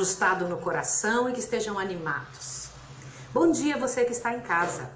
ajustado 0.00 0.48
no 0.48 0.56
coração 0.56 1.28
e 1.28 1.34
que 1.34 1.40
estejam 1.40 1.78
animados. 1.78 2.70
Bom 3.34 3.52
dia, 3.52 3.76
você 3.76 4.02
que 4.02 4.12
está 4.12 4.32
em 4.32 4.40
casa. 4.40 4.90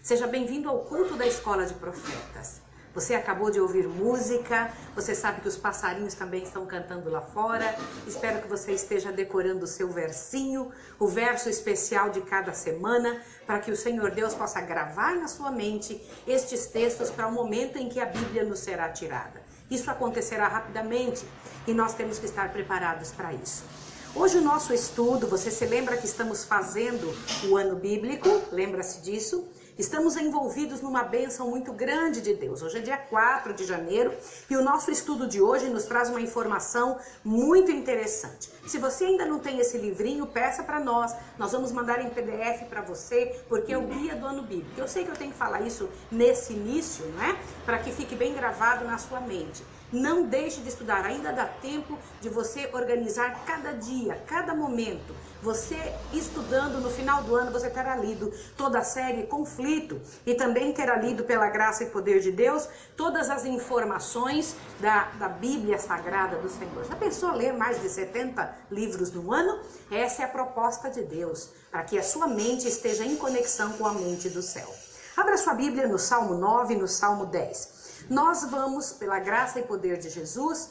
Seja 0.00 0.28
bem-vindo 0.28 0.68
ao 0.68 0.78
culto 0.78 1.16
da 1.16 1.26
Escola 1.26 1.66
de 1.66 1.74
Profetas. 1.74 2.62
Você 2.94 3.16
acabou 3.16 3.50
de 3.50 3.60
ouvir 3.60 3.88
música, 3.88 4.72
você 4.94 5.12
sabe 5.12 5.40
que 5.40 5.48
os 5.48 5.56
passarinhos 5.56 6.14
também 6.14 6.44
estão 6.44 6.64
cantando 6.66 7.10
lá 7.10 7.20
fora. 7.20 7.76
Espero 8.06 8.42
que 8.42 8.46
você 8.46 8.70
esteja 8.70 9.10
decorando 9.10 9.64
o 9.64 9.66
seu 9.66 9.88
versinho, 9.90 10.70
o 11.00 11.08
verso 11.08 11.48
especial 11.48 12.10
de 12.10 12.20
cada 12.20 12.52
semana, 12.52 13.20
para 13.48 13.58
que 13.58 13.72
o 13.72 13.76
Senhor 13.76 14.12
Deus 14.12 14.34
possa 14.34 14.60
gravar 14.60 15.16
na 15.16 15.26
sua 15.26 15.50
mente 15.50 16.00
estes 16.28 16.66
textos 16.66 17.10
para 17.10 17.26
o 17.26 17.32
momento 17.32 17.76
em 17.76 17.88
que 17.88 17.98
a 17.98 18.06
Bíblia 18.06 18.44
nos 18.44 18.60
será 18.60 18.88
tirada. 18.90 19.42
Isso 19.68 19.90
acontecerá 19.90 20.46
rapidamente 20.46 21.26
e 21.66 21.74
nós 21.74 21.94
temos 21.94 22.20
que 22.20 22.26
estar 22.26 22.52
preparados 22.52 23.10
para 23.10 23.32
isso. 23.32 23.83
Hoje 24.16 24.38
o 24.38 24.40
nosso 24.40 24.72
estudo, 24.72 25.26
você 25.26 25.50
se 25.50 25.66
lembra 25.66 25.96
que 25.96 26.06
estamos 26.06 26.44
fazendo 26.44 27.12
o 27.48 27.56
ano 27.56 27.74
bíblico? 27.74 28.28
Lembra-se 28.52 29.00
disso? 29.00 29.44
Estamos 29.76 30.16
envolvidos 30.16 30.80
numa 30.80 31.02
bênção 31.02 31.50
muito 31.50 31.72
grande 31.72 32.20
de 32.20 32.32
Deus. 32.32 32.62
Hoje 32.62 32.78
é 32.78 32.80
dia 32.80 32.96
4 32.96 33.52
de 33.52 33.64
janeiro 33.64 34.14
e 34.48 34.56
o 34.56 34.62
nosso 34.62 34.92
estudo 34.92 35.26
de 35.26 35.40
hoje 35.40 35.68
nos 35.68 35.82
traz 35.82 36.10
uma 36.10 36.20
informação 36.20 36.96
muito 37.24 37.72
interessante. 37.72 38.48
Se 38.68 38.78
você 38.78 39.06
ainda 39.06 39.26
não 39.26 39.40
tem 39.40 39.58
esse 39.58 39.78
livrinho, 39.78 40.28
peça 40.28 40.62
para 40.62 40.78
nós. 40.78 41.12
Nós 41.36 41.50
vamos 41.50 41.72
mandar 41.72 42.00
em 42.00 42.08
PDF 42.08 42.68
para 42.68 42.82
você, 42.82 43.40
porque 43.48 43.72
é 43.72 43.76
o 43.76 43.82
guia 43.82 44.14
do 44.14 44.26
ano 44.26 44.42
bíblico. 44.42 44.80
Eu 44.80 44.86
sei 44.86 45.02
que 45.02 45.10
eu 45.10 45.16
tenho 45.16 45.32
que 45.32 45.36
falar 45.36 45.62
isso 45.62 45.88
nesse 46.08 46.52
início, 46.52 47.04
né? 47.06 47.36
Para 47.64 47.80
que 47.80 47.90
fique 47.90 48.14
bem 48.14 48.32
gravado 48.32 48.84
na 48.84 48.96
sua 48.96 49.18
mente. 49.18 49.64
Não 49.94 50.24
deixe 50.24 50.60
de 50.60 50.68
estudar, 50.68 51.06
ainda 51.06 51.32
dá 51.32 51.46
tempo 51.46 51.96
de 52.20 52.28
você 52.28 52.68
organizar 52.72 53.44
cada 53.46 53.70
dia, 53.70 54.20
cada 54.26 54.52
momento. 54.52 55.14
Você 55.40 55.78
estudando 56.12 56.80
no 56.80 56.90
final 56.90 57.22
do 57.22 57.36
ano, 57.36 57.52
você 57.52 57.70
terá 57.70 57.94
lido 57.94 58.32
toda 58.56 58.80
a 58.80 58.82
série 58.82 59.28
Conflito 59.28 60.00
e 60.26 60.34
também 60.34 60.72
terá 60.72 60.96
lido, 60.96 61.22
pela 61.22 61.48
graça 61.48 61.84
e 61.84 61.90
poder 61.90 62.18
de 62.18 62.32
Deus, 62.32 62.68
todas 62.96 63.30
as 63.30 63.44
informações 63.44 64.56
da, 64.80 65.04
da 65.16 65.28
Bíblia 65.28 65.78
Sagrada 65.78 66.38
do 66.38 66.48
Senhor. 66.48 66.84
Já 66.84 66.96
pensou 66.96 67.30
ler 67.30 67.52
mais 67.52 67.80
de 67.80 67.88
70 67.88 68.52
livros 68.72 69.12
no 69.12 69.32
ano? 69.32 69.60
Essa 69.92 70.22
é 70.22 70.24
a 70.24 70.28
proposta 70.28 70.90
de 70.90 71.02
Deus, 71.02 71.50
para 71.70 71.84
que 71.84 71.96
a 71.96 72.02
sua 72.02 72.26
mente 72.26 72.66
esteja 72.66 73.04
em 73.04 73.14
conexão 73.14 73.74
com 73.74 73.86
a 73.86 73.92
mente 73.92 74.28
do 74.28 74.42
céu. 74.42 74.74
Abra 75.16 75.36
sua 75.36 75.54
Bíblia 75.54 75.86
no 75.86 76.00
Salmo 76.00 76.34
9 76.34 76.74
e 76.74 76.76
no 76.76 76.88
Salmo 76.88 77.26
10. 77.26 77.73
Nós 78.08 78.44
vamos, 78.44 78.92
pela 78.92 79.18
graça 79.18 79.60
e 79.60 79.62
poder 79.62 79.98
de 79.98 80.10
Jesus, 80.10 80.70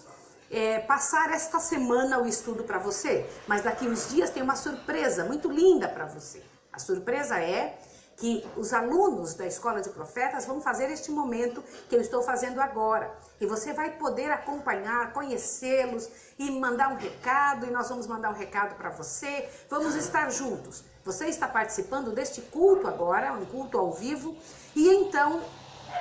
é, 0.52 0.80
passar 0.80 1.32
esta 1.32 1.60
semana 1.60 2.20
o 2.20 2.28
estudo 2.28 2.64
para 2.64 2.78
você, 2.78 3.28
mas 3.48 3.64
daqui 3.64 3.88
uns 3.88 4.10
dias 4.10 4.30
tem 4.30 4.44
uma 4.44 4.56
surpresa 4.56 5.24
muito 5.24 5.50
linda 5.50 5.88
para 5.88 6.06
você. 6.06 6.44
A 6.72 6.80
surpresa 6.80 7.40
é 7.40 7.78
que 8.18 8.46
os 8.56 8.74
alunos 8.74 9.34
da 9.34 9.46
Escola 9.46 9.82
de 9.82 9.90
Profetas 9.90 10.46
vão 10.46 10.62
fazer 10.62 10.92
este 10.92 11.12
momento 11.12 11.64
que 11.90 11.96
eu 11.96 12.02
estou 12.02 12.22
fazendo 12.22 12.62
agora. 12.62 13.12
E 13.42 13.46
você 13.46 13.74
vai 13.74 13.92
poder 13.98 14.32
acompanhar, 14.32 15.12
conhecê-los 15.14 16.10
e 16.38 16.52
mandar 16.52 16.90
um 16.90 16.96
recado, 16.96 17.66
e 17.66 17.72
nós 17.72 17.90
vamos 17.90 18.06
mandar 18.06 18.30
um 18.30 18.34
recado 18.34 18.76
para 18.76 18.90
você. 18.90 19.50
Vamos 19.70 19.96
estar 19.96 20.30
juntos. 20.32 20.84
Você 21.04 21.26
está 21.26 21.48
participando 21.48 22.12
deste 22.12 22.42
culto 22.42 22.88
agora, 22.88 23.34
um 23.34 23.46
culto 23.46 23.78
ao 23.78 23.92
vivo, 23.92 24.38
e 24.76 24.88
então 24.88 25.42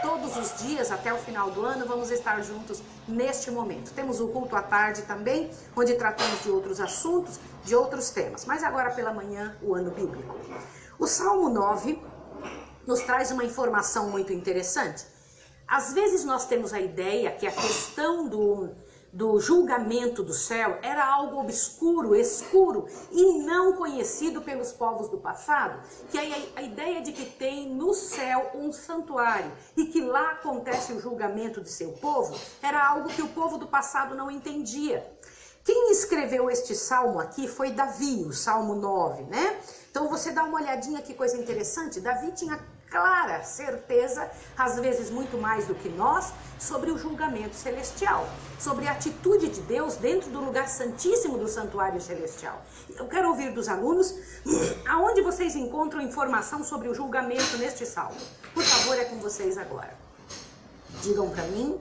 Todos 0.00 0.36
os 0.36 0.62
dias 0.62 0.90
até 0.90 1.12
o 1.12 1.18
final 1.18 1.50
do 1.50 1.64
ano 1.64 1.86
vamos 1.86 2.10
estar 2.10 2.40
juntos 2.42 2.82
neste 3.06 3.50
momento. 3.50 3.92
Temos 3.92 4.20
o 4.20 4.28
culto 4.28 4.56
à 4.56 4.62
tarde 4.62 5.02
também, 5.02 5.50
onde 5.76 5.94
tratamos 5.94 6.42
de 6.42 6.50
outros 6.50 6.80
assuntos, 6.80 7.38
de 7.64 7.74
outros 7.74 8.10
temas. 8.10 8.44
Mas 8.44 8.62
agora 8.62 8.90
pela 8.90 9.12
manhã, 9.12 9.56
o 9.62 9.74
ano 9.74 9.90
bíblico. 9.90 10.36
O 10.98 11.06
Salmo 11.06 11.48
9 11.48 12.02
nos 12.86 13.00
traz 13.00 13.30
uma 13.30 13.44
informação 13.44 14.08
muito 14.08 14.32
interessante. 14.32 15.04
Às 15.66 15.92
vezes 15.92 16.24
nós 16.24 16.46
temos 16.46 16.72
a 16.72 16.80
ideia 16.80 17.30
que 17.30 17.46
a 17.46 17.52
questão 17.52 18.28
do 18.28 18.70
do 19.12 19.38
julgamento 19.38 20.22
do 20.22 20.32
céu 20.32 20.78
era 20.82 21.04
algo 21.04 21.38
obscuro, 21.38 22.16
escuro 22.16 22.86
e 23.10 23.38
não 23.42 23.74
conhecido 23.74 24.40
pelos 24.40 24.72
povos 24.72 25.08
do 25.08 25.18
passado, 25.18 25.80
que 26.10 26.16
é 26.16 26.48
a 26.56 26.62
ideia 26.62 27.02
de 27.02 27.12
que 27.12 27.26
tem 27.26 27.68
no 27.68 27.92
céu 27.92 28.52
um 28.54 28.72
santuário 28.72 29.52
e 29.76 29.84
que 29.86 30.00
lá 30.00 30.30
acontece 30.30 30.94
o 30.94 31.00
julgamento 31.00 31.60
de 31.60 31.70
seu 31.70 31.92
povo, 31.92 32.34
era 32.62 32.82
algo 32.82 33.10
que 33.10 33.20
o 33.20 33.28
povo 33.28 33.58
do 33.58 33.66
passado 33.66 34.14
não 34.14 34.30
entendia. 34.30 35.06
Quem 35.64 35.92
escreveu 35.92 36.50
este 36.50 36.74
salmo 36.74 37.20
aqui 37.20 37.46
foi 37.46 37.70
Davi, 37.70 38.24
o 38.24 38.32
Salmo 38.32 38.74
9, 38.74 39.24
né? 39.24 39.60
Então 39.90 40.08
você 40.08 40.32
dá 40.32 40.42
uma 40.42 40.58
olhadinha 40.58 41.00
que 41.02 41.14
coisa 41.14 41.36
interessante. 41.36 42.00
Davi 42.00 42.32
tinha 42.32 42.58
clara 42.92 43.42
certeza, 43.42 44.30
às 44.56 44.78
vezes 44.78 45.10
muito 45.10 45.38
mais 45.38 45.66
do 45.66 45.74
que 45.74 45.88
nós, 45.88 46.32
sobre 46.58 46.90
o 46.90 46.98
julgamento 46.98 47.56
celestial, 47.56 48.28
sobre 48.60 48.86
a 48.86 48.92
atitude 48.92 49.48
de 49.48 49.62
Deus 49.62 49.96
dentro 49.96 50.30
do 50.30 50.38
lugar 50.38 50.68
santíssimo 50.68 51.38
do 51.38 51.48
santuário 51.48 52.00
celestial. 52.00 52.62
Eu 52.96 53.08
quero 53.08 53.30
ouvir 53.30 53.50
dos 53.52 53.66
alunos 53.66 54.14
aonde 54.86 55.22
vocês 55.22 55.56
encontram 55.56 56.02
informação 56.02 56.62
sobre 56.62 56.88
o 56.88 56.94
julgamento 56.94 57.56
neste 57.56 57.86
salmo. 57.86 58.20
Por 58.52 58.62
favor, 58.62 58.98
é 58.98 59.06
com 59.06 59.16
vocês 59.16 59.56
agora. 59.56 59.96
Digam 61.02 61.30
para 61.30 61.44
mim. 61.44 61.80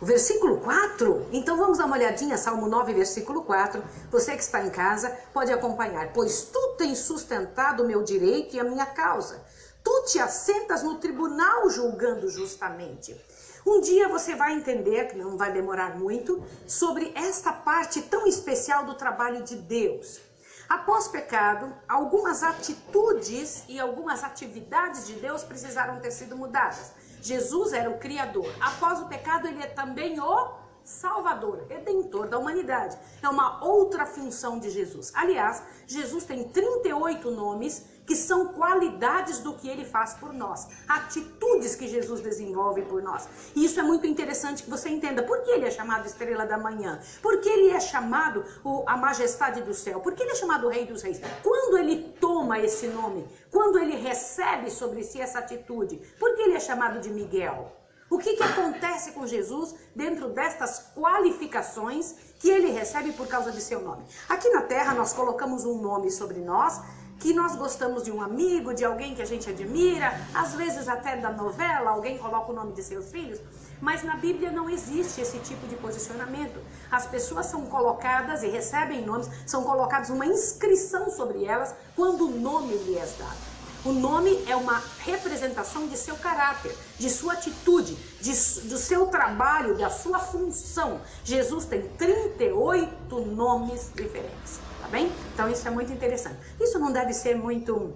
O 0.00 0.06
versículo 0.06 0.60
4, 0.60 1.26
então 1.32 1.56
vamos 1.56 1.78
dar 1.78 1.86
uma 1.86 1.96
olhadinha, 1.96 2.38
Salmo 2.38 2.68
9, 2.68 2.94
versículo 2.94 3.42
4. 3.42 3.82
Você 4.10 4.36
que 4.36 4.42
está 4.42 4.64
em 4.64 4.70
casa 4.70 5.16
pode 5.32 5.52
acompanhar. 5.52 6.12
Pois 6.12 6.42
tu 6.42 6.74
tens 6.78 6.98
sustentado 6.98 7.82
o 7.82 7.86
meu 7.86 8.02
direito 8.02 8.54
e 8.54 8.60
a 8.60 8.64
minha 8.64 8.86
causa 8.86 9.42
tu 9.88 10.02
te 10.02 10.18
assentas 10.18 10.82
no 10.82 10.96
tribunal 10.96 11.70
julgando 11.70 12.28
justamente. 12.28 13.18
Um 13.66 13.80
dia 13.80 14.06
você 14.06 14.34
vai 14.34 14.52
entender, 14.52 15.08
que 15.08 15.16
não 15.16 15.38
vai 15.38 15.50
demorar 15.50 15.98
muito, 15.98 16.44
sobre 16.66 17.10
esta 17.14 17.52
parte 17.52 18.02
tão 18.02 18.26
especial 18.26 18.84
do 18.84 18.94
trabalho 18.94 19.42
de 19.42 19.56
Deus. 19.56 20.20
Após 20.68 21.08
pecado, 21.08 21.74
algumas 21.88 22.42
atitudes 22.42 23.64
e 23.66 23.80
algumas 23.80 24.22
atividades 24.22 25.06
de 25.06 25.14
Deus 25.14 25.42
precisaram 25.42 26.00
ter 26.00 26.10
sido 26.10 26.36
mudadas. 26.36 26.92
Jesus 27.20 27.72
era 27.72 27.90
o 27.90 27.98
Criador. 27.98 28.52
Após 28.60 29.00
o 29.00 29.06
pecado, 29.06 29.46
ele 29.46 29.62
é 29.62 29.66
também 29.66 30.20
o 30.20 30.58
Salvador, 30.84 31.66
redentor 31.68 32.28
da 32.28 32.38
humanidade. 32.38 32.96
É 33.22 33.28
uma 33.28 33.62
outra 33.62 34.06
função 34.06 34.58
de 34.58 34.70
Jesus. 34.70 35.12
Aliás, 35.14 35.62
Jesus 35.86 36.24
tem 36.24 36.48
38 36.48 37.30
nomes 37.30 37.84
que 38.08 38.16
são 38.16 38.46
qualidades 38.54 39.40
do 39.40 39.52
que 39.52 39.68
ele 39.68 39.84
faz 39.84 40.14
por 40.14 40.32
nós, 40.32 40.66
atitudes 40.88 41.76
que 41.76 41.86
Jesus 41.86 42.22
desenvolve 42.22 42.80
por 42.82 43.02
nós. 43.02 43.28
E 43.54 43.66
isso 43.66 43.78
é 43.78 43.82
muito 43.82 44.06
interessante 44.06 44.62
que 44.62 44.70
você 44.70 44.88
entenda. 44.88 45.22
Por 45.22 45.42
que 45.42 45.50
ele 45.50 45.66
é 45.66 45.70
chamado 45.70 46.06
estrela 46.06 46.46
da 46.46 46.56
manhã? 46.56 46.98
Por 47.20 47.38
que 47.42 47.50
ele 47.50 47.70
é 47.70 47.78
chamado 47.78 48.42
o, 48.64 48.82
a 48.86 48.96
majestade 48.96 49.60
do 49.60 49.74
céu? 49.74 50.00
Por 50.00 50.14
que 50.14 50.22
ele 50.22 50.32
é 50.32 50.36
chamado 50.36 50.66
o 50.66 50.70
rei 50.70 50.86
dos 50.86 51.02
reis? 51.02 51.20
Quando 51.42 51.76
ele 51.76 52.14
toma 52.18 52.58
esse 52.58 52.86
nome, 52.86 53.28
quando 53.50 53.78
ele 53.78 53.94
recebe 53.94 54.70
sobre 54.70 55.04
si 55.04 55.20
essa 55.20 55.40
atitude, 55.40 56.00
por 56.18 56.34
que 56.34 56.40
ele 56.40 56.54
é 56.54 56.60
chamado 56.60 57.00
de 57.00 57.10
Miguel? 57.10 57.70
O 58.10 58.16
que, 58.16 58.36
que 58.36 58.42
acontece 58.42 59.12
com 59.12 59.26
Jesus 59.26 59.74
dentro 59.94 60.30
destas 60.30 60.90
qualificações 60.96 62.14
que 62.38 62.48
ele 62.48 62.70
recebe 62.70 63.12
por 63.12 63.28
causa 63.28 63.52
de 63.52 63.60
seu 63.60 63.82
nome? 63.82 64.02
Aqui 64.30 64.48
na 64.48 64.62
Terra 64.62 64.94
nós 64.94 65.12
colocamos 65.12 65.66
um 65.66 65.78
nome 65.78 66.10
sobre 66.10 66.38
nós 66.38 66.80
que 67.18 67.32
nós 67.32 67.56
gostamos 67.56 68.04
de 68.04 68.12
um 68.12 68.22
amigo, 68.22 68.72
de 68.72 68.84
alguém 68.84 69.14
que 69.14 69.22
a 69.22 69.26
gente 69.26 69.50
admira, 69.50 70.12
às 70.32 70.54
vezes 70.54 70.88
até 70.88 71.16
da 71.16 71.30
novela, 71.30 71.90
alguém 71.90 72.16
coloca 72.16 72.52
o 72.52 72.54
nome 72.54 72.72
de 72.72 72.82
seus 72.82 73.10
filhos, 73.10 73.40
mas 73.80 74.02
na 74.04 74.16
Bíblia 74.16 74.50
não 74.50 74.70
existe 74.70 75.20
esse 75.20 75.38
tipo 75.40 75.66
de 75.66 75.76
posicionamento. 75.76 76.60
As 76.90 77.06
pessoas 77.06 77.46
são 77.46 77.66
colocadas 77.66 78.42
e 78.42 78.48
recebem 78.48 79.04
nomes, 79.04 79.28
são 79.46 79.64
colocadas 79.64 80.10
uma 80.10 80.26
inscrição 80.26 81.10
sobre 81.10 81.44
elas 81.44 81.74
quando 81.96 82.26
o 82.26 82.30
nome 82.30 82.76
lhe 82.76 82.96
é 82.96 83.06
dado. 83.18 83.58
O 83.84 83.92
nome 83.92 84.44
é 84.48 84.56
uma 84.56 84.82
representação 85.00 85.86
de 85.86 85.96
seu 85.96 86.16
caráter, 86.16 86.76
de 86.98 87.08
sua 87.08 87.34
atitude, 87.34 87.94
de, 88.20 88.32
do 88.68 88.76
seu 88.76 89.06
trabalho, 89.06 89.78
da 89.78 89.88
sua 89.88 90.18
função. 90.18 91.00
Jesus 91.24 91.64
tem 91.64 91.82
38 91.96 93.20
nomes 93.20 93.90
diferentes 93.94 94.67
tá 94.88 94.96
bem? 94.96 95.12
Então 95.34 95.48
isso 95.50 95.68
é 95.68 95.70
muito 95.70 95.92
interessante. 95.92 96.38
Isso 96.58 96.78
não 96.78 96.90
deve 96.90 97.12
ser 97.12 97.36
muito 97.36 97.92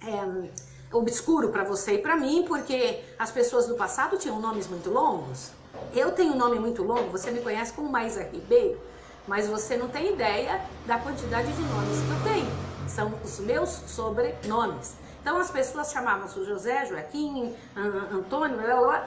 é, 0.00 0.96
obscuro 0.96 1.48
para 1.50 1.64
você 1.64 1.94
e 1.94 1.98
para 1.98 2.16
mim, 2.16 2.44
porque 2.46 3.02
as 3.18 3.30
pessoas 3.30 3.66
do 3.66 3.74
passado 3.74 4.16
tinham 4.16 4.40
nomes 4.40 4.68
muito 4.68 4.90
longos. 4.90 5.50
Eu 5.92 6.12
tenho 6.12 6.32
um 6.32 6.36
nome 6.36 6.58
muito 6.58 6.82
longo, 6.82 7.10
você 7.10 7.30
me 7.30 7.40
conhece 7.40 7.72
como 7.72 7.90
Maísa 7.90 8.22
Ribeiro, 8.22 8.80
mas 9.26 9.48
você 9.48 9.76
não 9.76 9.88
tem 9.88 10.12
ideia 10.12 10.60
da 10.86 10.98
quantidade 10.98 11.52
de 11.52 11.62
nomes 11.62 11.98
que 11.98 12.10
eu 12.10 12.32
tenho. 12.32 12.64
São 12.88 13.12
os 13.24 13.40
meus 13.40 13.70
sobrenomes. 13.70 14.94
Então 15.24 15.38
as 15.38 15.50
pessoas 15.50 15.90
chamavam-se 15.90 16.44
José, 16.44 16.84
Joaquim, 16.84 17.56
Antônio, 18.12 18.58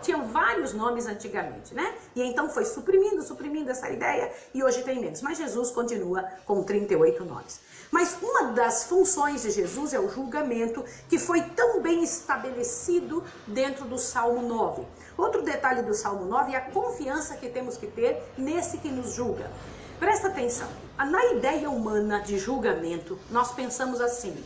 tinham 0.02 0.26
vários 0.26 0.74
nomes 0.74 1.06
antigamente, 1.06 1.76
né? 1.76 1.94
E 2.16 2.24
então 2.24 2.50
foi 2.50 2.66
suprimindo, 2.66 3.22
suprimindo 3.22 3.70
essa 3.70 3.88
ideia 3.88 4.34
e 4.52 4.64
hoje 4.64 4.82
tem 4.82 5.00
menos. 5.00 5.22
Mas 5.22 5.38
Jesus 5.38 5.70
continua 5.70 6.24
com 6.44 6.64
38 6.64 7.24
nomes. 7.24 7.60
Mas 7.92 8.18
uma 8.20 8.52
das 8.52 8.86
funções 8.86 9.44
de 9.44 9.52
Jesus 9.52 9.94
é 9.94 10.00
o 10.00 10.10
julgamento 10.10 10.84
que 11.08 11.20
foi 11.20 11.40
tão 11.56 11.84
bem 11.84 12.04
estabelecido 12.04 13.24
dentro 13.46 13.86
do 13.86 14.00
Salmo 14.00 14.42
9. 14.42 14.88
Outro 15.16 15.44
detalhe 15.44 15.84
do 15.84 15.94
Salmo 15.94 16.26
9 16.26 16.52
é 16.52 16.58
a 16.58 16.72
confiança 16.72 17.36
que 17.36 17.48
temos 17.48 17.78
que 17.78 17.86
ter 17.86 18.24
nesse 18.36 18.80
que 18.80 18.90
nos 18.90 19.14
julga. 19.14 19.52
Presta 20.00 20.30
atenção, 20.30 20.68
na 20.98 21.26
ideia 21.34 21.70
humana 21.70 22.22
de 22.22 22.40
julgamento, 22.40 23.20
nós 23.30 23.52
pensamos 23.52 24.02
assim: 24.02 24.44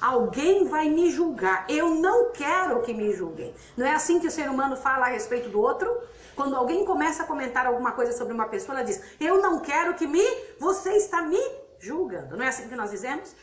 alguém 0.00 0.64
vai 0.64 0.88
me 0.88 1.10
julgar, 1.10 1.64
eu 1.68 1.94
não 1.94 2.32
quero 2.32 2.82
que 2.82 2.92
me 2.92 3.12
julguem. 3.12 3.54
Não 3.76 3.86
é 3.86 3.94
assim 3.94 4.18
que 4.20 4.26
o 4.26 4.30
ser 4.30 4.48
humano 4.48 4.76
fala 4.76 5.06
a 5.06 5.10
respeito 5.10 5.48
do 5.48 5.60
outro? 5.60 5.88
Quando 6.34 6.54
alguém 6.54 6.84
começa 6.84 7.22
a 7.22 7.26
comentar 7.26 7.66
alguma 7.66 7.92
coisa 7.92 8.12
sobre 8.12 8.32
uma 8.32 8.46
pessoa, 8.46 8.78
ela 8.78 8.86
diz: 8.86 9.02
Eu 9.18 9.42
não 9.42 9.60
quero 9.60 9.94
que 9.94 10.06
me. 10.06 10.22
Você 10.58 10.92
está 10.92 11.22
me 11.22 11.40
julgando. 11.80 12.36
Não 12.36 12.44
é 12.44 12.48
assim 12.48 12.68
que 12.68 12.76
nós 12.76 12.90
dizemos? 12.90 13.34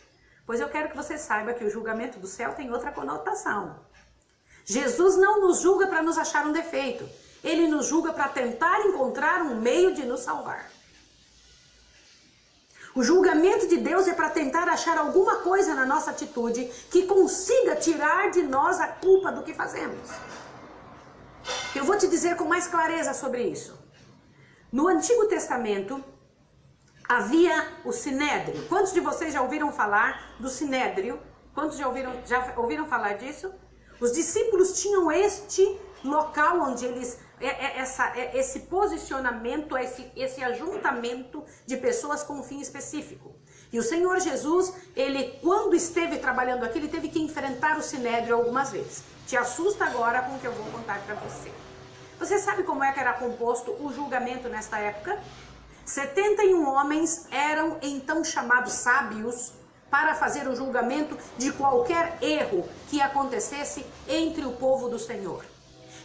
Pois 0.45 0.59
eu 0.59 0.69
quero 0.69 0.89
que 0.89 0.95
você 0.95 1.17
saiba 1.17 1.53
que 1.53 1.63
o 1.63 1.69
julgamento 1.69 2.19
do 2.19 2.27
céu 2.27 2.53
tem 2.53 2.71
outra 2.71 2.91
conotação. 2.91 3.75
Jesus 4.63 5.17
não 5.17 5.41
nos 5.41 5.59
julga 5.59 5.87
para 5.87 6.01
nos 6.01 6.17
achar 6.17 6.45
um 6.45 6.51
defeito. 6.51 7.07
Ele 7.43 7.67
nos 7.67 7.85
julga 7.85 8.13
para 8.13 8.29
tentar 8.29 8.79
encontrar 8.81 9.41
um 9.41 9.59
meio 9.59 9.93
de 9.93 10.03
nos 10.05 10.21
salvar. 10.21 10.75
O 12.95 13.03
julgamento 13.03 13.68
de 13.68 13.75
Deus 13.75 14.07
é 14.07 14.13
para 14.13 14.30
tentar 14.30 14.69
achar 14.69 14.97
alguma 14.97 15.39
coisa 15.39 15.75
na 15.75 15.86
nossa 15.86 16.12
atitude 16.12 16.63
que 16.89 17.06
consiga 17.06 17.75
tirar 17.75 18.31
de 18.31 18.42
nós 18.42 18.80
a 18.80 18.88
culpa 18.88 19.33
do 19.33 19.44
que 19.44 19.53
fazemos. 19.53 20.09
Eu 21.75 21.83
vou 21.83 21.97
te 21.97 22.07
dizer 22.07 22.38
com 22.38 22.45
mais 22.45 22.68
clareza 22.68 23.13
sobre 23.13 23.44
isso. 23.44 23.77
No 24.71 24.88
Antigo 24.88 25.27
Testamento, 25.27 26.01
havia 27.07 27.68
o 27.83 27.92
sinédrio. 27.92 28.65
Quantos 28.69 28.94
de 28.94 29.01
vocês 29.01 29.33
já 29.33 29.41
ouviram 29.41 29.74
falar 29.74 30.38
do 30.39 30.48
sinédrio? 30.48 31.19
Quantos 31.53 31.77
já 31.77 31.88
ouviram, 31.88 32.13
já 32.25 32.53
ouviram 32.56 32.86
falar 32.88 33.18
disso? 33.18 33.53
Os 34.00 34.13
discípulos 34.13 34.81
tinham 34.81 35.12
este 35.12 35.80
local 36.01 36.62
onde 36.62 36.86
eles 36.86 37.19
essa, 37.39 38.17
é, 38.17 38.37
esse 38.37 38.61
posicionamento, 38.61 39.77
esse, 39.77 40.11
esse 40.15 40.43
ajuntamento 40.43 41.43
de 41.65 41.77
pessoas 41.77 42.23
com 42.23 42.39
um 42.39 42.43
fim 42.43 42.59
específico. 42.61 43.35
E 43.71 43.79
o 43.79 43.83
Senhor 43.83 44.19
Jesus, 44.19 44.73
ele 44.95 45.37
quando 45.41 45.75
esteve 45.75 46.17
trabalhando 46.17 46.63
aqui, 46.63 46.77
ele 46.77 46.87
teve 46.87 47.09
que 47.09 47.21
enfrentar 47.21 47.77
o 47.77 47.81
sinédrio 47.81 48.35
algumas 48.35 48.71
vezes. 48.71 49.03
Te 49.27 49.35
assusta 49.35 49.85
agora 49.85 50.21
com 50.21 50.35
o 50.35 50.39
que 50.39 50.45
eu 50.45 50.53
vou 50.53 50.65
contar 50.71 50.99
para 51.05 51.15
você. 51.15 51.51
Você 52.19 52.39
sabe 52.39 52.63
como 52.63 52.83
é 52.83 52.91
que 52.91 52.99
era 52.99 53.13
composto 53.13 53.71
o 53.71 53.91
julgamento 53.91 54.47
nesta 54.47 54.79
época? 54.79 55.19
71 55.85 56.67
homens 56.67 57.27
eram 57.31 57.77
então 57.81 58.23
chamados 58.23 58.73
sábios 58.73 59.53
para 59.89 60.15
fazer 60.15 60.47
o 60.47 60.55
julgamento 60.55 61.17
de 61.38 61.51
qualquer 61.51 62.17
erro 62.21 62.67
que 62.89 63.01
acontecesse 63.01 63.85
entre 64.07 64.45
o 64.45 64.53
povo 64.53 64.89
do 64.89 64.97
Senhor. 64.97 65.45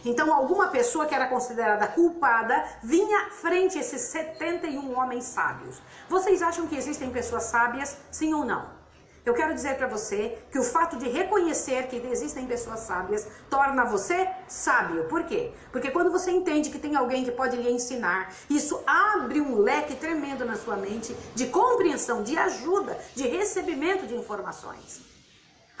Então, 0.03 0.33
alguma 0.33 0.67
pessoa 0.67 1.05
que 1.05 1.13
era 1.13 1.27
considerada 1.27 1.87
culpada 1.87 2.65
vinha 2.81 3.29
frente 3.29 3.77
a 3.77 3.81
esses 3.81 4.01
71 4.01 4.97
homens 4.97 5.25
sábios. 5.25 5.81
Vocês 6.09 6.41
acham 6.41 6.67
que 6.67 6.75
existem 6.75 7.11
pessoas 7.11 7.43
sábias, 7.43 7.97
sim 8.09 8.33
ou 8.33 8.43
não? 8.43 8.81
Eu 9.23 9.35
quero 9.35 9.53
dizer 9.53 9.77
para 9.77 9.85
você 9.85 10.39
que 10.51 10.57
o 10.57 10.63
fato 10.63 10.97
de 10.97 11.07
reconhecer 11.07 11.87
que 11.87 11.95
existem 12.07 12.47
pessoas 12.47 12.79
sábias 12.79 13.27
torna 13.51 13.85
você 13.85 14.27
sábio. 14.47 15.03
Por 15.03 15.23
quê? 15.25 15.51
Porque 15.71 15.91
quando 15.91 16.11
você 16.11 16.31
entende 16.31 16.71
que 16.71 16.79
tem 16.79 16.95
alguém 16.95 17.23
que 17.23 17.31
pode 17.31 17.55
lhe 17.55 17.71
ensinar, 17.71 18.33
isso 18.49 18.81
abre 18.87 19.39
um 19.39 19.59
leque 19.59 19.95
tremendo 19.95 20.43
na 20.43 20.55
sua 20.55 20.75
mente 20.75 21.15
de 21.35 21.45
compreensão, 21.47 22.23
de 22.23 22.35
ajuda, 22.35 22.97
de 23.13 23.27
recebimento 23.27 24.07
de 24.07 24.15
informações. 24.15 25.10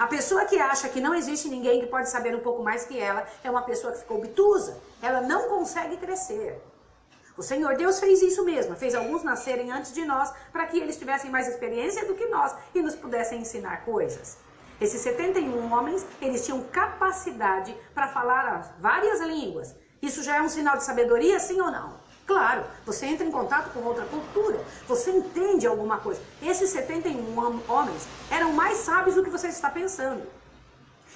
A 0.01 0.07
pessoa 0.07 0.45
que 0.45 0.57
acha 0.57 0.89
que 0.89 0.99
não 0.99 1.13
existe 1.13 1.47
ninguém 1.47 1.79
que 1.79 1.85
pode 1.85 2.09
saber 2.09 2.35
um 2.35 2.39
pouco 2.39 2.63
mais 2.63 2.85
que 2.85 2.97
ela 2.97 3.23
é 3.43 3.51
uma 3.51 3.61
pessoa 3.61 3.93
que 3.93 3.99
ficou 3.99 4.17
obtusa. 4.17 4.81
Ela 4.99 5.21
não 5.21 5.47
consegue 5.47 5.95
crescer. 5.95 6.59
O 7.37 7.43
Senhor 7.43 7.75
Deus 7.77 7.99
fez 7.99 8.19
isso 8.23 8.43
mesmo, 8.43 8.75
fez 8.75 8.95
alguns 8.95 9.21
nascerem 9.23 9.71
antes 9.71 9.93
de 9.93 10.03
nós 10.03 10.33
para 10.51 10.65
que 10.65 10.79
eles 10.79 10.97
tivessem 10.97 11.29
mais 11.29 11.47
experiência 11.47 12.03
do 12.07 12.15
que 12.15 12.25
nós 12.25 12.55
e 12.73 12.81
nos 12.81 12.95
pudessem 12.95 13.41
ensinar 13.41 13.85
coisas. 13.85 14.39
Esses 14.81 15.01
71 15.01 15.71
homens, 15.71 16.03
eles 16.19 16.43
tinham 16.43 16.63
capacidade 16.63 17.77
para 17.93 18.07
falar 18.07 18.75
várias 18.79 19.21
línguas. 19.21 19.75
Isso 20.01 20.23
já 20.23 20.37
é 20.37 20.41
um 20.41 20.49
sinal 20.49 20.77
de 20.77 20.83
sabedoria, 20.83 21.39
sim 21.39 21.61
ou 21.61 21.69
não? 21.69 22.00
Claro, 22.25 22.63
você 22.85 23.05
entra 23.05 23.25
em 23.25 23.31
contato 23.31 23.73
com 23.73 23.81
outra 23.81 24.05
cultura, 24.05 24.63
você 24.87 25.11
entende 25.11 25.67
alguma 25.67 25.97
coisa. 25.97 26.21
Esses 26.41 26.69
71 26.69 27.35
homens 27.67 28.07
eram 28.29 28.53
mais 28.53 28.77
sábios 28.77 29.15
do 29.15 29.23
que 29.23 29.29
você 29.29 29.47
está 29.47 29.69
pensando. 29.69 30.21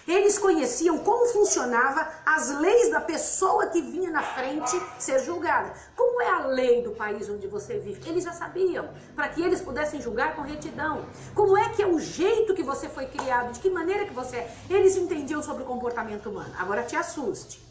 Eles 0.08 0.38
conheciam 0.38 1.00
como 1.00 1.26
funcionava 1.28 2.08
as 2.24 2.50
leis 2.60 2.92
da 2.92 3.02
pessoa 3.02 3.68
que 3.68 3.82
vinha 3.82 4.12
na 4.12 4.22
frente 4.22 4.80
ser 5.00 5.20
julgada. 5.24 5.74
Como 5.96 6.22
é 6.22 6.30
a 6.30 6.46
lei 6.46 6.84
do 6.84 6.92
país 6.92 7.28
onde 7.28 7.48
você 7.48 7.80
vive? 7.80 8.08
Eles 8.08 8.24
já 8.24 8.32
sabiam, 8.32 8.88
para 9.16 9.30
que 9.30 9.42
eles 9.42 9.62
pudessem 9.62 10.00
julgar 10.00 10.36
com 10.36 10.44
retidão. 10.44 11.06
Como 11.34 11.58
é 11.58 11.70
que 11.70 11.82
é 11.82 11.88
o 11.88 12.00
jeito 12.00 12.54
que 12.54 12.62
você 12.62 12.88
foi 12.88 13.08
criado, 13.08 13.54
de 13.54 13.60
que 13.60 13.70
maneira 13.70 14.06
que 14.06 14.14
você 14.14 14.38
é. 14.38 14.56
Eles 14.70 14.96
entendiam 14.96 15.42
sobre 15.42 15.64
o 15.64 15.66
comportamento 15.66 16.30
humano. 16.30 16.54
Agora 16.60 16.84
te 16.84 16.96
assuste. 16.96 17.66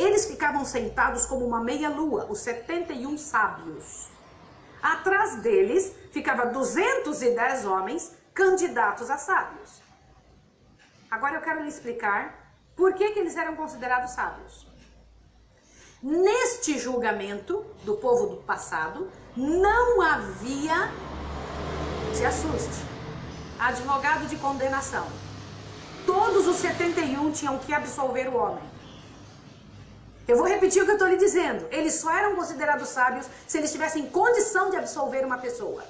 Eles 0.00 0.24
ficavam 0.24 0.64
sentados 0.64 1.26
como 1.26 1.44
uma 1.44 1.62
meia-lua, 1.62 2.26
os 2.30 2.38
71 2.38 3.18
sábios. 3.18 4.08
Atrás 4.82 5.42
deles 5.42 5.94
ficava 6.10 6.46
210 6.46 7.66
homens 7.66 8.10
candidatos 8.32 9.10
a 9.10 9.18
sábios. 9.18 9.82
Agora 11.10 11.34
eu 11.34 11.42
quero 11.42 11.62
lhe 11.62 11.68
explicar 11.68 12.54
por 12.74 12.94
que, 12.94 13.10
que 13.10 13.18
eles 13.18 13.36
eram 13.36 13.54
considerados 13.54 14.12
sábios. 14.12 14.66
Neste 16.02 16.78
julgamento 16.78 17.62
do 17.84 17.98
povo 17.98 18.26
do 18.28 18.36
passado, 18.38 19.10
não 19.36 20.00
havia, 20.00 20.90
se 22.14 22.24
assuste, 22.24 22.86
advogado 23.58 24.26
de 24.26 24.36
condenação. 24.36 25.06
Todos 26.06 26.46
os 26.46 26.56
71 26.56 27.32
tinham 27.32 27.58
que 27.58 27.74
absolver 27.74 28.28
o 28.28 28.36
homem. 28.38 28.69
Eu 30.30 30.36
vou 30.36 30.46
repetir 30.46 30.80
o 30.80 30.84
que 30.84 30.92
eu 30.92 30.94
estou 30.94 31.08
lhe 31.08 31.16
dizendo. 31.16 31.66
Eles 31.72 31.94
só 31.94 32.08
eram 32.12 32.36
considerados 32.36 32.88
sábios 32.88 33.26
se 33.48 33.58
eles 33.58 33.72
tivessem 33.72 34.08
condição 34.10 34.70
de 34.70 34.76
absolver 34.76 35.24
uma 35.24 35.38
pessoa. 35.38 35.82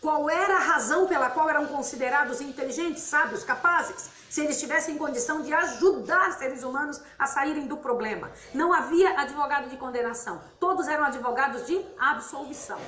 Qual 0.00 0.30
era 0.30 0.56
a 0.56 0.60
razão 0.60 1.06
pela 1.06 1.28
qual 1.28 1.50
eram 1.50 1.66
considerados 1.66 2.40
inteligentes, 2.40 3.02
sábios, 3.02 3.44
capazes? 3.44 4.08
Se 4.30 4.40
eles 4.40 4.58
tivessem 4.58 4.96
condição 4.96 5.42
de 5.42 5.52
ajudar 5.52 6.32
seres 6.38 6.62
humanos 6.62 6.98
a 7.18 7.26
saírem 7.26 7.66
do 7.66 7.76
problema. 7.76 8.32
Não 8.54 8.72
havia 8.72 9.20
advogado 9.20 9.68
de 9.68 9.76
condenação. 9.76 10.40
Todos 10.58 10.88
eram 10.88 11.04
advogados 11.04 11.66
de 11.66 11.84
absolvição. 11.98 12.80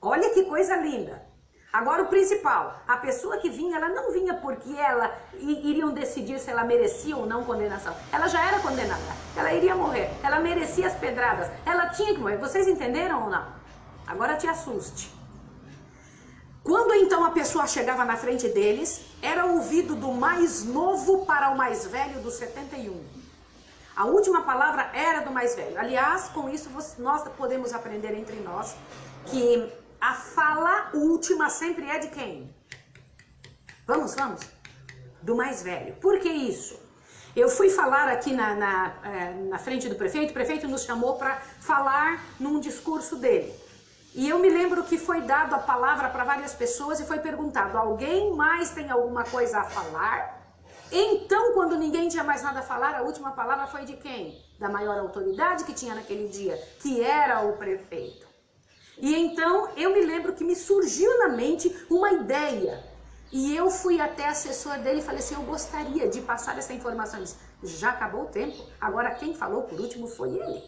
Olha 0.00 0.30
que 0.30 0.44
coisa 0.44 0.76
linda. 0.76 1.27
Agora 1.70 2.02
o 2.02 2.06
principal, 2.06 2.82
a 2.88 2.96
pessoa 2.96 3.36
que 3.36 3.50
vinha, 3.50 3.76
ela 3.76 3.90
não 3.90 4.10
vinha 4.10 4.32
porque 4.34 4.74
ela 4.74 5.14
iriam 5.34 5.90
decidir 5.90 6.40
se 6.40 6.50
ela 6.50 6.64
merecia 6.64 7.14
ou 7.14 7.26
não 7.26 7.44
condenação. 7.44 7.94
Ela 8.10 8.26
já 8.26 8.42
era 8.46 8.58
condenada, 8.60 9.02
ela 9.36 9.52
iria 9.52 9.74
morrer, 9.74 10.10
ela 10.22 10.40
merecia 10.40 10.86
as 10.86 10.94
pedradas, 10.94 11.50
ela 11.66 11.88
tinha 11.88 12.14
que 12.14 12.20
morrer. 12.20 12.38
Vocês 12.38 12.66
entenderam 12.66 13.24
ou 13.24 13.30
não? 13.30 13.46
Agora 14.06 14.36
te 14.36 14.46
assuste. 14.46 15.12
Quando 16.64 16.94
então 16.94 17.22
a 17.24 17.32
pessoa 17.32 17.66
chegava 17.66 18.04
na 18.04 18.16
frente 18.16 18.48
deles, 18.48 19.02
era 19.20 19.44
ouvido 19.44 19.94
do 19.94 20.12
mais 20.12 20.64
novo 20.64 21.26
para 21.26 21.50
o 21.50 21.56
mais 21.56 21.86
velho 21.86 22.20
dos 22.20 22.34
71. 22.34 23.04
A 23.94 24.06
última 24.06 24.42
palavra 24.42 24.90
era 24.94 25.20
do 25.20 25.30
mais 25.30 25.54
velho. 25.54 25.78
Aliás, 25.78 26.28
com 26.28 26.48
isso 26.48 26.70
nós 26.98 27.22
podemos 27.36 27.74
aprender 27.74 28.14
entre 28.14 28.36
nós 28.36 28.74
que 29.26 29.70
a 30.00 30.14
fala 30.14 30.90
última 30.94 31.50
sempre 31.50 31.88
é 31.88 31.98
de 31.98 32.08
quem? 32.08 32.54
Vamos, 33.86 34.14
vamos. 34.14 34.40
Do 35.22 35.34
mais 35.34 35.62
velho. 35.62 35.94
Por 35.96 36.20
que 36.20 36.28
isso? 36.28 36.78
Eu 37.34 37.48
fui 37.48 37.70
falar 37.70 38.08
aqui 38.08 38.32
na, 38.32 38.54
na, 38.54 38.94
eh, 39.04 39.34
na 39.48 39.58
frente 39.58 39.88
do 39.88 39.94
prefeito, 39.94 40.30
o 40.30 40.34
prefeito 40.34 40.66
nos 40.68 40.82
chamou 40.82 41.16
para 41.16 41.36
falar 41.60 42.22
num 42.38 42.58
discurso 42.60 43.16
dele. 43.16 43.54
E 44.14 44.28
eu 44.28 44.38
me 44.38 44.48
lembro 44.48 44.82
que 44.84 44.98
foi 44.98 45.20
dado 45.22 45.54
a 45.54 45.58
palavra 45.58 46.08
para 46.08 46.24
várias 46.24 46.54
pessoas 46.54 46.98
e 47.00 47.04
foi 47.04 47.18
perguntado: 47.18 47.76
alguém 47.76 48.34
mais 48.34 48.70
tem 48.70 48.90
alguma 48.90 49.24
coisa 49.24 49.60
a 49.60 49.64
falar? 49.64 50.38
Então, 50.90 51.52
quando 51.52 51.76
ninguém 51.76 52.08
tinha 52.08 52.24
mais 52.24 52.42
nada 52.42 52.60
a 52.60 52.62
falar, 52.62 52.94
a 52.94 53.02
última 53.02 53.32
palavra 53.32 53.66
foi 53.66 53.84
de 53.84 53.96
quem? 53.96 54.42
Da 54.58 54.68
maior 54.68 54.98
autoridade 54.98 55.64
que 55.64 55.74
tinha 55.74 55.94
naquele 55.94 56.28
dia, 56.28 56.56
que 56.80 57.02
era 57.02 57.42
o 57.42 57.56
prefeito. 57.58 58.27
E 59.00 59.14
então 59.14 59.70
eu 59.76 59.92
me 59.92 60.00
lembro 60.04 60.34
que 60.34 60.44
me 60.44 60.56
surgiu 60.56 61.18
na 61.18 61.28
mente 61.28 61.74
uma 61.88 62.12
ideia 62.12 62.84
E 63.30 63.54
eu 63.54 63.70
fui 63.70 64.00
até 64.00 64.26
assessor 64.28 64.78
dele 64.78 65.00
e 65.00 65.02
falei 65.02 65.20
assim: 65.20 65.34
eu 65.34 65.42
gostaria 65.42 66.08
de 66.08 66.20
passar 66.22 66.56
essa 66.58 66.72
informação. 66.72 67.22
Disse, 67.22 67.36
já 67.62 67.90
acabou 67.90 68.22
o 68.22 68.26
tempo, 68.26 68.56
agora 68.80 69.14
quem 69.14 69.34
falou 69.34 69.62
por 69.62 69.78
último 69.80 70.08
foi 70.08 70.30
ele. 70.30 70.62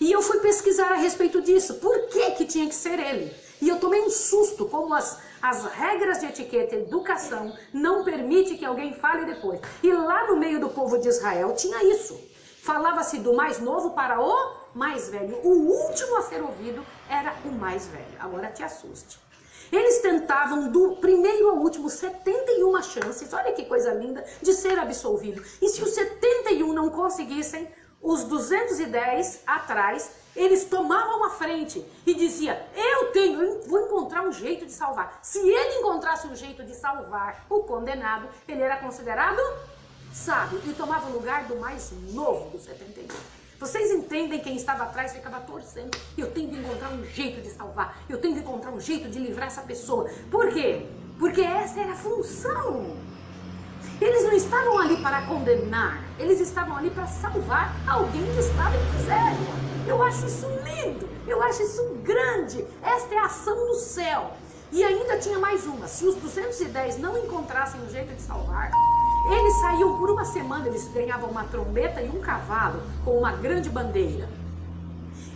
E 0.00 0.10
eu 0.12 0.20
fui 0.20 0.40
pesquisar 0.40 0.92
a 0.92 0.96
respeito 0.96 1.40
disso. 1.40 1.74
Por 1.74 2.08
que, 2.08 2.32
que 2.32 2.44
tinha 2.44 2.68
que 2.68 2.74
ser 2.74 2.98
ele? 2.98 3.34
E 3.60 3.68
eu 3.68 3.78
tomei 3.78 4.00
um 4.02 4.10
susto, 4.10 4.66
como 4.68 4.92
as, 4.92 5.20
as 5.40 5.64
regras 5.66 6.18
de 6.18 6.26
etiqueta 6.26 6.74
e 6.74 6.80
educação 6.82 7.56
não 7.72 8.04
permitem 8.04 8.56
que 8.58 8.64
alguém 8.64 8.92
fale 8.94 9.24
depois. 9.24 9.60
E 9.82 9.92
lá 9.92 10.26
no 10.26 10.36
meio 10.36 10.58
do 10.60 10.70
povo 10.70 10.98
de 10.98 11.08
Israel 11.08 11.54
tinha 11.54 11.84
isso. 11.84 12.20
Falava-se 12.62 13.18
do 13.20 13.32
mais 13.34 13.60
novo 13.60 13.90
para 13.90 14.20
o 14.20 14.61
mais 14.74 15.08
velho. 15.08 15.36
O 15.42 15.48
último 15.48 16.16
a 16.16 16.22
ser 16.22 16.42
ouvido 16.42 16.84
era 17.08 17.34
o 17.44 17.52
mais 17.52 17.86
velho. 17.86 18.16
Agora 18.18 18.50
te 18.50 18.62
assuste. 18.62 19.20
Eles 19.70 20.00
tentavam 20.00 20.68
do 20.70 20.96
primeiro 20.96 21.48
ao 21.48 21.56
último 21.56 21.88
71 21.88 22.82
chances, 22.82 23.32
olha 23.32 23.52
que 23.52 23.64
coisa 23.64 23.94
linda, 23.94 24.22
de 24.42 24.52
ser 24.52 24.78
absolvido. 24.78 25.42
E 25.62 25.68
se 25.68 25.82
os 25.82 25.90
71 25.90 26.74
não 26.74 26.90
conseguissem, 26.90 27.66
os 28.02 28.24
210 28.24 29.42
atrás, 29.46 30.10
eles 30.36 30.64
tomavam 30.64 31.24
a 31.24 31.30
frente 31.30 31.86
e 32.04 32.12
dizia: 32.12 32.68
"Eu 32.74 33.12
tenho, 33.12 33.62
vou 33.62 33.86
encontrar 33.86 34.26
um 34.26 34.32
jeito 34.32 34.66
de 34.66 34.72
salvar". 34.72 35.20
Se 35.22 35.38
ele 35.38 35.78
encontrasse 35.78 36.26
um 36.26 36.36
jeito 36.36 36.64
de 36.64 36.74
salvar 36.74 37.46
o 37.48 37.60
condenado, 37.60 38.28
ele 38.46 38.60
era 38.60 38.76
considerado 38.76 39.40
sábio 40.12 40.60
e 40.66 40.74
tomava 40.74 41.08
o 41.08 41.12
lugar 41.12 41.44
do 41.44 41.56
mais 41.56 41.92
novo 42.12 42.50
dos 42.50 42.64
71. 42.64 43.41
Vocês 43.62 43.92
entendem 43.92 44.40
quem 44.40 44.56
estava 44.56 44.82
atrás 44.82 45.12
ficava 45.12 45.38
torcendo. 45.38 45.96
Eu 46.18 46.32
tenho 46.32 46.50
que 46.50 46.56
encontrar 46.56 46.88
um 46.88 47.04
jeito 47.04 47.40
de 47.40 47.48
salvar. 47.48 47.96
Eu 48.08 48.18
tenho 48.18 48.34
que 48.34 48.40
encontrar 48.40 48.72
um 48.72 48.80
jeito 48.80 49.08
de 49.08 49.20
livrar 49.20 49.46
essa 49.46 49.62
pessoa. 49.62 50.10
Por 50.32 50.48
quê? 50.52 50.84
Porque 51.16 51.42
essa 51.42 51.78
era 51.78 51.92
a 51.92 51.94
função. 51.94 52.96
Eles 54.00 54.24
não 54.24 54.32
estavam 54.32 54.80
ali 54.80 54.96
para 54.96 55.22
condenar, 55.26 56.02
eles 56.18 56.40
estavam 56.40 56.76
ali 56.76 56.90
para 56.90 57.06
salvar 57.06 57.72
alguém 57.88 58.24
que 58.34 58.40
estava 58.40 58.76
em 58.76 58.92
miséria. 58.96 59.38
Eu 59.86 60.02
acho 60.02 60.26
isso 60.26 60.48
lindo, 60.64 61.08
eu 61.28 61.40
acho 61.40 61.62
isso 61.62 61.84
grande. 62.02 62.66
Esta 62.82 63.14
é 63.14 63.18
a 63.18 63.26
ação 63.26 63.68
do 63.68 63.76
céu. 63.76 64.32
E 64.72 64.82
ainda 64.82 65.18
tinha 65.18 65.38
mais 65.38 65.66
uma: 65.66 65.86
se 65.86 66.04
os 66.04 66.16
210 66.16 66.98
não 66.98 67.16
encontrassem 67.16 67.80
um 67.80 67.88
jeito 67.88 68.12
de 68.12 68.22
salvar, 68.22 68.72
eles 69.30 69.54
saíam 69.60 69.96
por 69.98 70.10
uma 70.10 70.24
semana, 70.24 70.66
eles 70.66 70.88
ganhavam 70.88 71.30
uma 71.30 71.44
trombeta 71.44 72.02
e 72.02 72.08
um 72.08 72.20
cavalo 72.20 72.82
com 73.04 73.18
uma 73.18 73.32
grande 73.32 73.70
bandeira. 73.70 74.28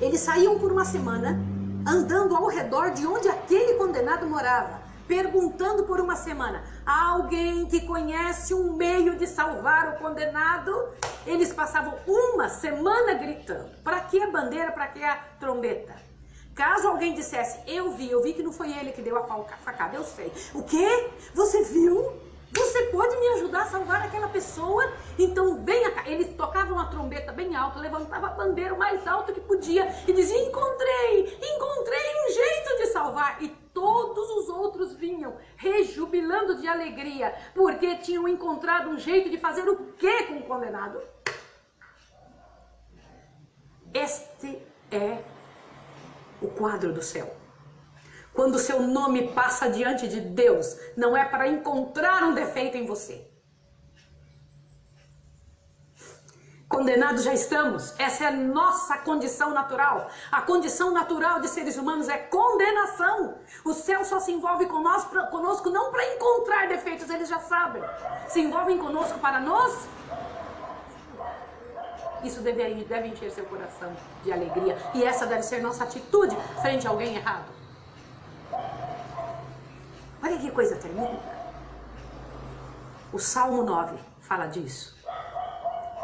Eles 0.01 0.21
saíam 0.21 0.59
por 0.59 0.73
uma 0.73 0.85
semana 0.85 1.39
andando 1.87 2.35
ao 2.35 2.49
redor 2.49 2.91
de 2.91 3.07
onde 3.07 3.29
aquele 3.29 3.75
condenado 3.75 4.27
morava, 4.27 4.81
perguntando 5.07 5.85
por 5.85 6.01
uma 6.01 6.17
semana: 6.17 6.65
alguém 6.85 7.67
que 7.67 7.81
conhece 7.87 8.53
um 8.53 8.77
meio 8.77 9.17
de 9.17 9.27
salvar 9.27 9.95
o 9.95 9.99
condenado? 9.99 10.89
Eles 11.25 11.53
passavam 11.53 11.95
uma 12.07 12.49
semana 12.49 13.15
gritando: 13.15 13.71
para 13.85 14.01
que 14.01 14.21
a 14.21 14.31
bandeira, 14.31 14.73
para 14.73 14.89
que 14.89 15.03
a 15.03 15.17
trombeta? 15.39 15.95
Caso 16.55 16.89
alguém 16.89 17.15
dissesse, 17.15 17.59
eu 17.67 17.93
vi, 17.93 18.11
eu 18.11 18.23
vi 18.23 18.33
que 18.33 18.43
não 18.43 18.51
foi 18.51 18.73
ele 18.73 18.91
que 18.91 19.03
deu 19.03 19.19
a 19.19 19.25
facada, 19.59 19.95
eu 19.95 20.05
sei. 20.05 20.33
O 20.55 20.63
quê? 20.63 21.11
Você 21.35 21.63
viu? 21.65 22.26
Você 22.57 22.85
pode 22.85 23.15
me 23.19 23.29
ajudar 23.35 23.65
a 23.65 23.67
salvar 23.67 24.03
aquela 24.03 24.29
pessoa? 24.29 24.91
Então 25.19 25.63
venha 25.63 25.91
cá. 25.91 26.09
Eles 26.09 26.35
tocavam 26.35 26.79
a 26.79 26.87
trombeta 26.87 27.31
bem 27.31 27.55
alto, 27.55 27.79
levantavam 27.79 28.31
a 28.31 28.33
bandeira 28.33 28.73
o 28.73 28.79
mais 28.79 29.07
alto 29.07 29.35
que 29.35 29.41
podia 29.41 29.87
e 30.09 30.13
dizia: 30.13 30.41
Encontrei, 30.49 31.39
encontrei 31.55 32.27
um 32.27 32.33
jeito 32.33 32.77
de 32.79 32.87
salvar. 32.87 33.43
E 33.43 33.49
todos 33.75 34.31
os 34.31 34.49
outros 34.49 34.95
vinham 34.95 35.37
rejubilando 35.57 36.57
de 36.57 36.67
alegria, 36.67 37.35
porque 37.55 37.97
tinham 37.97 38.27
encontrado 38.27 38.89
um 38.89 38.99
jeito 38.99 39.29
de 39.29 39.37
fazer 39.37 39.69
o 39.69 39.77
que 39.93 40.23
com 40.25 40.39
o 40.39 40.43
condenado? 40.45 40.99
Este 43.93 44.63
é 44.91 45.23
o 46.41 46.49
quadro 46.49 46.93
do 46.93 47.03
céu. 47.03 47.46
Quando 48.37 48.59
seu 48.59 48.83
nome 48.83 49.29
passa 49.29 49.71
diante 49.71 50.07
de 50.07 50.21
Deus, 50.21 50.79
não 50.95 51.17
é 51.17 51.25
para 51.25 51.49
encontrar 51.49 52.23
um 52.23 52.35
defeito 52.35 52.77
em 52.77 52.85
você. 52.85 53.27
Condenados 56.69 57.23
já 57.23 57.33
estamos, 57.33 57.95
essa 57.99 58.25
é 58.25 58.27
a 58.27 58.33
nossa 58.33 58.99
condição 58.99 59.55
natural. 59.55 60.11
A 60.31 60.43
condição 60.43 60.91
natural 60.91 61.41
de 61.41 61.49
seres 61.49 61.79
humanos 61.79 62.09
é 62.11 62.19
condenação. 62.19 63.39
O 63.65 63.73
céu 63.73 64.05
só 64.05 64.21
se 64.21 64.33
envolve 64.33 64.67
conosco, 64.67 65.15
conosco 65.31 65.71
não 65.71 65.91
para 65.91 66.15
encontrar 66.15 66.69
defeitos, 66.69 67.09
eles 67.09 67.31
já 67.31 67.39
sabem. 67.39 67.83
Se 68.29 68.41
envolvem 68.41 68.77
conosco 68.77 69.19
para 69.19 69.41
nos. 69.41 69.89
Isso 72.23 72.41
deve, 72.43 72.85
deve 72.85 73.09
encher 73.09 73.31
seu 73.31 73.47
coração 73.47 73.97
de 74.23 74.31
alegria. 74.31 74.77
E 74.93 75.03
essa 75.03 75.25
deve 75.25 75.43
ser 75.43 75.63
nossa 75.63 75.85
atitude 75.85 76.37
frente 76.61 76.87
a 76.87 76.91
alguém 76.91 77.15
errado. 77.15 77.57
Olha 80.27 80.39
que 80.39 80.51
coisa 80.51 80.75
tremenda. 80.75 81.23
O 83.13 83.19
Salmo 83.21 83.63
9 83.63 83.97
fala 84.21 84.47
disso. 84.47 84.97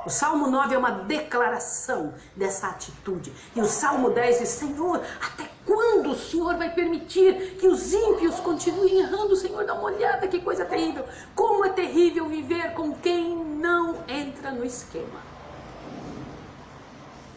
O 0.07 0.11
Salmo 0.11 0.47
9 0.47 0.77
é 0.77 0.79
uma 0.79 0.93
declaração 0.93 2.15
dessa 2.37 2.69
atitude. 2.69 3.33
E 3.57 3.61
o 3.61 3.67
Salmo 3.67 4.11
10 4.11 4.39
diz: 4.39 4.49
Senhor, 4.51 5.03
até 5.21 5.51
quando 5.67 6.11
o 6.11 6.15
Senhor 6.15 6.57
vai 6.57 6.73
permitir 6.73 7.57
que 7.59 7.67
os 7.67 7.93
ímpios 7.93 8.39
continuem 8.39 9.01
errando? 9.01 9.35
Senhor, 9.35 9.65
dá 9.65 9.75
uma 9.75 9.91
olhada, 9.91 10.29
que 10.29 10.41
coisa 10.41 10.65
terrível. 10.65 11.05
Como 11.35 11.65
é 11.65 11.71
terrível 11.71 12.29
viver 12.29 12.75
com 12.75 12.95
quem 12.95 13.35
não 13.35 14.05
entra 14.07 14.53
no 14.53 14.65
esquema. 14.65 15.21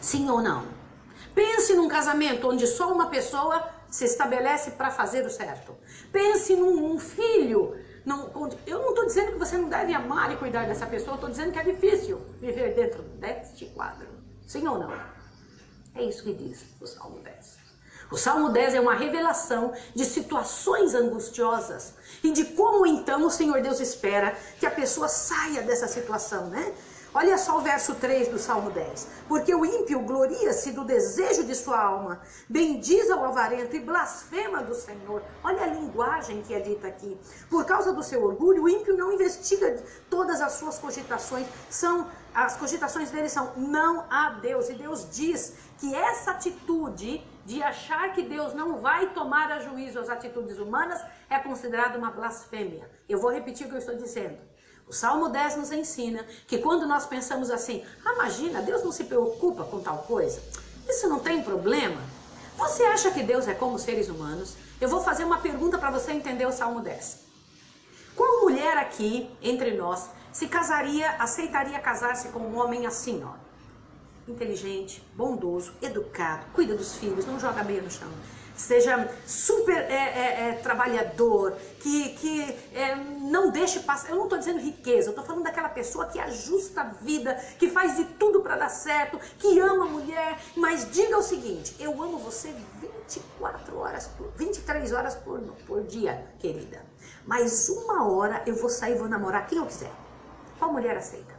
Sim 0.00 0.30
ou 0.30 0.40
não? 0.40 0.64
Pense 1.34 1.74
num 1.74 1.88
casamento 1.88 2.48
onde 2.48 2.64
só 2.64 2.92
uma 2.92 3.06
pessoa 3.06 3.75
se 3.96 4.04
estabelece 4.04 4.72
para 4.72 4.90
fazer 4.90 5.24
o 5.24 5.30
certo. 5.30 5.74
Pense 6.12 6.54
num, 6.54 6.76
num 6.76 6.98
filho. 6.98 7.78
Não, 8.04 8.30
eu 8.66 8.82
não 8.82 8.90
estou 8.90 9.06
dizendo 9.06 9.32
que 9.32 9.38
você 9.38 9.56
não 9.56 9.70
deve 9.70 9.94
amar 9.94 10.30
e 10.30 10.36
cuidar 10.36 10.66
dessa 10.66 10.86
pessoa, 10.86 11.14
estou 11.14 11.30
dizendo 11.30 11.50
que 11.50 11.58
é 11.58 11.62
difícil 11.62 12.20
viver 12.38 12.74
dentro 12.74 13.02
deste 13.02 13.64
quadro. 13.66 14.06
Sim 14.46 14.68
ou 14.68 14.78
não? 14.78 14.92
É 15.94 16.02
isso 16.02 16.22
que 16.22 16.34
diz 16.34 16.66
o 16.78 16.86
Salmo 16.86 17.20
10. 17.20 17.56
O 18.10 18.18
Salmo 18.18 18.50
10 18.50 18.74
é 18.74 18.80
uma 18.80 18.94
revelação 18.94 19.72
de 19.94 20.04
situações 20.04 20.94
angustiosas 20.94 21.94
e 22.22 22.30
de 22.32 22.44
como 22.44 22.86
então 22.86 23.26
o 23.26 23.30
Senhor 23.30 23.62
Deus 23.62 23.80
espera 23.80 24.36
que 24.60 24.66
a 24.66 24.70
pessoa 24.70 25.08
saia 25.08 25.62
dessa 25.62 25.88
situação, 25.88 26.48
né? 26.48 26.74
Olha 27.18 27.38
só 27.38 27.56
o 27.56 27.62
verso 27.62 27.94
3 27.94 28.28
do 28.28 28.38
Salmo 28.38 28.70
10. 28.70 29.08
Porque 29.26 29.54
o 29.54 29.64
ímpio 29.64 30.00
gloria-se 30.00 30.72
do 30.72 30.84
desejo 30.84 31.44
de 31.44 31.54
sua 31.54 31.80
alma, 31.80 32.20
bendiz 32.46 33.10
ao 33.10 33.24
avarento 33.24 33.74
e 33.74 33.80
blasfema 33.80 34.62
do 34.62 34.74
Senhor. 34.74 35.22
Olha 35.42 35.62
a 35.62 35.66
linguagem 35.66 36.42
que 36.42 36.52
é 36.52 36.60
dita 36.60 36.88
aqui. 36.88 37.18
Por 37.48 37.64
causa 37.64 37.90
do 37.90 38.02
seu 38.02 38.22
orgulho, 38.22 38.64
o 38.64 38.68
ímpio 38.68 38.94
não 38.94 39.10
investiga 39.10 39.82
todas 40.10 40.42
as 40.42 40.52
suas 40.52 40.78
cogitações. 40.78 41.46
São 41.70 42.06
as 42.34 42.54
cogitações 42.54 43.10
dele 43.10 43.30
são 43.30 43.50
não 43.56 44.04
há 44.10 44.28
Deus. 44.28 44.68
E 44.68 44.74
Deus 44.74 45.08
diz 45.10 45.54
que 45.78 45.94
essa 45.94 46.32
atitude 46.32 47.26
de 47.46 47.62
achar 47.62 48.12
que 48.12 48.20
Deus 48.24 48.52
não 48.52 48.82
vai 48.82 49.14
tomar 49.14 49.50
a 49.52 49.60
juízo 49.60 49.98
as 49.98 50.10
atitudes 50.10 50.58
humanas 50.58 51.02
é 51.30 51.38
considerada 51.38 51.96
uma 51.96 52.10
blasfêmia. 52.10 52.90
Eu 53.08 53.18
vou 53.18 53.32
repetir 53.32 53.66
o 53.66 53.70
que 53.70 53.76
eu 53.76 53.78
estou 53.78 53.96
dizendo. 53.96 54.36
O 54.88 54.92
Salmo 54.92 55.28
10 55.28 55.56
nos 55.56 55.72
ensina 55.72 56.24
que 56.46 56.58
quando 56.58 56.86
nós 56.86 57.06
pensamos 57.06 57.50
assim, 57.50 57.84
ah, 58.04 58.12
imagina, 58.14 58.62
Deus 58.62 58.84
não 58.84 58.92
se 58.92 59.04
preocupa 59.04 59.64
com 59.64 59.80
tal 59.80 59.98
coisa, 59.98 60.40
isso 60.88 61.08
não 61.08 61.18
tem 61.18 61.42
problema. 61.42 62.00
Você 62.56 62.84
acha 62.84 63.10
que 63.10 63.22
Deus 63.22 63.48
é 63.48 63.54
como 63.54 63.78
seres 63.80 64.08
humanos? 64.08 64.54
Eu 64.80 64.88
vou 64.88 65.02
fazer 65.02 65.24
uma 65.24 65.38
pergunta 65.38 65.76
para 65.76 65.90
você 65.90 66.12
entender 66.12 66.46
o 66.46 66.52
Salmo 66.52 66.80
10. 66.80 67.26
Qual 68.14 68.42
mulher 68.42 68.78
aqui, 68.78 69.28
entre 69.42 69.72
nós, 69.72 70.08
se 70.32 70.46
casaria, 70.46 71.10
aceitaria 71.18 71.78
casar-se 71.80 72.28
com 72.28 72.38
um 72.38 72.56
homem 72.56 72.86
assim, 72.86 73.24
ó? 73.24 73.34
Inteligente, 74.30 75.04
bondoso, 75.14 75.72
educado, 75.82 76.46
cuida 76.54 76.76
dos 76.76 76.94
filhos, 76.94 77.26
não 77.26 77.40
joga 77.40 77.64
meio 77.64 77.82
no 77.82 77.90
chão 77.90 78.08
seja 78.56 79.08
super 79.26 79.76
é, 79.76 79.94
é, 79.94 80.48
é, 80.48 80.52
trabalhador, 80.62 81.56
que, 81.80 82.10
que 82.14 82.42
é, 82.74 82.94
não 83.20 83.50
deixe 83.50 83.80
passar. 83.80 84.10
Eu 84.10 84.16
não 84.16 84.24
estou 84.24 84.38
dizendo 84.38 84.60
riqueza, 84.60 85.08
eu 85.08 85.10
estou 85.10 85.24
falando 85.24 85.44
daquela 85.44 85.68
pessoa 85.68 86.06
que 86.06 86.18
ajusta 86.18 86.80
a 86.80 86.84
vida, 86.84 87.34
que 87.58 87.70
faz 87.70 87.96
de 87.96 88.04
tudo 88.04 88.40
para 88.40 88.56
dar 88.56 88.68
certo, 88.68 89.20
que 89.38 89.58
ama 89.60 89.84
a 89.84 89.88
mulher. 89.88 90.38
Mas 90.56 90.90
diga 90.90 91.16
o 91.18 91.22
seguinte: 91.22 91.76
eu 91.78 91.90
amo 92.02 92.18
você 92.18 92.54
24 92.80 93.76
horas, 93.78 94.08
por, 94.16 94.30
23 94.36 94.92
horas 94.92 95.14
por, 95.14 95.40
por 95.66 95.82
dia, 95.84 96.26
querida. 96.38 96.84
Mas 97.24 97.68
uma 97.68 98.08
hora 98.08 98.42
eu 98.46 98.54
vou 98.54 98.70
sair 98.70 98.96
vou 98.96 99.08
namorar 99.08 99.46
quem 99.46 99.58
eu 99.58 99.66
quiser. 99.66 99.92
Qual 100.58 100.72
mulher 100.72 100.96
aceita? 100.96 101.36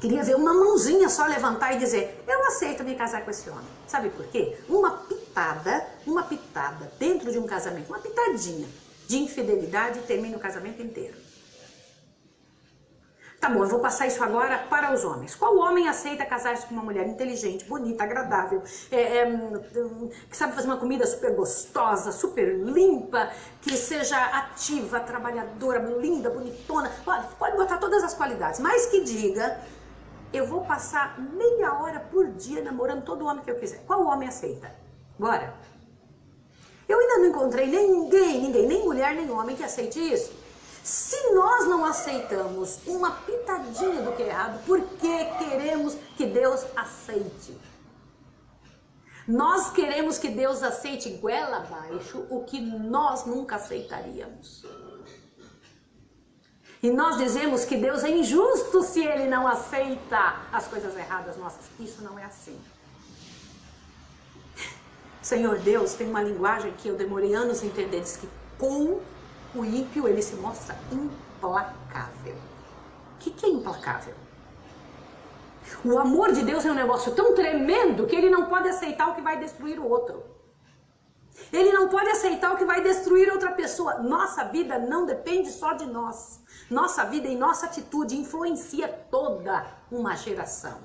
Queria 0.00 0.24
ver 0.24 0.34
uma 0.34 0.52
mãozinha 0.52 1.08
só 1.08 1.26
levantar 1.26 1.74
e 1.74 1.78
dizer: 1.78 2.24
Eu 2.26 2.44
aceito 2.46 2.82
me 2.82 2.96
casar 2.96 3.24
com 3.24 3.30
esse 3.30 3.48
homem. 3.48 3.64
Sabe 3.86 4.10
por 4.10 4.26
quê? 4.26 4.58
Uma 4.68 4.90
pitada, 5.32 5.86
uma 6.06 6.22
pitada 6.24 6.92
dentro 6.98 7.32
de 7.32 7.38
um 7.38 7.46
casamento, 7.46 7.88
uma 7.88 7.98
pitadinha 7.98 8.68
de 9.08 9.18
infidelidade 9.18 10.00
termina 10.00 10.36
o 10.36 10.40
casamento 10.40 10.82
inteiro. 10.82 11.16
Tá 13.40 13.48
bom, 13.48 13.64
eu 13.64 13.68
vou 13.68 13.80
passar 13.80 14.06
isso 14.06 14.22
agora 14.22 14.56
para 14.70 14.94
os 14.94 15.04
homens. 15.04 15.34
Qual 15.34 15.56
homem 15.56 15.88
aceita 15.88 16.24
casar-se 16.24 16.64
com 16.64 16.74
uma 16.74 16.84
mulher 16.84 17.08
inteligente, 17.08 17.64
bonita, 17.64 18.04
agradável, 18.04 18.62
é, 18.88 19.00
é, 19.00 19.26
que 20.30 20.36
sabe 20.36 20.54
fazer 20.54 20.68
uma 20.68 20.76
comida 20.76 21.04
super 21.04 21.34
gostosa, 21.34 22.12
super 22.12 22.56
limpa, 22.56 23.32
que 23.60 23.76
seja 23.76 24.16
ativa, 24.16 25.00
trabalhadora, 25.00 25.80
linda, 25.80 26.30
bonitona? 26.30 26.88
Pode, 27.04 27.26
pode 27.34 27.56
botar 27.56 27.78
todas 27.78 28.04
as 28.04 28.14
qualidades, 28.14 28.60
mas 28.60 28.86
que 28.86 29.02
diga: 29.02 29.58
eu 30.32 30.46
vou 30.46 30.64
passar 30.64 31.18
meia 31.18 31.74
hora 31.82 31.98
por 31.98 32.28
dia 32.28 32.62
namorando 32.62 33.02
todo 33.02 33.26
homem 33.26 33.42
que 33.42 33.50
eu 33.50 33.58
quiser. 33.58 33.82
Qual 33.86 34.06
homem 34.06 34.28
aceita? 34.28 34.81
Bora. 35.22 35.54
Eu 36.88 36.98
ainda 36.98 37.18
não 37.18 37.26
encontrei 37.26 37.66
ninguém, 37.68 38.40
ninguém, 38.42 38.66
nem 38.66 38.82
mulher, 38.82 39.14
nem 39.14 39.30
homem 39.30 39.54
que 39.54 39.62
aceite 39.62 40.00
isso. 40.00 40.32
Se 40.82 41.32
nós 41.32 41.68
não 41.68 41.84
aceitamos 41.84 42.80
uma 42.88 43.12
pitadinha 43.12 44.02
do 44.02 44.16
que 44.16 44.24
é 44.24 44.30
errado, 44.30 44.66
por 44.66 44.80
que 44.80 45.24
queremos 45.38 45.94
que 46.16 46.26
Deus 46.26 46.66
aceite? 46.74 47.56
Nós 49.28 49.70
queremos 49.70 50.18
que 50.18 50.28
Deus 50.28 50.60
aceite 50.60 51.08
goela 51.10 51.58
abaixo 51.58 52.26
o 52.28 52.42
que 52.42 52.60
nós 52.60 53.24
nunca 53.24 53.54
aceitaríamos. 53.54 54.66
E 56.82 56.90
nós 56.90 57.16
dizemos 57.16 57.64
que 57.64 57.76
Deus 57.76 58.02
é 58.02 58.10
injusto 58.10 58.82
se 58.82 59.04
ele 59.04 59.28
não 59.28 59.46
aceita 59.46 60.42
as 60.50 60.66
coisas 60.66 60.96
erradas 60.96 61.36
nossas. 61.36 61.64
Isso 61.78 62.02
não 62.02 62.18
é 62.18 62.24
assim. 62.24 62.60
Senhor 65.22 65.58
Deus 65.58 65.94
tem 65.94 66.08
uma 66.08 66.22
linguagem 66.22 66.72
que 66.72 66.88
eu 66.88 66.96
demorei 66.96 67.32
anos 67.32 67.62
a 67.62 67.66
entender, 67.66 68.00
diz 68.00 68.16
que 68.16 68.28
com 68.58 69.00
o 69.54 69.64
ímpio 69.64 70.08
ele 70.08 70.20
se 70.20 70.34
mostra 70.34 70.76
implacável. 70.90 72.34
O 73.14 73.18
que, 73.20 73.30
que 73.30 73.46
é 73.46 73.48
implacável? 73.48 74.14
O 75.84 75.96
amor 75.98 76.32
de 76.32 76.42
Deus 76.42 76.66
é 76.66 76.70
um 76.70 76.74
negócio 76.74 77.14
tão 77.14 77.34
tremendo 77.34 78.06
que 78.06 78.16
ele 78.16 78.28
não 78.28 78.46
pode 78.46 78.68
aceitar 78.68 79.10
o 79.10 79.14
que 79.14 79.22
vai 79.22 79.38
destruir 79.38 79.78
o 79.78 79.88
outro. 79.88 80.24
Ele 81.52 81.72
não 81.72 81.88
pode 81.88 82.08
aceitar 82.08 82.52
o 82.52 82.56
que 82.56 82.64
vai 82.64 82.82
destruir 82.82 83.30
outra 83.30 83.52
pessoa. 83.52 83.98
Nossa 83.98 84.44
vida 84.44 84.78
não 84.78 85.06
depende 85.06 85.50
só 85.50 85.72
de 85.72 85.86
nós. 85.86 86.40
Nossa 86.68 87.04
vida 87.04 87.28
e 87.28 87.36
nossa 87.36 87.66
atitude 87.66 88.16
influencia 88.16 88.88
toda 88.88 89.66
uma 89.90 90.16
geração. 90.16 90.78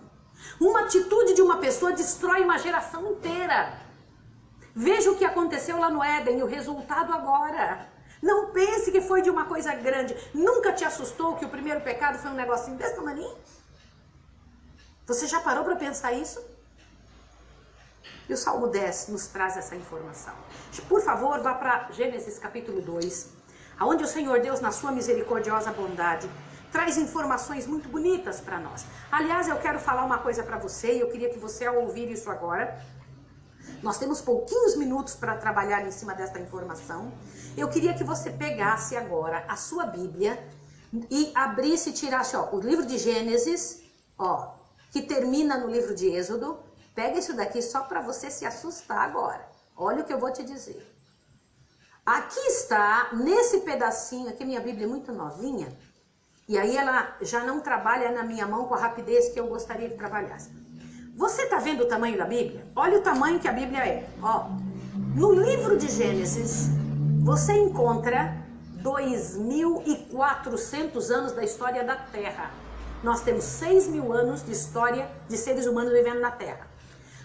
Uma 0.60 0.82
atitude 0.82 1.34
de 1.34 1.42
uma 1.42 1.58
pessoa 1.58 1.92
destrói 1.92 2.44
uma 2.44 2.58
geração 2.58 3.12
inteira. 3.12 3.87
Veja 4.80 5.10
o 5.10 5.16
que 5.18 5.26
aconteceu 5.26 5.80
lá 5.80 5.90
no 5.90 6.04
Éden, 6.04 6.44
o 6.44 6.46
resultado 6.46 7.12
agora. 7.12 7.90
Não 8.22 8.52
pense 8.52 8.92
que 8.92 9.02
foi 9.02 9.24
de 9.24 9.30
uma 9.36 9.46
coisa 9.46 9.74
grande. 9.74 10.16
Nunca 10.36 10.72
te 10.72 10.86
assustou 10.86 11.36
que 11.36 11.46
o 11.46 11.50
primeiro 11.50 11.82
pecado 11.82 12.20
foi 12.20 12.30
um 12.30 12.36
negocinho 12.36 12.78
desse 12.78 12.96
tamanho? 12.96 13.36
Você 15.08 15.26
já 15.26 15.40
parou 15.40 15.64
para 15.64 15.76
pensar 15.78 16.12
isso? 16.14 16.40
E 18.30 18.34
o 18.34 18.38
Salmo 18.38 18.68
10 18.68 19.08
nos 19.08 19.26
traz 19.26 19.58
essa 19.58 19.76
informação. 19.76 20.36
Por 20.88 21.02
favor, 21.02 21.40
vá 21.40 21.56
para 21.56 21.90
Gênesis 21.92 22.38
capítulo 22.38 22.80
2, 22.80 23.30
aonde 23.80 24.04
o 24.04 24.08
Senhor 24.08 24.40
Deus, 24.42 24.60
na 24.60 24.72
sua 24.72 24.92
misericordiosa 24.92 25.72
bondade, 25.72 26.30
traz 26.72 26.98
informações 26.98 27.66
muito 27.66 27.90
bonitas 27.90 28.40
para 28.40 28.60
nós. 28.60 28.86
Aliás, 29.12 29.48
eu 29.48 29.58
quero 29.58 29.80
falar 29.80 30.06
uma 30.06 30.20
coisa 30.20 30.44
para 30.44 30.60
você 30.60 30.98
e 30.98 31.00
eu 31.00 31.10
queria 31.10 31.32
que 31.32 31.40
você, 31.40 31.66
ao 31.66 31.78
ouvir 31.78 32.12
isso 32.12 32.30
agora, 32.30 32.80
nós 33.82 33.98
temos 33.98 34.22
pouquinhos 34.22 34.76
minutos 34.76 35.16
para 35.16 35.38
trabalhar 35.38 35.86
em 35.86 35.92
cima 35.92 36.14
desta 36.14 36.40
informação. 36.40 37.12
Eu 37.56 37.70
queria 37.70 37.94
que 37.94 38.04
você 38.04 38.30
pegasse 38.32 38.96
agora 38.96 39.46
a 39.48 39.56
sua 39.56 39.86
Bíblia 39.86 40.42
e 41.10 41.32
abrisse 41.36 41.90
e 41.90 41.94
tirasse 41.94 42.36
ó, 42.36 42.50
o 42.54 42.60
livro 42.60 42.86
de 42.86 42.98
Gênesis, 42.98 43.84
ó, 44.18 44.56
que 44.92 45.02
termina 45.02 45.58
no 45.58 45.68
livro 45.68 45.94
de 45.94 46.08
Êxodo. 46.08 46.60
Pega 46.96 47.20
isso 47.20 47.34
daqui 47.36 47.62
só 47.62 47.82
para 47.82 48.02
você 48.02 48.32
se 48.32 48.46
assustar 48.46 49.00
agora. 49.00 49.48
Olha 49.76 50.02
o 50.02 50.06
que 50.06 50.14
eu 50.14 50.20
vou 50.20 50.32
te 50.32 50.44
dizer. 50.44 50.96
Aqui 52.06 52.40
está, 52.40 53.10
nesse 53.14 53.60
pedacinho 53.60 54.30
aqui, 54.30 54.46
minha 54.46 54.62
Bíblia 54.62 54.86
é 54.86 54.90
muito 54.90 55.12
novinha, 55.12 55.78
e 56.48 56.58
aí 56.58 56.78
ela 56.78 57.18
já 57.22 57.44
não 57.44 57.60
trabalha 57.60 58.10
na 58.12 58.24
minha 58.24 58.48
mão 58.48 58.66
com 58.66 58.74
a 58.74 58.80
rapidez 58.80 59.30
que 59.30 59.40
eu 59.40 59.48
gostaria 59.48 59.90
que 59.90 59.98
trabalhasse. 59.98 60.50
Você 61.18 61.42
está 61.42 61.58
vendo 61.58 61.82
o 61.82 61.88
tamanho 61.88 62.16
da 62.16 62.26
Bíblia? 62.26 62.64
Olha 62.76 63.00
o 63.00 63.02
tamanho 63.02 63.40
que 63.40 63.48
a 63.48 63.52
Bíblia 63.52 63.80
é. 63.80 64.08
Ó, 64.22 64.52
no 65.16 65.34
livro 65.34 65.76
de 65.76 65.90
Gênesis, 65.90 66.68
você 67.24 67.54
encontra 67.54 68.38
2.400 68.84 71.10
anos 71.10 71.32
da 71.32 71.44
história 71.44 71.84
da 71.84 71.96
Terra. 71.96 72.52
Nós 73.04 73.22
temos 73.22 73.46
6 73.46 73.88
mil 73.88 74.14
anos 74.14 74.46
de 74.46 74.52
história 74.52 75.10
de 75.28 75.36
seres 75.38 75.66
humanos 75.66 75.92
vivendo 75.92 76.20
na 76.20 76.30
Terra. 76.30 76.68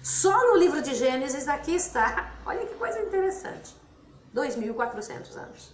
Só 0.02 0.34
no 0.48 0.56
livro 0.56 0.80
de 0.80 0.94
Gênesis 0.94 1.46
aqui 1.46 1.74
está, 1.74 2.32
olha 2.46 2.64
que 2.64 2.74
coisa 2.76 2.98
interessante, 2.98 3.76
2.400 4.34 5.36
anos. 5.36 5.70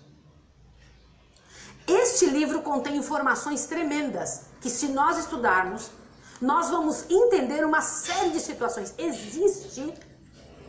Este 1.87 2.27
livro 2.27 2.63
contém 2.63 2.97
informações 2.97 3.67
tremendas 3.67 4.47
que, 4.61 4.69
se 4.69 4.89
nós 4.89 5.19
estudarmos, 5.19 5.93
nós 6.41 6.71
vamos 6.71 7.05
entender 7.11 7.65
uma 7.65 7.81
série 7.81 8.31
de 8.31 8.41
situações. 8.41 8.95
Existe 8.97 9.93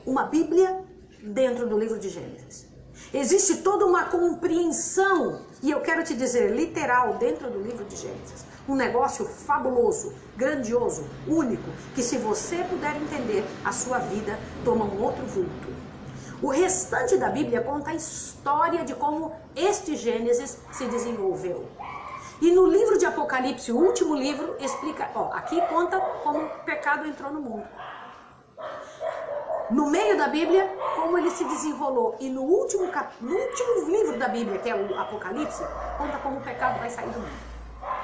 uma 0.06 0.24
Bíblia 0.24 0.84
dentro 1.22 1.68
do 1.68 1.78
livro 1.78 2.00
de 2.00 2.10
Gênesis. 2.10 2.68
Existe 3.14 3.58
toda 3.58 3.86
uma 3.86 4.06
compreensão, 4.06 5.42
e 5.64 5.72
eu 5.72 5.82
quero 5.82 6.04
te 6.04 6.14
dizer, 6.16 6.56
literal, 6.56 7.16
dentro 7.16 7.50
do 7.50 7.60
livro 7.60 7.86
de 7.86 7.96
Gênesis. 7.96 8.46
Um 8.68 8.76
negócio 8.76 9.26
fabuloso, 9.26 10.14
grandioso, 10.36 11.08
único, 11.28 11.70
que 11.96 12.04
se 12.04 12.18
você 12.18 12.58
puder 12.64 12.96
entender, 12.96 13.44
a 13.64 13.72
sua 13.72 14.00
vida 14.00 14.40
toma 14.64 14.86
um 14.86 15.02
outro 15.02 15.26
vulto. 15.26 15.70
O 16.42 16.50
restante 16.50 17.18
da 17.18 17.30
Bíblia 17.30 17.62
conta 17.62 17.90
a 17.90 17.96
história 17.96 18.86
de 18.86 18.96
como 18.96 19.34
este 19.56 19.96
Gênesis 19.96 20.58
se 20.72 20.86
desenvolveu. 20.86 21.68
E 22.42 22.52
no 22.52 22.66
livro 22.68 22.98
de 22.98 23.06
Apocalipse, 23.06 23.70
o 23.70 23.78
último 23.78 24.16
livro, 24.16 24.56
explica, 24.60 25.10
ó, 25.14 25.30
aqui 25.34 25.60
conta 25.68 26.00
como 26.24 26.40
o 26.40 26.50
pecado 26.64 27.06
entrou 27.06 27.34
no 27.34 27.42
mundo. 27.42 27.68
No 29.70 29.90
meio 29.90 30.18
da 30.18 30.30
Bíblia, 30.30 30.74
como 30.96 31.18
ele 31.18 31.30
se 31.32 31.44
desenrolou. 31.44 32.16
E 32.18 32.30
no 32.30 32.42
último, 32.44 32.90
cap... 32.92 33.14
no 33.20 33.36
último 33.36 33.90
livro 33.90 34.18
da 34.18 34.30
Bíblia, 34.30 34.58
que 34.60 34.70
é 34.70 34.76
o 34.76 34.98
Apocalipse, 34.98 35.64
conta 35.98 36.18
como 36.20 36.38
o 36.38 36.42
pecado 36.42 36.80
vai 36.80 36.90
sair 36.90 37.10
do 37.10 37.20
mundo. 37.20 37.50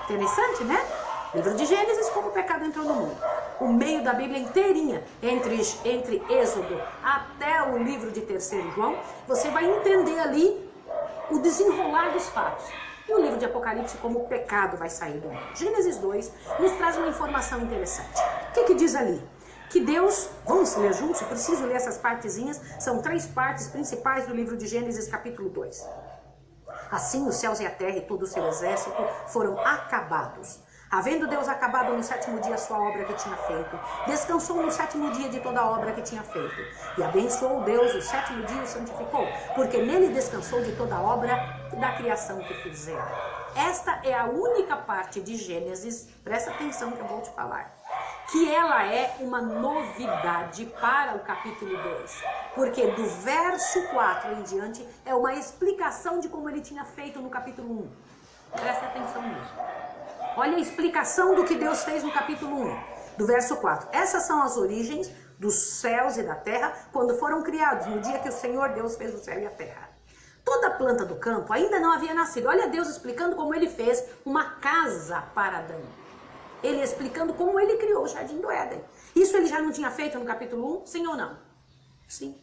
Interessante, 0.04 0.64
né? 0.66 0.86
Livro 1.34 1.56
de 1.56 1.66
Gênesis, 1.66 2.10
como 2.10 2.28
o 2.28 2.32
pecado 2.32 2.66
entrou 2.66 2.86
no 2.86 2.94
mundo. 2.94 3.18
O 3.62 3.70
meio 3.70 4.04
da 4.04 4.14
Bíblia 4.14 4.40
inteirinha, 4.40 5.02
entre, 5.24 5.62
entre 5.86 6.22
Êxodo 6.30 6.80
até 7.02 7.64
o 7.64 7.78
livro 7.78 8.12
de 8.12 8.22
Terceiro 8.22 8.70
João, 8.72 8.98
você 9.28 9.50
vai 9.50 9.66
entender 9.66 10.20
ali 10.20 10.70
o 11.32 11.40
desenrolar 11.40 12.12
dos 12.12 12.28
fatos. 12.30 12.66
E 13.08 13.14
o 13.14 13.22
livro 13.22 13.38
de 13.38 13.46
Apocalipse, 13.46 13.98
como 13.98 14.20
o 14.20 14.28
pecado 14.28 14.78
vai 14.78 14.90
sair 14.90 15.20
do 15.20 15.30
mundo. 15.30 15.56
Gênesis 15.56 15.98
2 15.98 16.32
nos 16.60 16.72
traz 16.74 16.98
uma 16.98 17.08
informação 17.08 17.62
interessante. 17.62 18.20
O 18.50 18.54
que, 18.54 18.64
que 18.64 18.74
diz 18.74 18.96
ali? 18.96 19.22
Que 19.70 19.80
Deus, 19.80 20.30
vamos 20.46 20.76
ler 20.76 20.94
juntos, 20.94 21.22
eu 21.22 21.28
preciso 21.28 21.66
ler 21.66 21.76
essas 21.76 21.98
partezinhas, 21.98 22.60
são 22.80 23.02
três 23.02 23.26
partes 23.28 23.68
principais 23.68 24.26
do 24.26 24.34
livro 24.34 24.58
de 24.58 24.66
Gênesis, 24.66 25.08
capítulo 25.08 25.50
2. 25.50 25.88
Assim 26.92 27.28
os 27.28 27.36
céus 27.36 27.60
e 27.60 27.66
a 27.66 27.72
terra 27.72 27.98
e 27.98 28.02
todo 28.02 28.24
o 28.24 28.28
seu 28.28 28.46
exército 28.48 28.96
foram 29.28 29.60
acabados. 29.60 30.64
Havendo 30.92 31.28
Deus 31.28 31.48
acabado 31.48 31.94
no 31.94 32.04
sétimo 32.04 32.40
dia 32.40 32.56
a 32.56 32.58
sua 32.58 32.80
obra 32.80 33.04
que 33.04 33.14
tinha 33.16 33.36
feito, 33.36 33.80
descansou 34.08 34.62
no 34.62 34.72
sétimo 34.72 35.12
dia 35.12 35.28
de 35.30 35.40
toda 35.42 35.60
a 35.60 35.70
obra 35.70 35.92
que 35.92 36.02
tinha 36.02 36.24
feito. 36.24 36.56
E 36.98 37.04
abençoou 37.04 37.64
Deus 37.64 37.94
o 37.96 38.02
sétimo 38.02 38.46
dia 38.46 38.62
e 38.62 38.64
o 38.64 38.68
santificou, 38.68 39.28
porque 39.56 39.82
nele 39.82 40.14
descansou 40.14 40.62
de 40.62 40.72
toda 40.74 40.96
a 40.96 41.02
obra 41.02 41.36
da 41.80 41.94
criação 41.94 42.40
que 42.40 42.54
fizera. 42.56 43.06
Esta 43.56 44.02
é 44.04 44.14
a 44.14 44.26
única 44.26 44.76
parte 44.76 45.22
de 45.22 45.36
Gênesis, 45.36 46.10
presta 46.24 46.52
atenção 46.52 46.92
que 46.92 47.00
eu 47.00 47.08
vou 47.08 47.22
te 47.22 47.30
falar, 47.32 47.74
que 48.32 48.54
ela 48.54 48.86
é 48.86 49.16
uma 49.20 49.42
novidade 49.42 50.66
para 50.80 51.16
o 51.16 51.20
capítulo 51.20 51.78
2. 51.78 52.24
Porque 52.54 52.88
do 52.88 53.08
verso 53.08 53.82
4 53.90 54.34
em 54.34 54.44
diante 54.44 54.88
é 55.06 55.16
uma 55.16 55.34
explicação 55.34 56.20
de 56.20 56.28
como 56.28 56.50
ele 56.50 56.62
tinha 56.62 56.84
feito 56.84 57.20
no 57.20 57.30
capítulo 57.30 57.84
1. 57.84 57.92
Presta 58.60 58.86
atenção 58.86 59.22
nisso. 59.22 59.54
Olha 60.38 60.58
a 60.58 60.60
explicação 60.60 61.34
do 61.34 61.46
que 61.46 61.56
Deus 61.56 61.84
fez 61.84 62.04
no 62.04 62.12
capítulo 62.12 62.62
1, 62.62 62.84
do 63.18 63.26
verso 63.26 63.56
4. 63.58 63.90
Essas 63.94 64.24
são 64.24 64.42
as 64.42 64.58
origens 64.58 65.10
dos 65.40 65.56
céus 65.56 66.18
e 66.18 66.24
da 66.24 66.36
terra 66.36 66.74
quando 66.92 67.18
foram 67.18 67.42
criados, 67.42 67.88
no 67.88 68.02
dia 68.02 68.20
que 68.20 68.30
o 68.30 68.34
Senhor 68.34 68.70
Deus 68.74 68.96
fez 68.96 69.14
o 69.14 69.18
céu 69.18 69.40
e 69.40 69.46
a 69.46 69.52
terra. 69.52 69.85
Toda 70.46 70.70
planta 70.70 71.04
do 71.04 71.16
campo 71.16 71.52
ainda 71.52 71.80
não 71.80 71.92
havia 71.92 72.14
nascido. 72.14 72.48
Olha 72.48 72.68
Deus 72.68 72.88
explicando 72.88 73.36
como 73.36 73.54
ele 73.54 73.68
fez 73.68 74.06
uma 74.24 74.52
casa 74.52 75.24
para 75.34 75.58
Adão. 75.58 75.82
Ele 76.64 76.84
explicando 76.84 77.34
como 77.34 77.60
ele 77.60 77.78
criou 77.78 78.04
o 78.04 78.08
jardim 78.08 78.40
do 78.40 78.52
Éden. 78.52 78.84
Isso 79.16 79.36
ele 79.36 79.48
já 79.48 79.60
não 79.60 79.72
tinha 79.72 79.90
feito 79.90 80.20
no 80.20 80.26
capítulo 80.26 80.84
1, 80.84 80.86
sim 80.86 81.08
ou 81.08 81.16
não? 81.16 81.36
Sim. 82.08 82.40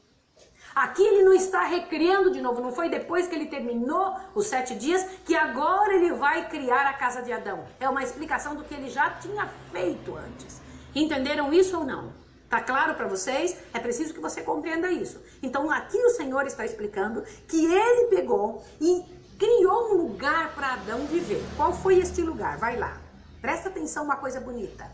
Aqui 0.75 1.03
ele 1.03 1.23
não 1.23 1.35
está 1.35 1.65
recriando 1.65 2.31
de 2.31 2.41
novo, 2.41 2.61
não 2.61 2.73
foi 2.73 2.89
depois 2.89 3.29
que 3.29 3.35
ele 3.35 3.47
terminou 3.47 4.17
os 4.35 4.47
sete 4.47 4.75
dias 4.75 5.05
que 5.25 5.37
agora 5.37 5.95
ele 5.95 6.13
vai 6.15 6.49
criar 6.49 6.87
a 6.87 6.95
casa 6.95 7.23
de 7.23 7.31
Adão. 7.31 7.65
É 7.79 7.89
uma 7.89 8.03
explicação 8.03 8.57
do 8.57 8.65
que 8.65 8.75
ele 8.75 8.89
já 8.89 9.11
tinha 9.11 9.47
feito 9.71 10.17
antes. 10.17 10.61
Entenderam 10.95 11.53
isso 11.53 11.79
ou 11.79 11.85
não? 11.85 12.13
Tá 12.53 12.61
claro 12.61 12.95
para 12.97 13.09
vocês? 13.09 13.57
É 13.73 13.79
preciso 13.79 14.13
que 14.13 14.21
você 14.21 14.43
compreenda 14.43 14.91
isso. 14.91 15.19
Então 15.43 15.71
aqui 15.71 15.97
o 15.97 16.11
Senhor 16.11 16.47
está 16.47 16.67
explicando 16.67 17.23
que 17.49 17.65
ele 17.65 18.09
pegou 18.09 18.63
e 18.79 19.03
criou 19.39 19.95
um 19.95 19.95
lugar 19.95 20.55
para 20.55 20.75
Adão 20.75 21.07
viver. 21.07 21.43
Qual 21.57 21.73
foi 21.73 21.99
este 21.99 22.21
lugar? 22.21 22.59
Vai 22.59 22.77
lá. 22.77 23.01
Presta 23.41 23.71
atenção 23.71 24.05
uma 24.05 24.17
coisa 24.17 24.39
bonita. 24.39 24.85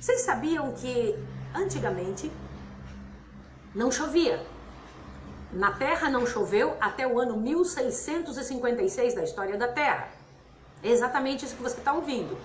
Vocês 0.00 0.22
sabiam 0.22 0.72
que 0.72 1.16
antigamente 1.54 2.28
não 3.72 3.92
chovia? 3.92 4.44
Na 5.52 5.70
Terra 5.70 6.10
não 6.10 6.26
choveu 6.26 6.76
até 6.80 7.06
o 7.06 7.20
ano 7.20 7.36
1656 7.36 9.14
da 9.14 9.22
história 9.22 9.56
da 9.56 9.68
Terra. 9.68 10.08
É 10.82 10.88
exatamente 10.88 11.44
isso 11.44 11.54
que 11.54 11.62
você 11.62 11.78
está 11.78 11.92
ouvindo. 11.92 12.36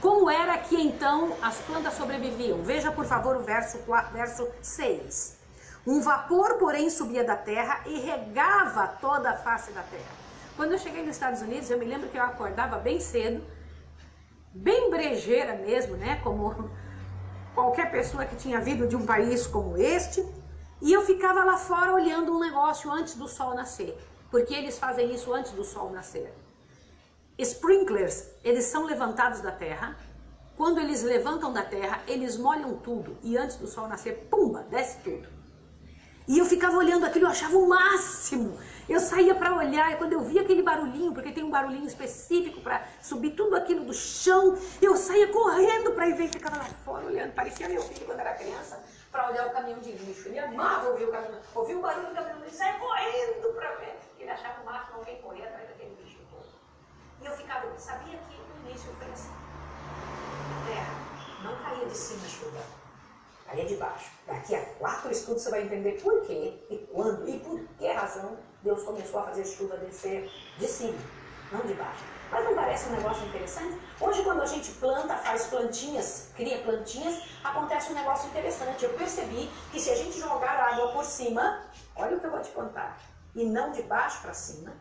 Como 0.00 0.30
era 0.30 0.58
que 0.58 0.76
então 0.80 1.36
as 1.40 1.56
plantas 1.58 1.94
sobreviviam? 1.94 2.62
Veja, 2.62 2.92
por 2.92 3.06
favor, 3.06 3.36
o 3.36 3.40
verso, 3.40 3.78
verso 4.12 4.48
6. 4.60 5.38
Um 5.86 6.00
vapor, 6.00 6.58
porém, 6.58 6.90
subia 6.90 7.24
da 7.24 7.36
terra 7.36 7.80
e 7.86 8.00
regava 8.00 8.88
toda 9.00 9.30
a 9.30 9.36
face 9.36 9.72
da 9.72 9.82
terra. 9.82 10.26
Quando 10.56 10.72
eu 10.72 10.78
cheguei 10.78 11.02
nos 11.02 11.16
Estados 11.16 11.40
Unidos, 11.40 11.70
eu 11.70 11.78
me 11.78 11.84
lembro 11.84 12.08
que 12.08 12.18
eu 12.18 12.22
acordava 12.22 12.78
bem 12.78 12.98
cedo, 13.00 13.44
bem 14.52 14.90
brejeira 14.90 15.54
mesmo, 15.54 15.96
né? 15.96 16.20
Como 16.22 16.70
qualquer 17.54 17.90
pessoa 17.90 18.24
que 18.24 18.36
tinha 18.36 18.60
vindo 18.60 18.86
de 18.86 18.96
um 18.96 19.06
país 19.06 19.46
como 19.46 19.76
este, 19.76 20.26
e 20.80 20.92
eu 20.92 21.02
ficava 21.06 21.44
lá 21.44 21.56
fora 21.56 21.94
olhando 21.94 22.32
um 22.32 22.40
negócio 22.40 22.90
antes 22.90 23.14
do 23.14 23.26
sol 23.26 23.54
nascer, 23.54 23.96
porque 24.30 24.52
eles 24.54 24.78
fazem 24.78 25.14
isso 25.14 25.32
antes 25.32 25.52
do 25.52 25.64
sol 25.64 25.90
nascer. 25.90 26.32
Sprinklers, 27.38 28.30
eles 28.42 28.64
são 28.64 28.84
levantados 28.84 29.40
da 29.40 29.52
terra. 29.52 29.96
Quando 30.56 30.80
eles 30.80 31.02
levantam 31.02 31.52
da 31.52 31.62
terra, 31.62 32.00
eles 32.06 32.38
molham 32.38 32.76
tudo 32.78 33.18
e 33.22 33.36
antes 33.36 33.56
do 33.56 33.66
sol 33.66 33.86
nascer, 33.86 34.26
pumba, 34.30 34.62
desce 34.70 34.98
tudo. 35.00 35.28
E 36.28 36.38
eu 36.38 36.44
ficava 36.44 36.76
olhando 36.76 37.06
aquilo, 37.06 37.26
eu 37.26 37.30
achava 37.30 37.56
o 37.56 37.68
máximo. 37.68 38.58
Eu 38.88 38.98
saía 38.98 39.34
para 39.34 39.54
olhar 39.54 39.92
e 39.92 39.96
quando 39.96 40.12
eu 40.12 40.20
via 40.20 40.42
aquele 40.42 40.62
barulhinho, 40.62 41.12
porque 41.12 41.30
tem 41.30 41.44
um 41.44 41.50
barulhinho 41.50 41.86
específico 41.86 42.60
para 42.60 42.84
subir 43.00 43.30
tudo 43.32 43.54
aquilo 43.54 43.84
do 43.84 43.92
chão, 43.92 44.58
eu 44.82 44.96
saía 44.96 45.28
correndo 45.28 45.92
para 45.92 46.08
ir 46.08 46.14
ver 46.14 46.28
ficava 46.28 46.56
lá 46.56 46.64
fora 46.84 47.06
olhando. 47.06 47.32
Parecia 47.32 47.68
meu 47.68 47.82
filho 47.82 48.06
quando 48.06 48.20
era 48.20 48.34
criança, 48.34 48.82
para 49.12 49.30
olhar 49.30 49.46
o 49.46 49.50
caminhão 49.50 49.78
de 49.78 49.92
lixo. 49.92 50.28
Ele 50.28 50.38
amava 50.38 50.88
ouvir 50.88 51.04
o 51.04 51.12
caminhão, 51.12 51.38
ouvir 51.54 51.74
o 51.74 51.80
barulho 51.80 52.08
do 52.08 52.14
caminhão 52.14 52.38
de 52.38 52.44
lixo, 52.44 52.56
saia 52.56 52.74
correndo 52.78 53.54
para 53.54 53.74
ver. 53.76 53.98
Ele 54.18 54.30
achava 54.30 54.62
o 54.62 54.64
máximo 54.64 54.98
alguém 54.98 55.20
correr 55.20 55.44
atrás 55.44 55.68
daquele. 55.68 55.85
Eu 57.26 57.36
ficava, 57.36 57.66
sabia 57.76 58.18
que 58.18 58.36
no 58.36 58.70
início 58.70 58.94
foi 59.00 59.12
assim. 59.12 59.32
Terra 60.68 60.94
não 61.42 61.56
caía 61.56 61.84
de 61.84 61.96
cima 61.96 62.24
a 62.24 62.28
chuva, 62.28 62.60
caía 63.44 63.64
de 63.64 63.74
baixo. 63.74 64.10
Daqui 64.28 64.54
a 64.54 64.64
quatro 64.78 65.10
estudos 65.10 65.42
você 65.42 65.50
vai 65.50 65.62
entender 65.64 66.00
por 66.00 66.22
quê, 66.22 66.64
e 66.70 66.78
quando, 66.92 67.28
e 67.28 67.40
por 67.40 67.60
que 67.78 67.88
razão 67.90 68.38
Deus 68.62 68.84
começou 68.84 69.20
a 69.20 69.24
fazer 69.24 69.44
chuva 69.44 69.76
descer 69.78 70.30
de 70.56 70.68
cima, 70.68 70.98
não 71.50 71.60
de 71.62 71.74
baixo. 71.74 72.04
Mas 72.30 72.44
não 72.44 72.54
parece 72.54 72.88
um 72.88 72.92
negócio 72.92 73.26
interessante? 73.26 73.80
Hoje, 74.00 74.22
quando 74.22 74.42
a 74.42 74.46
gente 74.46 74.70
planta, 74.72 75.16
faz 75.16 75.46
plantinhas, 75.46 76.28
cria 76.36 76.62
plantinhas, 76.62 77.28
acontece 77.42 77.90
um 77.90 77.94
negócio 77.94 78.28
interessante. 78.28 78.84
Eu 78.84 78.94
percebi 78.94 79.50
que 79.72 79.80
se 79.80 79.90
a 79.90 79.96
gente 79.96 80.18
jogar 80.20 80.60
água 80.60 80.92
por 80.92 81.04
cima, 81.04 81.64
olha 81.96 82.16
o 82.16 82.20
que 82.20 82.26
eu 82.26 82.30
vou 82.30 82.40
te 82.40 82.50
contar, 82.50 83.00
e 83.34 83.44
não 83.44 83.72
de 83.72 83.82
baixo 83.82 84.22
para 84.22 84.32
cima, 84.32 84.72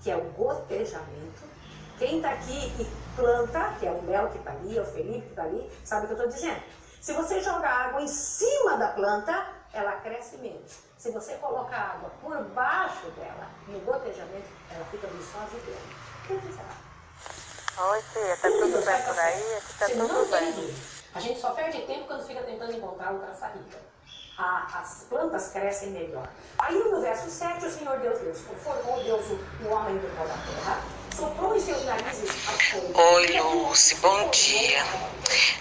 que 0.00 0.10
é 0.10 0.16
o 0.16 0.24
gotejamento, 0.30 1.58
quem 1.98 2.16
está 2.16 2.30
aqui 2.30 2.72
e 2.80 2.86
planta, 3.16 3.74
que 3.78 3.86
é 3.86 3.90
o 3.90 4.06
Léo 4.06 4.30
que 4.30 4.38
está 4.38 4.52
ali, 4.52 4.78
é 4.78 4.80
o 4.80 4.86
Felipe 4.86 5.22
que 5.22 5.30
está 5.30 5.42
ali, 5.42 5.70
sabe 5.84 6.04
o 6.04 6.06
que 6.06 6.14
eu 6.14 6.16
estou 6.18 6.32
dizendo? 6.32 6.62
Se 7.00 7.12
você 7.12 7.40
jogar 7.40 7.88
água 7.88 8.02
em 8.02 8.08
cima 8.08 8.76
da 8.76 8.88
planta, 8.88 9.48
ela 9.72 9.92
cresce 9.96 10.36
menos. 10.38 10.78
Se 10.96 11.10
você 11.10 11.34
colocar 11.34 11.96
água 11.96 12.10
por 12.20 12.42
baixo 12.50 13.10
dela, 13.10 13.48
no 13.66 13.80
gotejamento, 13.80 14.48
ela 14.70 14.84
fica 14.86 15.06
viçosa 15.08 15.50
e 15.54 15.60
grande. 15.60 16.48
Oi, 17.80 18.02
Fia, 18.02 18.36
tá 18.36 18.48
tudo 18.48 18.84
bem 18.84 19.02
por 19.02 19.18
aí? 19.18 19.54
Aqui 19.54 19.78
tá 19.78 19.86
tudo 19.86 20.30
bem. 20.30 20.74
A 21.14 21.20
gente 21.20 21.40
só 21.40 21.50
perde 21.50 21.82
tempo 21.82 22.06
quando 22.06 22.26
fica 22.26 22.42
tentando 22.42 22.72
encontrar 22.72 23.12
outra 23.12 23.32
saída. 23.34 23.78
as 24.36 25.06
plantas 25.08 25.52
crescem 25.52 25.90
melhor. 25.90 26.28
Aí 26.58 26.76
no 26.76 27.00
verso 27.00 27.30
7, 27.30 27.66
o 27.66 27.70
Senhor 27.70 27.98
Deus 28.00 28.18
Deus 28.18 28.40
formou 28.62 29.02
Deus 29.02 29.24
o 29.26 29.68
homem 29.68 29.96
do 29.98 30.16
pó 30.16 30.24
da 30.24 30.34
terra 30.34 30.97
Oi, 32.94 33.38
Lucy, 33.38 33.96
bom 33.96 34.30
dia. 34.30 34.84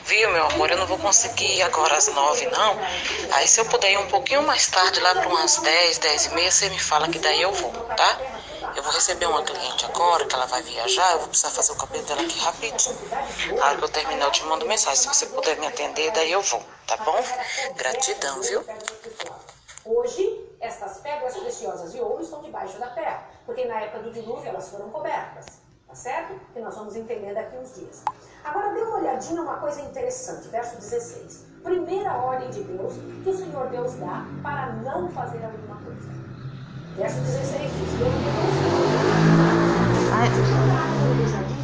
Viu, 0.06 0.30
meu 0.30 0.46
amor, 0.46 0.70
eu 0.70 0.78
não 0.78 0.86
vou 0.86 1.00
conseguir 1.00 1.52
ir 1.52 1.63
agora 1.63 1.98
às 1.98 2.08
nove, 2.10 2.46
não. 2.46 2.80
Aí 3.32 3.48
se 3.48 3.60
eu 3.60 3.65
puder 3.65 3.91
ir 3.91 3.98
um 3.98 4.06
pouquinho 4.06 4.43
mais 4.43 4.67
tarde, 4.67 5.00
lá 5.00 5.15
para 5.15 5.28
umas 5.28 5.58
dez, 5.58 5.98
dez 5.98 6.28
e 6.28 6.36
meia, 6.36 6.52
você 6.52 6.70
me 6.70 6.78
fala 6.78 7.08
que 7.08 7.17
daí 7.17 7.41
eu 7.41 7.52
vou, 7.54 7.72
tá? 7.72 8.20
Eu 8.76 8.84
vou 8.84 8.91
receber 8.91 9.26
uma 9.26 9.41
cliente 9.41 9.84
agora, 9.86 10.26
que 10.26 10.36
ela 10.36 10.46
vai 10.46 10.62
viajar, 10.62 11.13
eu 11.13 11.20
vou 11.20 11.28
precisar 11.30 11.50
fazer 11.50 11.72
o 11.72 11.76
cabelo 11.76 12.06
dela 12.06 12.22
aqui 12.22 12.38
rapidinho. 12.38 13.00
Na 13.58 13.65
hora 13.65 13.78
que 13.78 13.84
eu 13.84 13.89
terminar, 13.89 14.26
eu 14.26 14.32
te 14.32 14.43
mando 14.43 14.63
mensagem. 14.67 15.02
Se 15.02 15.08
você 15.08 15.26
puder 15.26 15.58
me 15.58 15.65
atender, 15.65 16.12
daí 16.12 16.32
eu 16.32 16.41
vou, 16.43 16.63
tá 16.86 16.98
bom? 16.98 17.20
Gratidão, 17.76 18.43
viu? 18.43 18.63
Hoje, 19.89 20.45
estas 20.60 20.97
pedras 20.97 21.38
preciosas 21.38 21.93
de 21.93 22.02
ouro 22.02 22.21
estão 22.21 22.41
debaixo 22.41 22.78
da 22.78 22.89
terra, 22.89 23.23
porque 23.45 23.63
na 23.63 23.80
época 23.80 24.04
do 24.04 24.12
dilúvio 24.12 24.50
elas 24.50 24.69
foram 24.69 24.89
cobertas, 24.89 25.45
tá 25.88 25.95
certo? 25.95 26.38
Que 26.52 26.60
nós 26.60 26.76
vamos 26.76 26.97
entender 26.97 27.34
daqui 27.34 27.56
uns 27.56 27.73
dias. 27.73 28.04
Agora 28.43 28.73
dê 28.73 28.82
uma 28.82 28.97
olhadinha 28.97 29.41
uma 29.41 29.56
coisa 29.60 29.80
interessante, 29.80 30.50
verso 30.50 30.76
16. 30.76 31.45
Primeira 31.63 32.17
ordem 32.17 32.50
de 32.50 32.63
Deus 32.63 32.95
que 33.23 33.30
o 33.30 33.38
Senhor 33.38 33.69
Deus 33.69 33.93
dá 33.93 34.26
para 34.43 34.73
não 34.73 35.10
fazer 35.10 35.41
alguma 35.45 35.78
coisa. 35.78 36.10
Verso 36.97 37.21
16 37.21 37.71
diz: 37.71 37.93
Deus 38.00 38.38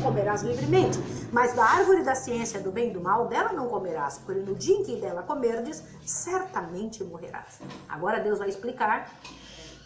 comerás 0.03 0.43
livremente, 0.43 0.99
mas 1.31 1.53
da 1.53 1.63
árvore 1.63 2.03
da 2.03 2.13
ciência 2.13 2.59
do 2.59 2.71
bem 2.71 2.89
e 2.89 2.93
do 2.93 2.99
mal, 2.99 3.27
dela 3.27 3.53
não 3.53 3.67
comerás, 3.69 4.17
porque 4.17 4.41
no 4.41 4.53
dia 4.53 4.75
em 4.75 4.83
que 4.83 4.97
dela 4.97 5.23
comerdes, 5.23 5.81
certamente 6.05 7.03
morrerás. 7.03 7.61
Agora 7.87 8.19
Deus 8.19 8.37
vai 8.37 8.49
explicar 8.49 9.09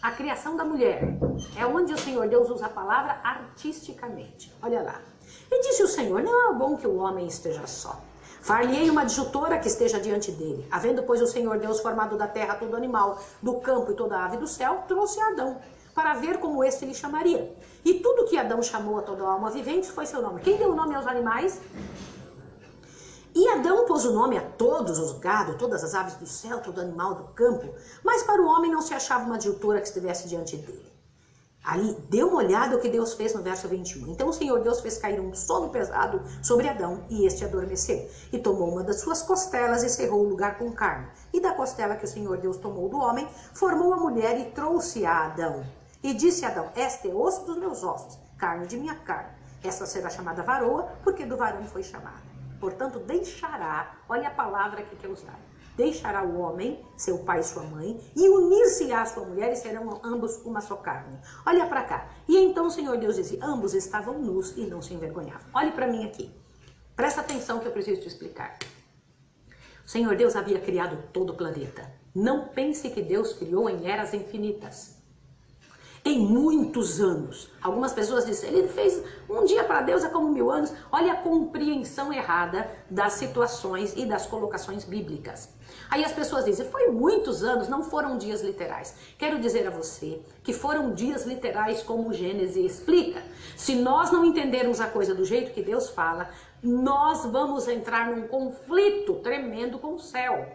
a 0.02 0.10
criação 0.10 0.56
da 0.56 0.64
mulher. 0.64 1.16
É 1.56 1.64
onde 1.64 1.94
o 1.94 1.98
Senhor 1.98 2.28
Deus 2.28 2.50
usa 2.50 2.66
a 2.66 2.68
palavra 2.68 3.20
artisticamente. 3.22 4.52
Olha 4.60 4.82
lá. 4.82 5.00
E 5.50 5.60
disse 5.60 5.82
o 5.82 5.88
Senhor: 5.88 6.22
Não 6.22 6.50
é 6.50 6.54
bom 6.54 6.76
que 6.76 6.86
o 6.86 6.96
homem 6.96 7.26
esteja 7.26 7.66
só. 7.66 8.00
Far-lhe-ei 8.40 8.88
uma 8.90 9.02
adjutora 9.02 9.58
que 9.58 9.68
esteja 9.68 10.00
diante 10.00 10.30
dele. 10.32 10.66
Havendo, 10.70 11.02
pois, 11.02 11.20
o 11.20 11.26
Senhor 11.26 11.58
Deus 11.58 11.80
formado 11.80 12.16
da 12.16 12.26
terra 12.26 12.54
todo 12.54 12.76
animal, 12.76 13.20
do 13.42 13.54
campo 13.54 13.90
e 13.92 13.94
toda 13.94 14.24
ave 14.24 14.36
do 14.36 14.46
céu, 14.46 14.84
trouxe 14.86 15.20
Adão 15.20 15.58
para 15.98 16.14
ver 16.14 16.38
como 16.38 16.62
este 16.62 16.86
lhe 16.86 16.94
chamaria. 16.94 17.52
E 17.88 18.00
tudo 18.00 18.26
que 18.26 18.36
Adão 18.36 18.62
chamou 18.62 18.98
a 18.98 19.02
toda 19.02 19.24
alma 19.24 19.50
vivente 19.50 19.90
foi 19.90 20.04
seu 20.04 20.20
nome. 20.20 20.42
Quem 20.42 20.58
deu 20.58 20.72
o 20.72 20.76
nome 20.76 20.94
aos 20.94 21.06
animais? 21.06 21.58
E 23.34 23.48
Adão 23.48 23.86
pôs 23.86 24.04
o 24.04 24.12
nome 24.12 24.36
a 24.36 24.42
todos 24.42 24.98
os 24.98 25.18
gado, 25.18 25.56
todas 25.56 25.82
as 25.82 25.94
aves 25.94 26.16
do 26.16 26.26
céu, 26.26 26.60
todo 26.60 26.82
animal 26.82 27.14
do 27.14 27.24
campo, 27.28 27.74
mas 28.04 28.22
para 28.22 28.42
o 28.42 28.46
homem 28.46 28.70
não 28.70 28.82
se 28.82 28.92
achava 28.92 29.24
uma 29.24 29.36
adjutora 29.36 29.80
que 29.80 29.86
estivesse 29.86 30.28
diante 30.28 30.58
dele. 30.58 30.86
Ali, 31.64 31.94
dê 32.10 32.22
uma 32.22 32.36
olhada 32.36 32.76
o 32.76 32.78
que 32.78 32.90
Deus 32.90 33.14
fez 33.14 33.32
no 33.32 33.42
verso 33.42 33.66
21. 33.66 34.08
Então 34.08 34.28
o 34.28 34.34
Senhor 34.34 34.60
Deus 34.60 34.80
fez 34.80 34.98
cair 34.98 35.18
um 35.18 35.32
sono 35.32 35.70
pesado 35.70 36.20
sobre 36.42 36.68
Adão 36.68 37.04
e 37.08 37.24
este 37.24 37.42
adormeceu. 37.42 38.06
E 38.30 38.38
tomou 38.38 38.68
uma 38.70 38.82
das 38.82 39.00
suas 39.00 39.22
costelas 39.22 39.82
e 39.82 39.88
cerrou 39.88 40.26
o 40.26 40.28
lugar 40.28 40.58
com 40.58 40.70
carne. 40.72 41.08
E 41.32 41.40
da 41.40 41.54
costela 41.54 41.96
que 41.96 42.04
o 42.04 42.08
Senhor 42.08 42.36
Deus 42.36 42.58
tomou 42.58 42.90
do 42.90 42.98
homem, 42.98 43.26
formou 43.54 43.94
a 43.94 43.96
mulher 43.96 44.38
e 44.38 44.50
trouxe 44.50 45.06
a 45.06 45.24
Adão. 45.24 45.77
E 46.02 46.14
disse 46.14 46.44
Adão: 46.44 46.70
Este 46.76 47.10
é 47.10 47.14
osso 47.14 47.44
dos 47.44 47.56
meus 47.56 47.82
ossos, 47.82 48.18
carne 48.36 48.66
de 48.66 48.76
minha 48.76 48.94
carne. 48.94 49.36
Esta 49.62 49.84
será 49.84 50.08
chamada 50.08 50.42
varoa, 50.42 50.84
porque 51.02 51.26
do 51.26 51.36
varão 51.36 51.64
foi 51.64 51.82
chamada. 51.82 52.22
Portanto, 52.60 53.00
deixará, 53.00 53.96
olha 54.08 54.28
a 54.28 54.32
palavra 54.32 54.82
que 54.82 54.96
quer 54.96 55.08
usar. 55.08 55.38
Deixará 55.76 56.24
o 56.24 56.40
homem, 56.40 56.84
seu 56.96 57.18
pai 57.18 57.40
e 57.40 57.44
sua 57.44 57.62
mãe, 57.62 58.00
e 58.14 58.28
unir-se 58.28 58.92
à 58.92 59.04
sua 59.06 59.24
mulher, 59.24 59.52
e 59.52 59.56
serão 59.56 60.00
ambos 60.04 60.36
uma 60.44 60.60
só 60.60 60.76
carne. 60.76 61.18
Olha 61.46 61.66
para 61.66 61.84
cá. 61.84 62.08
E 62.28 62.36
então 62.36 62.66
o 62.66 62.70
Senhor 62.70 62.96
Deus 62.98 63.16
disse: 63.16 63.38
ambos 63.42 63.74
estavam 63.74 64.18
nus 64.18 64.56
e 64.56 64.66
não 64.66 64.80
se 64.80 64.94
envergonhavam. 64.94 65.48
Olhe 65.54 65.72
para 65.72 65.86
mim 65.88 66.04
aqui. 66.04 66.32
Presta 66.94 67.20
atenção 67.20 67.58
que 67.58 67.66
eu 67.66 67.72
preciso 67.72 68.00
te 68.00 68.08
explicar. 68.08 68.56
O 69.84 69.88
Senhor 69.88 70.14
Deus 70.16 70.36
havia 70.36 70.60
criado 70.60 71.02
todo 71.12 71.30
o 71.32 71.36
planeta. 71.36 71.90
Não 72.14 72.48
pense 72.48 72.90
que 72.90 73.02
Deus 73.02 73.32
criou 73.32 73.70
em 73.70 73.88
eras 73.88 74.12
infinitas 74.12 74.97
em 76.08 76.18
muitos 76.18 77.00
anos. 77.00 77.50
Algumas 77.62 77.92
pessoas 77.92 78.24
dizem, 78.24 78.50
ele 78.50 78.68
fez 78.68 79.02
um 79.28 79.44
dia 79.44 79.64
para 79.64 79.82
Deus 79.82 80.02
é 80.02 80.08
como 80.08 80.28
mil 80.28 80.50
anos. 80.50 80.72
Olha 80.90 81.12
a 81.12 81.16
compreensão 81.16 82.12
errada 82.12 82.70
das 82.90 83.14
situações 83.14 83.94
e 83.96 84.06
das 84.06 84.26
colocações 84.26 84.84
bíblicas. 84.84 85.50
Aí 85.90 86.04
as 86.04 86.12
pessoas 86.12 86.46
dizem, 86.46 86.66
foi 86.66 86.88
muitos 86.88 87.44
anos, 87.44 87.68
não 87.68 87.82
foram 87.82 88.16
dias 88.16 88.42
literais. 88.42 88.94
Quero 89.18 89.38
dizer 89.38 89.66
a 89.66 89.70
você 89.70 90.20
que 90.42 90.52
foram 90.52 90.94
dias 90.94 91.26
literais 91.26 91.82
como 91.82 92.12
Gênesis 92.12 92.56
explica. 92.56 93.22
Se 93.56 93.74
nós 93.74 94.10
não 94.10 94.24
entendermos 94.24 94.80
a 94.80 94.86
coisa 94.86 95.14
do 95.14 95.24
jeito 95.24 95.52
que 95.52 95.62
Deus 95.62 95.90
fala, 95.90 96.30
nós 96.62 97.24
vamos 97.26 97.68
entrar 97.68 98.10
num 98.10 98.26
conflito 98.26 99.16
tremendo 99.16 99.78
com 99.78 99.94
o 99.94 99.98
céu. 99.98 100.46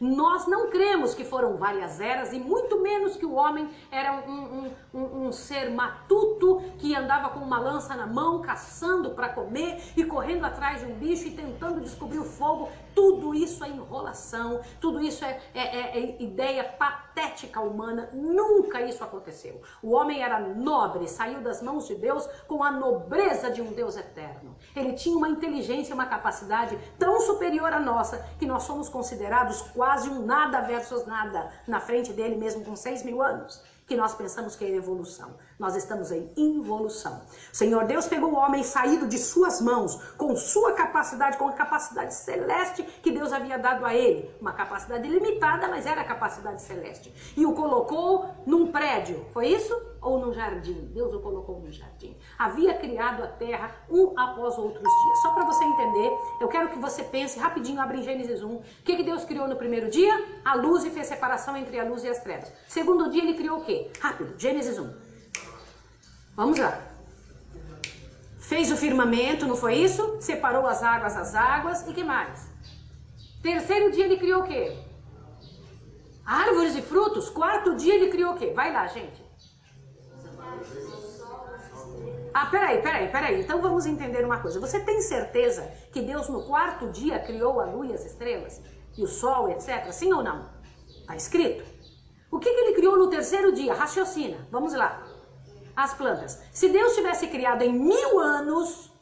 Nós 0.00 0.46
não 0.46 0.70
cremos 0.70 1.14
que 1.14 1.24
foram 1.24 1.58
várias 1.58 2.00
eras 2.00 2.32
e 2.32 2.38
muito 2.38 2.80
menos 2.80 3.16
que 3.16 3.26
o 3.26 3.34
homem 3.34 3.68
era 3.90 4.24
um, 4.26 4.32
um, 4.32 4.72
um, 4.94 5.26
um 5.26 5.32
ser 5.32 5.70
matuto 5.70 6.62
que 6.78 6.96
andava 6.96 7.28
com 7.28 7.40
uma 7.40 7.58
lança 7.58 7.94
na 7.94 8.06
mão, 8.06 8.40
caçando 8.40 9.10
para 9.10 9.28
comer 9.28 9.78
e 9.94 10.02
correndo 10.02 10.46
atrás 10.46 10.80
de 10.80 10.86
um 10.86 10.94
bicho 10.94 11.28
e 11.28 11.32
tentando 11.32 11.82
descobrir 11.82 12.18
o 12.18 12.24
fogo. 12.24 12.70
Tudo 13.00 13.34
isso 13.34 13.64
é 13.64 13.68
enrolação, 13.70 14.60
tudo 14.78 15.00
isso 15.00 15.24
é, 15.24 15.40
é, 15.54 15.60
é, 15.60 15.98
é 15.98 16.22
ideia 16.22 16.62
patética 16.62 17.58
humana. 17.58 18.10
Nunca 18.12 18.82
isso 18.82 19.02
aconteceu. 19.02 19.62
O 19.82 19.92
homem 19.92 20.22
era 20.22 20.38
nobre, 20.38 21.08
saiu 21.08 21.40
das 21.40 21.62
mãos 21.62 21.86
de 21.86 21.94
Deus 21.94 22.28
com 22.46 22.62
a 22.62 22.70
nobreza 22.70 23.50
de 23.50 23.62
um 23.62 23.72
Deus 23.72 23.96
eterno. 23.96 24.54
Ele 24.76 24.92
tinha 24.92 25.16
uma 25.16 25.30
inteligência, 25.30 25.94
uma 25.94 26.04
capacidade 26.04 26.78
tão 26.98 27.22
superior 27.22 27.72
à 27.72 27.80
nossa 27.80 28.18
que 28.38 28.44
nós 28.44 28.64
somos 28.64 28.90
considerados 28.90 29.62
quase 29.74 30.10
um 30.10 30.26
nada 30.26 30.60
versus 30.60 31.06
nada 31.06 31.50
na 31.66 31.80
frente 31.80 32.12
dele 32.12 32.36
mesmo 32.36 32.62
com 32.62 32.76
seis 32.76 33.02
mil 33.02 33.22
anos 33.22 33.64
que 33.90 33.96
nós 33.96 34.14
pensamos 34.14 34.54
que 34.54 34.64
é 34.64 34.70
evolução. 34.70 35.34
Nós 35.60 35.76
estamos 35.76 36.10
em 36.10 36.32
involução. 36.38 37.20
Senhor 37.52 37.84
Deus 37.84 38.08
pegou 38.08 38.32
o 38.32 38.34
homem 38.34 38.62
saído 38.62 39.06
de 39.06 39.18
suas 39.18 39.60
mãos, 39.60 39.94
com 40.16 40.34
sua 40.34 40.72
capacidade, 40.72 41.36
com 41.36 41.48
a 41.48 41.52
capacidade 41.52 42.14
celeste 42.14 42.82
que 42.82 43.10
Deus 43.10 43.30
havia 43.30 43.58
dado 43.58 43.84
a 43.84 43.94
ele. 43.94 44.34
Uma 44.40 44.54
capacidade 44.54 45.06
limitada, 45.06 45.68
mas 45.68 45.84
era 45.84 46.00
a 46.00 46.04
capacidade 46.04 46.62
celeste. 46.62 47.12
E 47.36 47.44
o 47.44 47.52
colocou 47.52 48.30
num 48.46 48.72
prédio. 48.72 49.26
Foi 49.34 49.48
isso? 49.48 49.78
Ou 50.00 50.18
num 50.18 50.32
jardim? 50.32 50.90
Deus 50.94 51.12
o 51.12 51.20
colocou 51.20 51.60
num 51.60 51.70
jardim. 51.70 52.16
Havia 52.38 52.78
criado 52.78 53.22
a 53.22 53.26
terra 53.26 53.70
um 53.90 54.18
após 54.18 54.56
outros 54.56 54.82
dias. 54.82 55.18
Só 55.20 55.34
para 55.34 55.44
você 55.44 55.62
entender, 55.62 56.10
eu 56.40 56.48
quero 56.48 56.70
que 56.70 56.78
você 56.78 57.04
pense 57.04 57.38
rapidinho, 57.38 57.82
abre 57.82 57.98
em 57.98 58.02
Gênesis 58.02 58.42
1. 58.42 58.48
O 58.50 58.62
que, 58.82 58.96
que 58.96 59.02
Deus 59.02 59.26
criou 59.26 59.46
no 59.46 59.56
primeiro 59.56 59.90
dia? 59.90 60.40
A 60.42 60.54
luz 60.54 60.86
e 60.86 60.90
fez 60.90 61.06
separação 61.06 61.54
entre 61.54 61.78
a 61.78 61.84
luz 61.84 62.02
e 62.02 62.08
as 62.08 62.18
trevas. 62.20 62.50
Segundo 62.66 63.10
dia, 63.10 63.22
ele 63.22 63.34
criou 63.34 63.58
o 63.58 63.64
quê? 63.66 63.90
Rápido, 64.00 64.32
Gênesis 64.38 64.78
1. 64.78 65.09
Vamos 66.40 66.58
lá. 66.58 66.80
Fez 68.38 68.72
o 68.72 68.76
firmamento, 68.76 69.46
não 69.46 69.54
foi 69.54 69.74
isso? 69.74 70.16
Separou 70.22 70.66
as 70.66 70.82
águas 70.82 71.14
das 71.14 71.34
águas 71.34 71.86
e 71.86 71.92
que 71.92 72.02
mais? 72.02 72.48
Terceiro 73.42 73.90
dia 73.90 74.06
ele 74.06 74.16
criou 74.16 74.40
o 74.40 74.46
quê? 74.46 74.74
Árvores 76.24 76.74
e 76.74 76.80
frutos. 76.80 77.28
Quarto 77.28 77.76
dia 77.76 77.94
ele 77.94 78.08
criou 78.08 78.32
o 78.32 78.38
quê? 78.38 78.54
Vai 78.56 78.72
lá, 78.72 78.86
gente. 78.86 79.22
Ah, 82.32 82.46
peraí, 82.46 82.80
peraí, 82.80 83.08
peraí. 83.12 83.40
Então 83.42 83.60
vamos 83.60 83.84
entender 83.84 84.24
uma 84.24 84.40
coisa. 84.40 84.58
Você 84.58 84.80
tem 84.80 85.02
certeza 85.02 85.70
que 85.92 86.00
Deus 86.00 86.26
no 86.30 86.44
quarto 86.46 86.88
dia 86.88 87.18
criou 87.18 87.60
a 87.60 87.66
lua 87.66 87.88
e 87.88 87.92
as 87.92 88.06
estrelas? 88.06 88.62
E 88.96 89.04
o 89.04 89.06
sol, 89.06 89.50
etc? 89.50 89.92
Sim 89.92 90.14
ou 90.14 90.22
não? 90.22 90.48
Está 90.88 91.14
escrito. 91.14 91.62
O 92.30 92.38
que, 92.38 92.50
que 92.50 92.60
ele 92.60 92.76
criou 92.76 92.96
no 92.96 93.10
terceiro 93.10 93.52
dia? 93.52 93.74
Raciocina. 93.74 94.48
Vamos 94.50 94.72
lá. 94.72 95.09
As 95.80 95.94
plantas. 95.94 96.38
Se 96.52 96.68
Deus 96.68 96.94
tivesse 96.94 97.26
criado 97.28 97.62
em 97.62 97.72
mil 97.72 98.20
anos, 98.20 98.92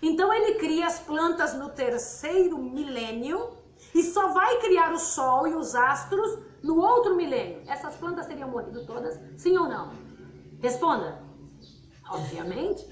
então 0.00 0.32
ele 0.32 0.54
cria 0.54 0.86
as 0.86 1.00
plantas 1.00 1.52
no 1.54 1.68
terceiro 1.70 2.56
milênio 2.58 3.56
e 3.92 4.04
só 4.04 4.28
vai 4.28 4.60
criar 4.60 4.92
o 4.92 5.00
sol 5.00 5.48
e 5.48 5.54
os 5.56 5.74
astros 5.74 6.38
no 6.62 6.80
outro 6.80 7.16
milênio. 7.16 7.60
Essas 7.66 7.96
plantas 7.96 8.26
teriam 8.26 8.48
morrido 8.48 8.86
todas? 8.86 9.18
Sim 9.36 9.58
ou 9.58 9.66
não? 9.66 9.90
Responda. 10.62 11.20
Obviamente. 12.08 12.86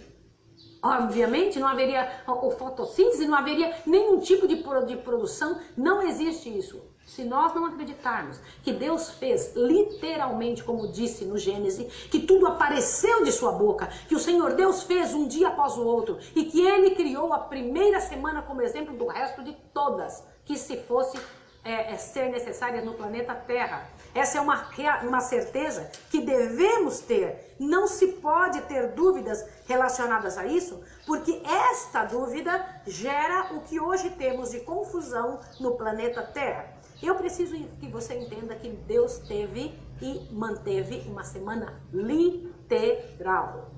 Obviamente, 0.83 1.61
não 1.61 1.69
haveria 1.69 2.25
o 2.27 2.51
fotossíntese, 2.51 3.29
não 3.29 3.39
haveria 3.39 3.77
nenhum 3.87 4.19
tipo 4.19 4.49
de, 4.49 4.57
de 4.87 4.97
produção, 4.97 5.61
não 5.77 6.03
existe 6.03 6.49
isso. 6.49 6.83
Se 7.07 7.23
nós 7.25 7.55
não 7.55 7.67
acreditarmos 7.67 8.41
que 8.63 8.73
Deus 8.73 9.11
fez 9.11 9.55
literalmente, 9.55 10.65
como 10.65 10.91
disse 10.91 11.25
no 11.25 11.39
Gênesis, 11.39 12.09
que 12.09 12.21
tudo 12.21 12.47
apareceu 12.47 13.23
de 13.23 13.31
sua 13.31 13.53
boca, 13.53 13.89
que 14.09 14.15
o 14.15 14.19
Senhor 14.19 14.55
Deus 14.55 14.83
fez 14.83 15.13
um 15.15 15.29
dia 15.29 15.49
após 15.49 15.77
o 15.77 15.85
outro 15.85 16.19
e 16.35 16.45
que 16.47 16.61
ele 16.67 16.95
criou 16.95 17.33
a 17.33 17.39
primeira 17.39 18.01
semana 18.01 18.43
como 18.43 18.63
exemplo 18.63 18.97
do 18.97 19.07
resto 19.07 19.43
de 19.43 19.53
todas, 19.73 20.25
que 20.45 20.57
se 20.57 20.79
fosse 20.79 21.19
é, 21.65 21.95
é, 21.95 21.97
ser 21.97 22.29
necessárias 22.31 22.85
no 22.85 22.93
planeta 22.93 23.35
Terra. 23.35 23.89
Essa 24.15 24.39
é 24.39 24.41
uma, 24.41 24.69
uma 25.03 25.21
certeza 25.21 25.91
que 26.11 26.21
devemos 26.21 27.01
ter. 27.01 27.55
Não 27.59 27.87
se 27.87 28.09
pode 28.09 28.61
ter 28.63 28.89
dúvidas 28.89 29.45
relacionadas 29.67 30.37
a 30.37 30.45
isso, 30.47 30.83
porque 31.07 31.43
esta 31.71 32.05
dúvida 32.05 32.83
gera 32.87 33.55
o 33.55 33.61
que 33.63 33.81
hoje 33.81 34.11
temos 34.11 34.51
de 34.51 34.61
confusão 34.61 35.41
no 35.59 35.73
planeta 35.77 36.23
Terra. 36.23 36.67
Eu 37.05 37.17
preciso 37.17 37.55
que 37.79 37.87
você 37.87 38.15
entenda 38.15 38.55
que 38.55 38.71
Deus 38.71 39.19
teve 39.19 39.79
e 40.01 40.27
manteve 40.33 41.03
uma 41.07 41.23
semana 41.23 41.79
literal. 41.93 43.71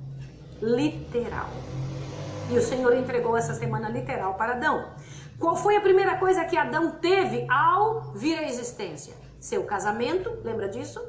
Literal. 0.62 1.48
E 2.48 2.56
o 2.56 2.62
Senhor 2.62 2.94
entregou 2.94 3.36
essa 3.36 3.52
semana 3.52 3.88
literal 3.88 4.34
para 4.34 4.52
Adão. 4.52 4.92
Qual 5.40 5.56
foi 5.56 5.76
a 5.76 5.80
primeira 5.80 6.16
coisa 6.18 6.44
que 6.44 6.56
Adão 6.56 6.92
teve 6.92 7.44
ao 7.50 8.12
vir 8.12 8.38
à 8.38 8.44
existência? 8.44 9.16
Seu 9.40 9.64
casamento, 9.64 10.30
lembra 10.44 10.68
disso? 10.68 11.04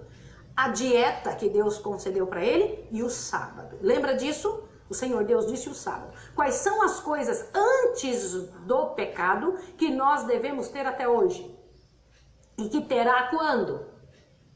A 0.56 0.70
dieta 0.70 1.36
que 1.36 1.48
Deus 1.48 1.78
concedeu 1.78 2.26
para 2.26 2.44
ele 2.44 2.84
e 2.92 3.04
o 3.04 3.12
sábado. 3.12 3.78
Lembra 3.80 4.16
disso? 4.16 4.64
O 4.90 4.94
Senhor 4.96 5.24
Deus 5.24 5.46
disse 5.46 5.70
o 5.70 5.76
sábado. 5.76 6.14
Quais 6.34 6.56
são 6.56 6.82
as 6.82 7.00
coisas 7.00 7.48
antes 7.54 8.34
do 8.66 8.88
pecado 8.96 9.54
que 9.78 9.92
nós 9.92 10.24
devemos 10.24 10.68
ter 10.70 10.88
até 10.88 11.08
hoje? 11.08 11.57
E 12.58 12.70
que 12.70 12.82
terá 12.82 13.28
quando? 13.28 13.86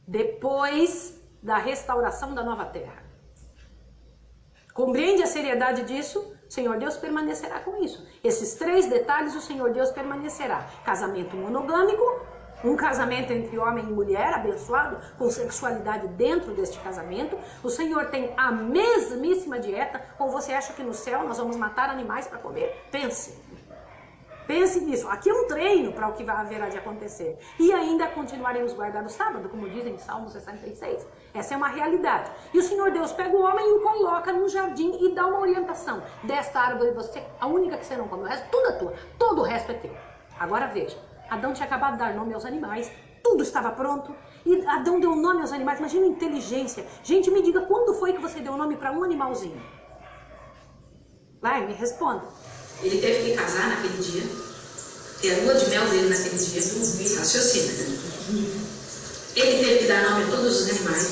Depois 0.07 1.21
da 1.41 1.57
restauração 1.57 2.33
da 2.33 2.43
nova 2.43 2.65
terra. 2.65 3.03
Compreende 4.73 5.21
a 5.21 5.27
seriedade 5.27 5.83
disso? 5.83 6.19
O 6.47 6.51
Senhor 6.51 6.77
Deus 6.77 6.97
permanecerá 6.97 7.59
com 7.59 7.83
isso. 7.83 8.05
Esses 8.23 8.55
três 8.55 8.87
detalhes 8.87 9.35
o 9.35 9.41
Senhor 9.41 9.71
Deus 9.71 9.91
permanecerá. 9.91 10.65
Casamento 10.83 11.35
monogâmico, 11.35 12.03
um 12.63 12.75
casamento 12.75 13.31
entre 13.31 13.57
homem 13.57 13.85
e 13.85 13.91
mulher 13.91 14.33
abençoado, 14.33 14.97
com 15.17 15.29
sexualidade 15.29 16.07
dentro 16.09 16.53
deste 16.53 16.79
casamento. 16.79 17.37
O 17.63 17.69
Senhor 17.69 18.07
tem 18.07 18.33
a 18.37 18.51
mesmíssima 18.51 19.59
dieta, 19.59 20.01
ou 20.19 20.29
você 20.29 20.53
acha 20.53 20.73
que 20.73 20.83
no 20.83 20.93
céu 20.93 21.23
nós 21.27 21.37
vamos 21.37 21.55
matar 21.55 21.89
animais 21.89 22.27
para 22.27 22.39
comer? 22.39 22.87
Pense. 22.91 23.37
Pense 24.47 24.81
nisso. 24.81 25.07
Aqui 25.07 25.29
é 25.29 25.33
um 25.33 25.47
treino 25.47 25.93
para 25.93 26.07
o 26.07 26.13
que 26.13 26.29
haverá 26.29 26.67
de 26.67 26.77
acontecer. 26.77 27.37
E 27.59 27.71
ainda 27.71 28.07
continuaremos 28.07 28.73
guardando 28.73 29.05
o 29.05 29.09
sábado, 29.09 29.47
como 29.49 29.69
dizem 29.69 29.93
em 29.95 29.97
Salmo 29.97 30.29
66. 30.29 31.05
Essa 31.33 31.53
é 31.53 31.57
uma 31.57 31.67
realidade. 31.67 32.31
E 32.53 32.59
o 32.59 32.63
Senhor 32.63 32.91
Deus 32.91 33.11
pega 33.13 33.35
o 33.35 33.41
homem 33.41 33.65
e 33.67 33.73
o 33.73 33.81
coloca 33.81 34.33
num 34.33 34.49
jardim 34.49 34.97
e 35.05 35.13
dá 35.13 35.25
uma 35.27 35.39
orientação. 35.39 36.01
Desta 36.23 36.59
árvore 36.59 36.91
você, 36.91 37.23
a 37.39 37.47
única 37.47 37.77
que 37.77 37.85
você 37.85 37.95
não 37.95 38.07
come, 38.07 38.23
o 38.23 38.27
resto 38.27 38.49
tudo 38.49 38.67
é 38.67 38.71
tua. 38.73 38.93
Todo 39.17 39.41
o 39.41 39.43
resto 39.43 39.71
é 39.71 39.75
teu. 39.75 39.95
Agora 40.39 40.67
veja, 40.67 40.97
Adão 41.29 41.53
tinha 41.53 41.65
acabado 41.65 41.93
de 41.93 41.99
dar 41.99 42.13
nome 42.13 42.33
aos 42.33 42.45
animais, 42.45 42.91
tudo 43.23 43.43
estava 43.43 43.71
pronto. 43.71 44.13
E 44.45 44.65
Adão 44.65 44.99
deu 44.99 45.15
nome 45.15 45.41
aos 45.41 45.53
animais. 45.53 45.79
Imagina 45.79 46.05
a 46.05 46.09
inteligência. 46.09 46.85
Gente, 47.03 47.29
me 47.29 47.41
diga 47.41 47.61
quando 47.61 47.93
foi 47.93 48.13
que 48.13 48.19
você 48.19 48.39
deu 48.39 48.57
nome 48.57 48.75
para 48.75 48.91
um 48.91 49.03
animalzinho? 49.03 49.61
Vai, 51.39 51.65
me 51.65 51.73
responda. 51.73 52.23
Ele 52.83 52.99
teve 52.99 53.29
que 53.29 53.37
casar 53.37 53.69
naquele 53.69 54.01
dia, 54.01 54.23
ter 55.21 55.39
a 55.39 55.43
lua 55.43 55.53
de 55.53 55.69
mel 55.69 55.87
dele 55.89 56.09
naquele 56.09 56.37
dia, 56.37 56.61
dormir, 56.61 57.15
raciocina. 57.15 57.73
Ele 59.35 59.63
teve 59.63 59.79
que 59.79 59.87
dar 59.87 60.09
nome 60.09 60.23
a 60.23 60.27
todos 60.35 60.61
os 60.61 60.69
animais, 60.69 61.07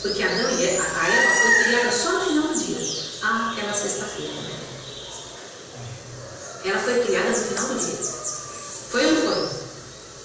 porque 0.00 0.22
Adão 0.22 0.50
e 0.58 0.66
Eva, 0.68 0.82
a 0.82 1.08
Eva 1.08 1.32
foi 1.42 1.64
criada 1.64 1.92
só 1.92 2.12
no 2.12 2.24
final 2.26 2.48
do 2.48 2.58
dia, 2.58 2.78
aquela 3.22 3.74
sexta-feira. 3.74 4.32
Ela 6.64 6.78
foi 6.78 7.04
criada 7.04 7.28
no 7.28 7.36
final 7.36 7.68
do 7.68 7.78
dia. 7.78 7.98
Foi 8.90 9.06
ou 9.06 9.12
não 9.12 9.22
foi? 9.22 9.48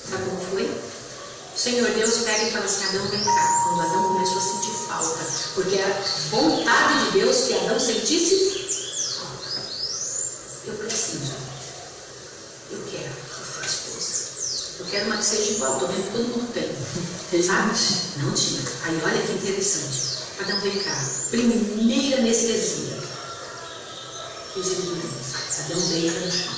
Sabe 0.10 0.24
como 0.30 0.42
foi? 0.52 0.64
O 0.64 1.60
Senhor 1.60 1.90
Deus 1.90 2.18
pega 2.20 2.44
e 2.44 2.52
fala 2.52 2.66
assim, 2.66 2.86
Adão 2.86 3.08
vem 3.08 3.24
cá. 3.24 3.64
Quando 3.64 3.82
Adão 3.82 4.04
começou 4.14 4.38
a 4.38 4.42
sentir 4.42 4.88
falta, 4.88 5.26
porque 5.56 5.76
era 5.76 6.02
vontade 6.30 7.06
de 7.06 7.20
Deus 7.20 7.38
que 7.48 7.54
Adão 7.56 7.80
sentisse 7.80 8.58
eu 10.68 10.74
preciso. 10.76 11.34
Eu 12.72 12.84
quero 12.92 13.10
uma 13.10 13.66
esposa. 13.66 14.80
Eu 14.80 14.86
quero 14.88 15.06
uma 15.06 15.17
que 15.17 15.17
seja 15.28 15.52
igual. 15.52 15.74
Estou 15.74 15.88
vendo 15.90 16.04
que 16.04 16.12
todo 16.12 16.28
mundo 16.28 16.54
tem. 16.54 17.44
Sabe? 17.44 17.72
Não 18.18 18.34
tinha. 18.34 18.62
Aí 18.86 19.02
olha 19.04 19.22
que 19.22 19.34
interessante. 19.34 20.18
Adão 20.40 20.60
cá. 20.84 21.10
Primeira 21.30 22.20
anestesia. 22.20 22.98
Os. 24.56 24.68
Adão 25.60 25.82
deita 25.90 26.20
no 26.20 26.32
chão. 26.32 26.58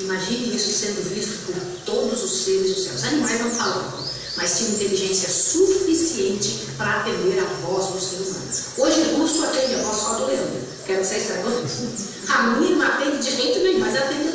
Imagine 0.00 0.56
isso 0.56 0.72
sendo 0.72 1.08
visto 1.14 1.46
por 1.46 1.54
todos 1.86 2.24
os 2.24 2.44
seres 2.44 2.74
dos 2.74 2.84
céus. 2.84 2.96
Os 2.96 3.04
animais 3.04 3.40
não 3.40 3.50
falavam, 3.50 4.04
mas 4.36 4.58
tinham 4.58 4.72
inteligência 4.72 5.28
suficiente 5.28 6.66
para 6.76 7.00
atender 7.00 7.38
a 7.38 7.44
voz 7.62 7.92
do 7.92 8.00
ser 8.00 8.16
humano. 8.16 8.50
Hoje, 8.76 9.14
russo 9.14 9.44
atende 9.44 9.74
a 9.74 9.82
voz 9.82 9.96
só 9.96 10.14
do 10.14 10.26
Leandro. 10.26 10.62
Quero 10.84 11.04
ser 11.04 11.18
estranho. 11.18 11.44
A 12.26 12.42
minha 12.42 12.76
não 12.76 12.86
atende 12.86 13.18
de 13.18 13.36
jeito 13.36 13.60
nenhum, 13.60 13.80
mas 13.80 13.96
atende 13.96 14.33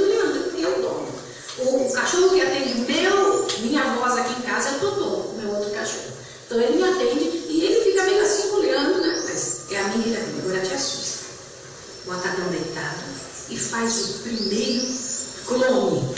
O 1.62 1.92
cachorro 1.92 2.30
que 2.30 2.42
atende 2.42 2.80
meu, 2.80 3.48
minha 3.60 3.84
voz 3.96 4.18
aqui 4.18 4.40
em 4.40 4.42
casa 4.44 4.70
é 4.70 4.72
o 4.78 4.80
Totô, 4.80 5.34
meu 5.38 5.50
outro 5.50 5.72
cachorro. 5.72 6.14
Então 6.46 6.60
ele 6.60 6.78
me 6.78 6.84
atende 6.84 7.20
e 7.50 7.64
ele 7.64 7.84
fica 7.84 8.04
meio 8.04 8.24
assim 8.24 8.50
olhando, 8.52 9.02
né? 9.02 9.24
Mas 9.26 9.62
é 9.72 9.80
a 9.80 9.88
minha 9.90 10.18
atende, 10.18 10.40
agora 10.40 10.62
te 10.62 10.74
assusta. 10.74 11.20
O 12.08 12.12
atacão 12.14 12.48
deitado 12.48 13.04
e 13.50 13.58
faz 13.58 14.00
o 14.00 14.14
primeiro 14.20 14.88
clone. 15.46 16.16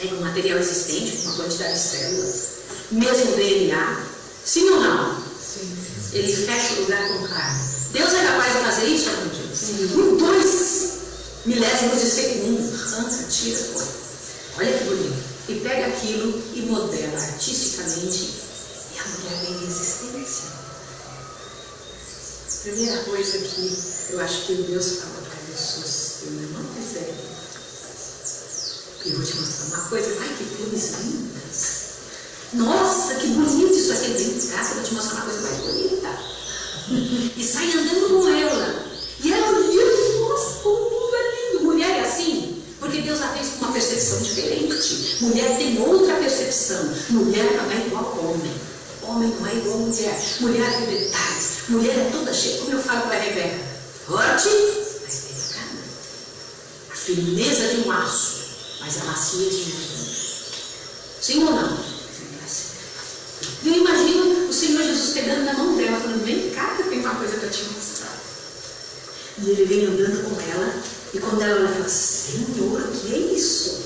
Pega 0.00 0.14
um 0.14 0.20
material 0.20 0.58
existente, 0.58 1.26
uma 1.26 1.34
quantidade 1.36 1.74
de 1.74 1.78
células, 1.78 2.48
mesmo 2.90 3.36
DNA, 3.36 4.06
sim 4.44 4.68
ou 4.70 4.80
não? 4.80 5.22
Sim. 5.40 5.76
Ele 6.12 6.32
fecha 6.32 6.74
o 6.74 6.80
lugar 6.80 7.08
com 7.08 7.28
carne. 7.28 7.74
Deus 7.92 8.12
é 8.12 8.24
capaz 8.24 8.52
de 8.52 8.58
fazer 8.60 8.86
isso? 8.86 9.10
Sim. 9.54 9.84
Em 9.84 10.16
dois 10.16 11.03
milésimos 11.46 12.00
de 12.00 12.10
segundo, 12.10 12.74
arranca, 12.74 13.24
tira, 13.24 13.58
foi. 13.58 13.86
Olha 14.58 14.78
que 14.78 14.84
bonito. 14.84 15.34
E 15.48 15.60
pega 15.60 15.86
aquilo 15.86 16.42
e 16.54 16.62
modela 16.62 17.20
artisticamente 17.20 18.44
e 18.94 18.98
a 18.98 19.04
mulher 19.08 19.40
vem 19.42 19.64
em 19.64 19.66
existência. 19.66 20.64
Primeira 22.62 23.04
coisa 23.04 23.38
que 23.38 23.78
eu 24.10 24.20
acho 24.20 24.46
que 24.46 24.54
Deus 24.54 25.00
fala 25.00 25.22
para 25.22 25.52
Jesus, 25.52 26.22
eu 26.22 26.32
não 26.32 26.64
quiser 26.74 27.34
eu 29.06 29.16
vou 29.16 29.24
te 29.24 29.36
mostrar 29.36 29.66
uma 29.66 29.88
coisa. 29.88 30.16
Ai, 30.20 30.34
que 30.38 30.44
flores 30.44 30.92
lindas. 31.00 31.84
Nossa, 32.54 33.14
que 33.16 33.26
bonito 33.28 33.74
isso 33.74 33.92
aqui. 33.92 34.12
Vem 34.12 34.48
cá, 34.48 34.68
eu 34.68 34.74
vou 34.76 34.82
te 34.82 34.94
mostrar 34.94 35.14
uma 35.16 35.24
coisa 35.26 35.40
mais 35.42 35.56
bonita. 35.58 36.34
E 37.36 37.42
sai 37.42 37.72
andando 37.72 38.08
com 38.08 38.28
ela. 38.28 38.73
Mulher 45.24 45.56
tem 45.56 45.80
outra 45.80 46.14
percepção. 46.16 46.94
Mulher 47.10 47.56
não 47.56 47.70
é 47.70 47.86
igual 47.86 48.18
homem. 48.18 48.52
Homem 49.02 49.34
não 49.38 49.46
é 49.46 49.54
igual 49.54 49.78
mulher. 49.78 50.20
Mulher 50.40 50.72
tem 50.78 50.86
detalhes. 50.86 51.48
Mulher 51.68 51.98
é 51.98 52.10
toda 52.10 52.32
cheia. 52.32 52.58
Como 52.58 52.72
eu 52.72 52.82
falo 52.82 53.02
para 53.02 53.16
a 53.16 53.20
Rebeca, 53.20 53.58
forte, 54.06 54.48
mas 55.02 55.24
delicada. 55.24 55.78
A 56.92 56.96
firmeza 56.96 57.68
de 57.68 57.88
um 57.88 57.92
aço 57.92 58.44
mas 58.84 59.00
a 59.00 59.04
macia 59.04 59.48
de 59.48 59.56
Jesus. 59.56 60.44
Sim 61.20 61.44
ou 61.44 61.52
não? 61.52 61.94
E 63.62 63.68
eu 63.68 63.74
imagino 63.76 64.48
o 64.48 64.52
Senhor 64.52 64.82
Jesus 64.82 65.14
pegando 65.14 65.44
na 65.44 65.54
mão 65.54 65.74
dela, 65.76 65.98
falando: 65.98 66.24
Vem 66.24 66.50
cá, 66.50 66.74
que 66.76 66.82
eu 66.82 66.88
tenho 66.90 67.00
uma 67.00 67.14
coisa 67.14 67.38
para 67.38 67.48
te 67.48 67.64
mostrar. 67.64 68.14
E 69.38 69.50
ele 69.50 69.64
vem 69.64 69.86
andando 69.86 70.22
com 70.22 70.40
ela, 70.40 70.74
e 71.14 71.18
quando 71.18 71.40
ela 71.40 71.60
olha, 71.60 71.68
fala: 71.68 71.88
Senhor, 71.88 72.80
o 72.80 72.92
que 72.92 73.14
é 73.14 73.18
isso? 73.34 73.84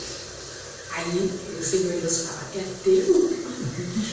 Aí 0.98 1.30
o 1.60 1.64
Senhor 1.64 1.92
Deus 2.00 2.22
fala: 2.22 2.40
É 2.56 2.64
teu? 2.82 3.30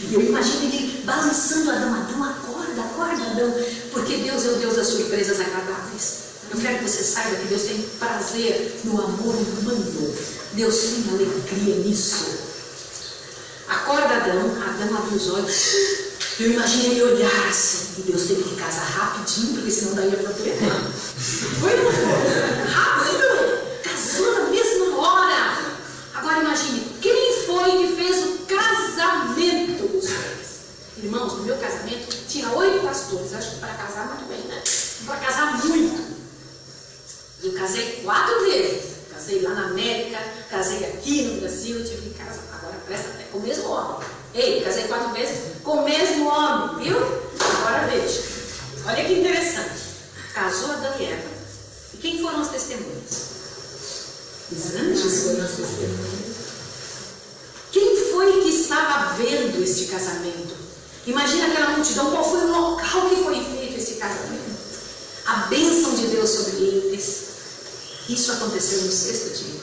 E 0.07 0.13
eu 0.13 0.21
imagino 0.21 0.65
ele 0.65 1.01
balançando 1.03 1.71
Adão: 1.71 1.95
Adão, 1.95 2.23
acorda, 2.23 2.81
acorda, 2.81 3.23
Adão, 3.31 3.53
porque 3.91 4.17
Deus 4.17 4.45
é 4.45 4.49
o 4.49 4.55
Deus 4.57 4.75
das 4.75 4.87
surpresas 4.87 5.39
agradáveis. 5.39 6.25
Eu 6.53 6.59
quero 6.59 6.77
que 6.77 6.89
você 6.89 7.03
saiba 7.03 7.37
que 7.37 7.47
Deus 7.47 7.63
tem 7.63 7.81
prazer 7.97 8.81
no 8.83 9.01
amor 9.01 9.35
humano. 9.35 10.15
Deus 10.53 10.75
tem 10.77 11.03
alegria 11.11 11.75
nisso. 11.77 12.25
Acorda 13.67 14.17
Adão, 14.17 14.51
Adão 14.61 14.97
abre 14.97 15.15
os 15.15 15.29
olhos. 15.31 15.75
Eu 16.39 16.51
imagino 16.51 16.91
ele 16.91 17.01
olhar 17.01 17.47
assim, 17.49 17.87
e 17.97 18.11
Deus 18.11 18.23
teve 18.23 18.43
que 18.43 18.55
casar 18.57 18.83
rapidinho, 18.83 19.53
porque 19.53 19.71
senão 19.71 19.95
daí 19.95 20.09
ia 20.09 20.17
para 20.17 20.29
não 20.29 20.81
foi? 21.61 21.71
Rápido! 22.67 23.25
Casou 23.81 24.33
na 24.33 24.49
mesma 24.49 24.97
hora. 24.97 25.44
Agora 26.35 26.49
imagine, 26.49 26.81
quem 27.01 27.45
foi 27.45 27.77
que 27.77 27.95
fez 27.95 28.25
o 28.25 28.39
casamento 28.39 29.87
dos? 29.87 30.09
Irmãos, 30.97 31.31
no 31.37 31.43
meu 31.43 31.55
casamento 31.55 32.13
tinha 32.27 32.51
oito 32.51 32.85
pastores. 32.85 33.33
Acho 33.33 33.51
que 33.51 33.59
para 33.61 33.73
casar 33.75 34.07
muito 34.07 34.27
bem, 34.27 34.41
né? 34.41 34.61
Para 35.05 35.15
casar 35.15 35.63
muito. 35.63 36.13
Eu 37.41 37.53
casei 37.53 38.01
quatro 38.03 38.41
vezes. 38.41 38.95
Casei 39.13 39.41
lá 39.43 39.51
na 39.51 39.67
América, 39.67 40.19
casei 40.49 40.83
aqui 40.83 41.21
no 41.21 41.39
Brasil, 41.39 41.85
tive 41.85 42.09
que 42.09 42.19
casar. 42.19 42.43
Agora 42.59 42.75
presta 42.85 43.11
até 43.11 43.23
com 43.31 43.37
o 43.37 43.41
mesmo 43.41 43.69
homem. 43.69 44.07
Ei, 44.33 44.61
casei 44.61 44.89
quatro 44.89 45.13
vezes 45.13 45.37
com 45.63 45.71
o 45.71 45.85
mesmo 45.85 46.27
homem, 46.27 46.83
viu? 46.83 46.97
Agora 46.97 47.87
veja. 47.87 48.21
Olha 48.85 49.05
que 49.05 49.13
interessante. 49.13 49.79
Casou 50.33 50.69
Adão 50.71 50.99
e 50.99 51.05
Eva. 51.05 51.29
E 51.93 51.97
quem 51.97 52.21
foram 52.21 52.41
as 52.41 52.49
testemunhas? 52.49 53.35
Os 54.51 54.75
anjos 54.75 55.23
foram 55.23 55.43
as 55.43 55.51
testemunhas. 55.51 56.24
Que 58.55 58.61
estava 58.61 59.13
vendo 59.15 59.61
este 59.61 59.87
casamento? 59.87 60.55
Imagina 61.05 61.47
aquela 61.47 61.71
multidão, 61.71 62.09
qual 62.09 62.23
foi 62.23 62.39
o 62.45 62.47
local 62.47 63.09
que 63.09 63.17
foi 63.17 63.43
feito 63.43 63.77
esse 63.77 63.95
casamento? 63.95 64.55
A 65.25 65.35
bênção 65.47 65.93
de 65.93 66.07
Deus 66.07 66.29
sobre 66.29 66.63
eles. 66.63 67.23
Isso 68.07 68.31
aconteceu 68.31 68.83
no 68.83 68.91
sexto 68.93 69.37
dia. 69.37 69.59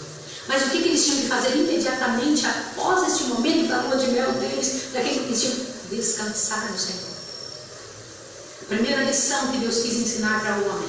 Mas 0.46 0.64
o 0.64 0.70
que, 0.70 0.82
que 0.82 0.88
eles 0.90 1.02
tinham 1.06 1.22
que 1.22 1.28
fazer 1.28 1.56
imediatamente 1.56 2.44
após 2.44 3.10
este 3.10 3.24
momento 3.28 3.68
da 3.68 3.80
lua 3.80 3.96
de 3.96 4.10
mel 4.10 4.30
deles? 4.32 4.82
Daquilo 4.92 5.20
que 5.20 5.26
eles 5.28 5.40
tinham 5.40 5.56
descansar 5.90 6.70
no 6.70 6.78
Senhor. 6.78 7.12
A 8.60 8.64
primeira 8.66 9.04
lição 9.04 9.52
que 9.52 9.58
Deus 9.58 9.78
quis 9.78 9.94
ensinar 9.94 10.38
para 10.42 10.58
o 10.58 10.68
homem: 10.68 10.88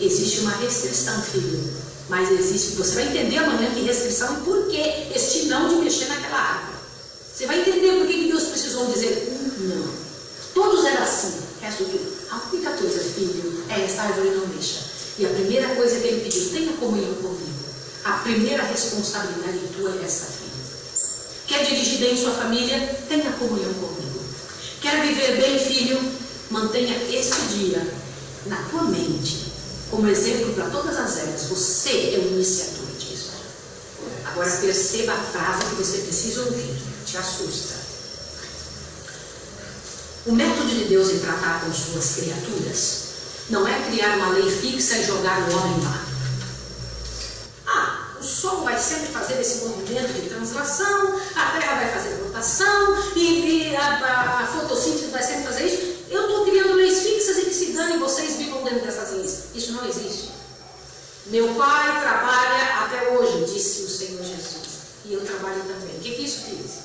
existe 0.00 0.40
uma 0.40 0.56
restrição, 0.56 1.20
filho. 1.20 1.70
Mas 2.08 2.30
existe, 2.30 2.76
você 2.76 2.94
vai 2.94 3.08
entender 3.08 3.36
amanhã 3.36 3.70
que 3.74 3.82
restrição 3.82 4.38
e 4.38 4.40
por 4.42 4.68
que 4.68 4.80
este 5.14 5.46
não 5.46 5.68
de 5.68 5.74
mexer 5.84 6.06
naquela 6.06 6.38
árvore. 6.38 6.71
Você 7.32 7.46
vai 7.46 7.60
entender 7.60 7.98
por 7.98 8.06
que, 8.06 8.28
Deus 8.28 8.44
precisou 8.44 8.86
dizer 8.86 9.28
um 9.30 9.68
não. 9.68 9.88
Todos 10.52 10.84
eram 10.84 11.02
assim, 11.02 11.32
resto 11.60 11.84
tudo. 11.84 12.12
A 12.30 12.42
única 12.52 12.70
coisa, 12.72 13.00
filho, 13.00 13.64
é 13.70 13.84
esta 13.84 14.02
árvore 14.02 14.30
não 14.30 14.46
mexa. 14.48 14.80
E 15.18 15.24
a 15.24 15.30
primeira 15.30 15.74
coisa 15.74 15.98
que 15.98 16.06
ele 16.08 16.24
pediu, 16.24 16.50
tenha 16.50 16.72
comunhão 16.74 17.14
comigo. 17.14 17.52
A 18.04 18.12
primeira 18.18 18.62
responsabilidade 18.64 19.60
tua 19.76 19.90
é 19.90 20.04
essa, 20.04 20.26
filha. 20.26 20.52
Quer 21.46 21.64
dirigir 21.64 22.00
bem 22.00 22.16
sua 22.16 22.32
família? 22.32 22.78
Tenha 23.08 23.32
comunhão 23.32 23.72
comigo. 23.74 24.20
Quer 24.80 25.02
viver 25.02 25.40
bem, 25.40 25.58
filho? 25.58 26.00
Mantenha 26.50 26.96
este 27.10 27.40
dia 27.54 27.86
na 28.46 28.56
tua 28.70 28.82
mente 28.84 29.52
como 29.90 30.08
exemplo 30.08 30.52
para 30.54 30.70
todas 30.70 30.96
as 30.96 31.18
eras. 31.18 31.42
Você 31.44 32.14
é 32.14 32.18
o 32.18 32.32
iniciador 32.32 32.86
disso. 32.98 33.30
Agora 34.24 34.50
perceba 34.50 35.12
a 35.12 35.16
frase 35.16 35.64
que 35.66 35.74
você 35.76 35.98
precisa 35.98 36.42
ouvir. 36.42 36.91
Te 37.12 37.18
assusta. 37.18 37.74
O 40.24 40.32
método 40.32 40.66
de 40.66 40.84
Deus 40.84 41.10
em 41.10 41.18
tratar 41.18 41.60
com 41.60 41.70
suas 41.70 42.14
criaturas 42.14 43.02
não 43.50 43.68
é 43.68 43.82
criar 43.82 44.16
uma 44.16 44.30
lei 44.30 44.50
fixa 44.50 44.96
e 44.96 45.04
jogar 45.04 45.42
o 45.42 45.54
homem 45.54 45.84
lá. 45.84 46.06
Ah, 47.66 48.16
o 48.18 48.24
Sol 48.24 48.64
vai 48.64 48.80
sempre 48.80 49.08
fazer 49.08 49.38
esse 49.38 49.66
movimento 49.66 50.10
de 50.10 50.26
translação, 50.30 51.20
a 51.36 51.50
Terra 51.50 51.74
vai 51.74 51.92
fazer 51.92 52.14
rotação 52.22 52.96
e, 53.14 53.76
a, 53.76 53.82
a, 53.82 54.44
a, 54.44 54.46
fotossíntese 54.46 55.10
vai 55.10 55.22
sempre 55.22 55.44
fazer 55.44 55.66
isso. 55.66 56.04
Eu 56.08 56.22
estou 56.22 56.46
criando 56.46 56.72
leis 56.72 57.02
fixas 57.02 57.36
e 57.36 57.44
que 57.44 57.54
se 57.54 57.72
dane 57.74 57.98
vocês 57.98 58.36
vivam 58.38 58.64
dentro 58.64 58.86
dessas 58.86 59.10
leis. 59.10 59.38
Isso 59.54 59.72
não 59.72 59.86
existe. 59.86 60.30
Meu 61.26 61.54
pai 61.56 62.00
trabalha 62.00 62.86
até 62.86 63.10
hoje, 63.10 63.52
disse 63.52 63.82
o 63.82 63.90
Senhor 63.90 64.24
Jesus. 64.24 64.62
E 65.04 65.12
eu 65.12 65.20
trabalho 65.26 65.62
também. 65.64 65.94
O 65.94 66.00
que, 66.00 66.14
que 66.14 66.22
isso 66.22 66.44
diz? 66.48 66.81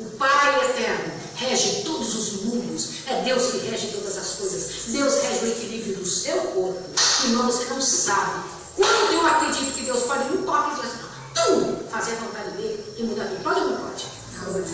O 0.00 0.10
Pai 0.16 0.70
eterno 0.70 1.12
rege 1.36 1.82
todos 1.84 2.14
os 2.14 2.44
mundos. 2.44 2.88
É 3.06 3.22
Deus 3.22 3.52
que 3.52 3.58
rege 3.58 3.88
todas 3.88 4.16
as 4.16 4.28
coisas. 4.36 4.70
Deus 4.88 5.14
rege 5.22 5.44
o 5.44 5.48
equilíbrio 5.48 5.96
do 5.96 6.06
seu 6.06 6.36
corpo. 6.38 6.80
Irmão, 7.24 7.46
você 7.46 7.64
não 7.66 7.80
sabe. 7.80 8.48
Quando 8.76 9.12
eu 9.12 9.26
acredito 9.26 9.74
que 9.74 9.82
Deus 9.82 10.04
pode, 10.04 10.32
um 10.34 10.42
toque, 10.42 10.80
tum, 11.34 11.76
fazer 11.90 12.12
a 12.12 12.16
vontade 12.16 12.50
dele 12.56 12.84
e 12.96 13.02
mudar 13.02 13.24
tudo. 13.26 13.42
Pode 13.42 13.60
ou 13.60 13.70
não 13.70 13.76
pode? 13.76 14.20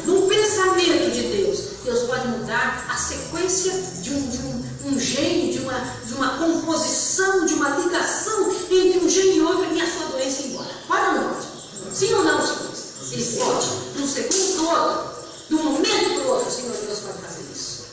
No 0.05 0.29
pensamento 0.29 1.11
de 1.11 1.22
Deus, 1.22 1.59
Deus 1.85 2.05
pode 2.05 2.29
mudar 2.29 2.87
a 2.89 2.97
sequência 2.97 3.72
de 4.01 4.12
um, 4.14 4.29
de 4.29 4.39
um, 4.39 4.64
um 4.85 4.99
gene, 4.99 5.53
de 5.53 5.59
uma, 5.59 5.79
de 6.07 6.14
uma 6.14 6.39
composição, 6.39 7.45
de 7.45 7.55
uma 7.55 7.70
ligação 7.70 8.49
entre 8.70 9.01
um 9.01 9.09
gene 9.09 9.39
e 9.39 9.43
outro 9.43 9.74
e 9.74 9.81
a 9.81 9.87
sua 9.87 10.07
doença 10.07 10.43
ir 10.43 10.53
embora. 10.53 10.70
Pode 10.87 11.07
ou 11.07 11.12
não 11.14 11.35
pode? 11.35 11.47
Sim 11.93 12.14
ou 12.14 12.24
não, 12.24 12.47
senhores? 12.47 12.87
Ele 13.11 13.37
pode, 13.39 13.66
num 13.97 14.09
segundo 14.09 14.55
para 14.55 14.62
o 14.62 14.68
outro, 14.68 15.15
de 15.49 15.55
um 15.55 15.62
momento 15.62 16.14
para 16.14 16.22
o 16.24 16.28
outro, 16.28 16.51
Senhor 16.51 16.76
Deus 16.76 16.99
pode 17.01 17.18
fazer 17.18 17.44
isso. 17.53 17.86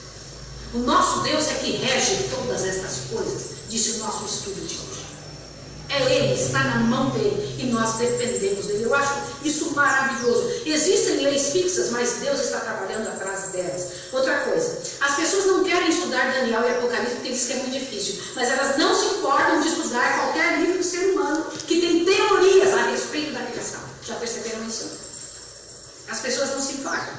O 0.74 0.80
nosso 0.80 1.22
Deus 1.22 1.48
é 1.50 1.54
que 1.56 1.72
rege 1.78 2.30
todas 2.30 2.64
estas 2.64 3.10
coisas, 3.12 3.44
disse 3.70 3.92
o 3.92 3.98
nosso 4.00 4.26
estudo 4.26 4.66
de 4.66 4.76
hoje. 4.76 5.04
É 5.90 6.02
Ele, 6.02 6.34
está 6.34 6.64
na 6.64 6.78
mão 6.78 7.12
dele 7.12 7.56
e 7.60 7.68
nós 7.68 7.98
dependemos 7.98 8.66
dele. 8.66 8.84
Eu 8.84 8.96
acho 8.96 9.14
isso 9.44 9.76
maravilhoso. 9.76 10.52
Existem 10.66 11.22
leis 11.22 11.50
fixas, 11.52 11.92
mas 11.92 12.14
Deus 12.14 12.40
está 12.40 12.62
trabalhando 12.62 13.08
atrás 13.08 13.52
delas. 13.52 13.90
Outra 14.12 14.40
coisa, 14.40 14.80
as 15.02 15.16
pessoas 15.16 15.46
não 15.46 15.64
querem 15.64 15.90
estudar 15.90 16.32
Daniel 16.34 16.64
e 16.64 16.72
Apocalipse 16.72 17.16
porque 17.16 17.32
dizem 17.32 17.48
que 17.48 17.54
é 17.54 17.56
muito 17.58 17.80
difícil, 17.80 18.24
mas 18.34 18.50
elas 18.50 18.78
não 18.78 18.96
se 18.96 19.18
importam 19.18 19.62
de 19.62 19.68
estudar 19.68 20.18
qualquer 20.20 20.60
livro 20.60 20.80
do 20.80 20.84
ser 20.84 21.12
humano 21.12 21.46
que 21.68 21.80
tem 21.80 22.04
teorias 22.04 22.74
a 22.74 22.90
respeito 22.90 23.34
da 23.34 23.42
criação. 23.42 23.82
Já 24.04 24.16
perceberam 24.16 24.68
isso? 24.68 24.90
As 26.10 26.20
pessoas 26.20 26.50
não 26.52 26.62
se 26.62 26.74
importam. 26.74 27.14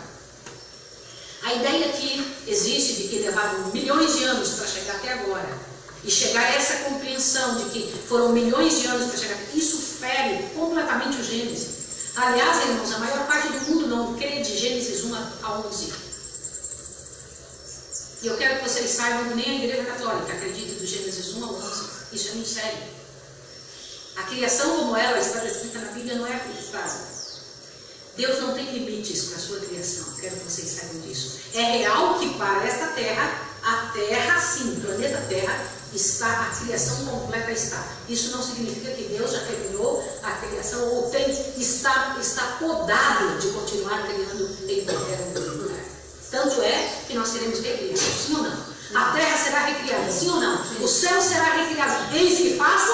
A 1.44 1.52
ideia 1.52 1.92
que 1.92 2.36
existe 2.46 2.94
de 2.94 3.08
que 3.08 3.18
levaram 3.18 3.70
milhões 3.70 4.16
de 4.16 4.24
anos 4.24 4.48
para 4.54 4.66
chegar 4.66 4.96
até 4.96 5.12
agora 5.12 5.58
e 6.02 6.10
chegar 6.10 6.42
a 6.42 6.54
essa 6.54 6.84
compreensão 6.84 7.56
de 7.56 7.70
que 7.70 7.92
foram 8.08 8.30
milhões 8.30 8.80
de 8.80 8.86
anos 8.86 9.10
para 9.10 9.18
chegar 9.18 9.36
isso 9.54 9.78
fere 9.78 10.42
completamente 10.54 11.20
o 11.20 11.24
Gênesis. 11.24 12.14
Aliás, 12.16 12.68
irmãos, 12.68 12.92
a 12.94 12.98
maior 12.98 13.26
parte 13.26 13.48
do 13.48 13.60
mundo 13.70 13.88
não 13.88 14.14
crê 14.14 14.40
de 14.40 14.56
Gênesis 14.56 15.04
1 15.04 15.14
a 15.42 15.58
11. 15.60 15.92
E 18.22 18.26
eu 18.26 18.36
quero 18.38 18.58
que 18.58 18.68
vocês 18.68 18.90
saibam 18.90 19.28
que 19.28 19.34
nem 19.34 19.50
a 19.50 19.64
Igreja 19.64 19.84
Católica 19.84 20.32
acredita 20.32 20.76
do 20.76 20.86
Gênesis 20.86 21.34
1 21.34 21.44
a 21.44 21.48
11. 21.48 21.84
Isso 22.12 22.28
é 22.28 22.32
muito 22.32 22.48
sério. 22.48 22.78
A 24.16 24.22
criação 24.22 24.78
como 24.78 24.96
ela 24.96 25.18
está 25.18 25.40
descrita 25.40 25.78
na 25.80 25.92
Bíblia 25.92 26.14
não 26.14 26.26
é 26.26 26.36
acreditada. 26.36 27.13
Deus 28.16 28.40
não 28.40 28.54
tem 28.54 28.70
limites 28.70 29.24
para 29.24 29.36
a 29.36 29.40
sua 29.40 29.60
criação. 29.60 30.04
Quero 30.20 30.36
que 30.36 30.44
vocês 30.44 30.68
saibam 30.68 31.00
disso. 31.00 31.40
É 31.52 31.78
real 31.78 32.18
que 32.18 32.34
para 32.34 32.64
esta 32.64 32.86
terra, 32.88 33.54
a 33.62 33.90
Terra, 33.94 34.38
sim, 34.38 34.76
o 34.76 34.80
planeta 34.80 35.24
Terra, 35.28 35.66
está, 35.94 36.42
a 36.42 36.64
criação 36.64 37.06
completa 37.06 37.50
está. 37.50 37.82
Isso 38.08 38.30
não 38.30 38.42
significa 38.42 38.90
que 38.90 39.04
Deus 39.04 39.32
já 39.32 39.40
terminou 39.40 40.04
a 40.22 40.32
criação 40.32 40.86
ou 40.88 41.10
tem, 41.10 41.30
está, 41.56 42.16
está 42.20 42.42
podado 42.58 43.38
de 43.38 43.48
continuar 43.48 44.06
criando 44.06 44.50
em 44.68 44.84
qualquer 44.84 45.18
lugar. 45.34 45.84
Tanto 46.30 46.62
é 46.62 47.02
que 47.06 47.14
nós 47.14 47.30
teremos 47.30 47.60
recriação, 47.60 48.12
sim 48.12 48.36
ou 48.36 48.42
não? 48.42 48.74
A 48.94 49.12
terra 49.12 49.36
será 49.36 49.66
recriada, 49.66 50.10
sim 50.10 50.28
ou 50.28 50.40
não? 50.40 50.62
O 50.80 50.88
céu 50.88 51.20
será 51.20 51.54
recriado. 51.54 52.14
Eis 52.14 52.38
que 52.38 52.56
faço 52.56 52.92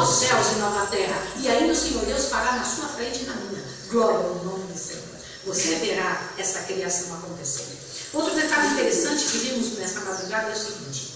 novos 0.00 0.18
céus 0.18 0.46
e 0.52 0.54
nova 0.60 0.86
terra. 0.86 1.22
E 1.36 1.48
ainda 1.48 1.72
o 1.72 1.76
Senhor 1.76 2.04
Deus 2.06 2.26
fará 2.26 2.52
na 2.52 2.64
sua 2.64 2.88
frente 2.88 3.22
e 3.22 3.26
na 3.26 3.34
minha. 3.34 3.62
Glória 3.90 4.18
ao 4.18 4.34
nome 4.36 4.72
do 4.72 4.78
Senhor. 4.78 5.02
Você 5.46 5.74
verá 5.76 6.30
essa 6.38 6.60
criação 6.60 7.14
acontecer. 7.14 7.78
Outro 8.12 8.34
detalhe 8.34 8.72
interessante 8.72 9.24
que 9.26 9.38
vimos 9.38 9.78
nessa 9.78 10.00
madrugada 10.00 10.48
é 10.48 10.52
o 10.52 10.56
seguinte: 10.56 11.14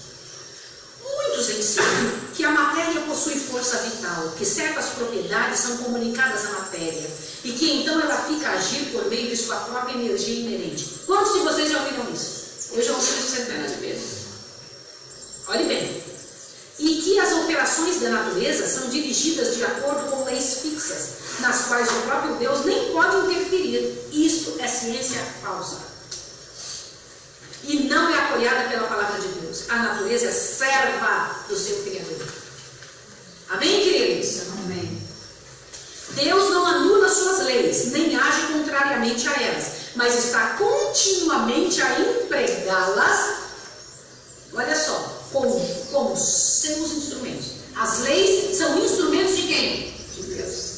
muitos 1.01 1.49
ensinam 1.49 2.13
que 2.33 2.43
a 2.43 2.51
matéria 2.51 3.01
possui 3.01 3.39
força 3.39 3.77
vital, 3.77 4.33
que 4.37 4.45
certas 4.45 4.89
propriedades 4.89 5.59
são 5.59 5.77
comunicadas 5.77 6.45
à 6.45 6.49
matéria 6.51 7.09
e 7.43 7.51
que 7.53 7.81
então 7.81 7.99
ela 7.99 8.17
fica 8.23 8.49
a 8.49 8.53
agir 8.53 8.91
por 8.91 9.05
meio 9.05 9.29
de 9.29 9.37
sua 9.37 9.57
própria 9.57 9.93
energia 9.93 10.41
inerente. 10.41 11.01
Quantos 11.05 11.33
de 11.33 11.39
vocês 11.39 11.71
já 11.71 11.81
ouviram 11.81 12.11
isso? 12.13 12.45
Eu 12.71 12.83
já 12.83 12.93
ouvi 12.93 13.05
isso 13.05 13.35
centenas 13.35 13.71
de 13.71 13.77
vezes. 13.77 14.25
Olhe 15.47 15.65
bem. 15.65 16.14
E 16.77 17.01
que 17.01 17.19
as 17.19 17.31
operações 17.31 18.01
da 18.01 18.09
natureza 18.09 18.67
são 18.67 18.89
dirigidas 18.89 19.55
de 19.55 19.63
acordo 19.63 20.11
com 20.11 20.25
leis 20.25 20.59
fixas, 20.61 21.39
nas 21.39 21.65
quais 21.65 21.89
o 21.89 22.01
próprio 22.01 22.35
Deus 22.35 22.65
nem 22.65 22.91
pode 22.91 23.25
interferir. 23.25 24.07
Isto 24.11 24.55
é 24.59 24.67
ciência 24.67 25.21
falsa 25.41 25.95
e 27.67 27.83
não 27.87 28.09
é 28.09 28.19
apoiada 28.19 28.69
pela 28.69 28.87
palavra 28.87 29.19
de 29.19 29.27
Deus. 29.39 29.63
A 29.69 29.77
natureza 29.77 30.27
é 30.27 30.31
serva 30.31 31.43
do 31.47 31.57
seu 31.57 31.83
Criador. 31.83 32.27
Amém, 33.49 33.81
queridos? 33.81 34.41
Amém. 34.63 35.01
Deus 36.11 36.49
não 36.51 36.65
anula 36.65 37.09
suas 37.09 37.45
leis, 37.45 37.91
nem 37.91 38.15
age 38.15 38.53
contrariamente 38.53 39.27
a 39.27 39.33
elas, 39.33 39.65
mas 39.95 40.25
está 40.25 40.55
continuamente 40.57 41.81
a 41.81 41.99
empregá-las, 41.99 43.35
olha 44.53 44.75
só, 44.75 45.14
como, 45.95 46.17
seus 46.17 46.91
instrumentos. 46.91 47.45
As 47.73 47.99
leis 47.99 48.57
são 48.57 48.77
instrumentos 48.83 49.37
de 49.37 49.43
quem? 49.43 49.93
De 50.13 50.23
Deus. 50.23 50.75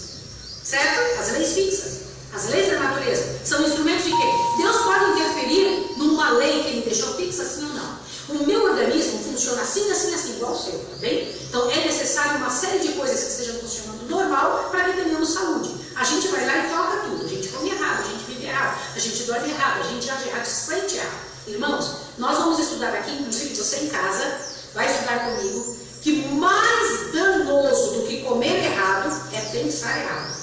Certo? 0.64 1.20
As 1.20 1.32
leis 1.32 1.54
fixas. 1.54 1.98
As 2.34 2.50
leis 2.50 2.72
da 2.72 2.80
natureza 2.80 3.40
são 3.44 3.66
instrumentos 3.66 4.04
de 4.04 4.12
quê? 4.12 4.28
Deus 4.60 4.78
pode 4.84 5.12
interferir 5.12 5.94
numa 5.98 6.30
lei 6.32 6.64
que 6.64 6.70
ele 6.70 6.82
deixou 6.82 7.16
fixa, 7.16 7.44
sim 7.44 7.64
ou 7.64 7.74
não. 7.74 7.98
O 8.30 8.46
meu 8.46 8.64
organismo 8.66 9.24
funciona 9.24 9.62
assim, 9.62 9.90
assim, 9.90 10.14
assim, 10.14 10.36
igual 10.36 10.52
o 10.52 10.58
seu, 10.58 10.78
tá 10.78 10.98
bem? 11.00 11.34
Então 11.50 11.72
é 11.72 11.86
necessário 11.86 12.38
uma 12.38 12.50
série 12.50 12.80
de 12.80 12.90
coisas 12.90 13.24
que 13.24 13.30
estejam 13.32 13.60
funcionando 13.60 14.08
normal 14.08 14.68
para 14.70 14.84
que 14.84 15.02
tenhamos 15.02 15.30
saúde. 15.34 15.74
A 15.96 16.04
gente 16.04 16.28
vai 16.28 16.46
lá 16.46 16.58
e 16.58 16.70
toca 16.70 16.98
tudo. 17.08 17.26
A 17.26 17.28
gente 17.28 17.48
come 17.48 17.70
errado, 17.72 18.02
a 18.02 18.04
gente 18.04 18.26
vive 18.26 18.46
errado, 18.46 18.80
a 18.96 19.00
gente 19.00 19.24
dorme 19.24 19.50
errado, 19.50 19.80
a 19.80 19.84
gente 19.84 20.12
age 20.12 20.28
errado, 20.28 20.46
sente 20.46 20.98
errado. 20.98 21.28
Irmãos, 21.48 21.92
nós 22.18 22.38
vamos 22.38 22.60
estudar 22.60 22.94
aqui, 22.94 23.12
inclusive 23.14 23.56
você 23.56 23.78
em 23.78 23.88
casa, 23.88 24.58
vai 24.78 24.86
estudar 24.86 25.20
comigo, 25.26 25.76
que 26.04 26.28
mais 26.28 27.12
danoso 27.12 27.94
do 27.94 28.08
que 28.08 28.22
comer 28.22 28.64
errado 28.64 29.10
é 29.34 29.42
pensar 29.52 29.98
errado. 29.98 30.38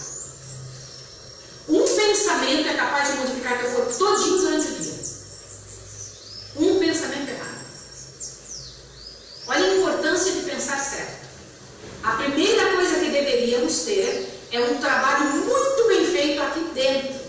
Um 1.68 1.84
pensamento 2.44 2.68
é 2.68 2.74
capaz 2.74 3.08
de 3.08 3.18
modificar 3.18 3.58
teu 3.58 3.70
corpo 3.70 3.98
todinho 3.98 4.38
durante 4.38 4.68
o 4.68 4.74
dia. 4.76 4.94
Um 6.56 6.78
pensamento 6.78 7.28
errado. 7.28 7.64
Olha 9.46 9.64
a 9.64 9.76
importância 9.76 10.32
de 10.32 10.40
pensar 10.40 10.78
certo. 10.78 11.24
A 12.02 12.12
primeira 12.12 12.72
coisa 12.72 13.00
que 13.00 13.10
deveríamos 13.10 13.78
ter 13.80 14.40
é 14.52 14.60
um 14.60 14.78
trabalho 14.78 15.30
muito 15.36 15.88
bem 15.88 16.06
feito 16.06 16.42
aqui 16.42 16.60
dentro. 16.74 17.24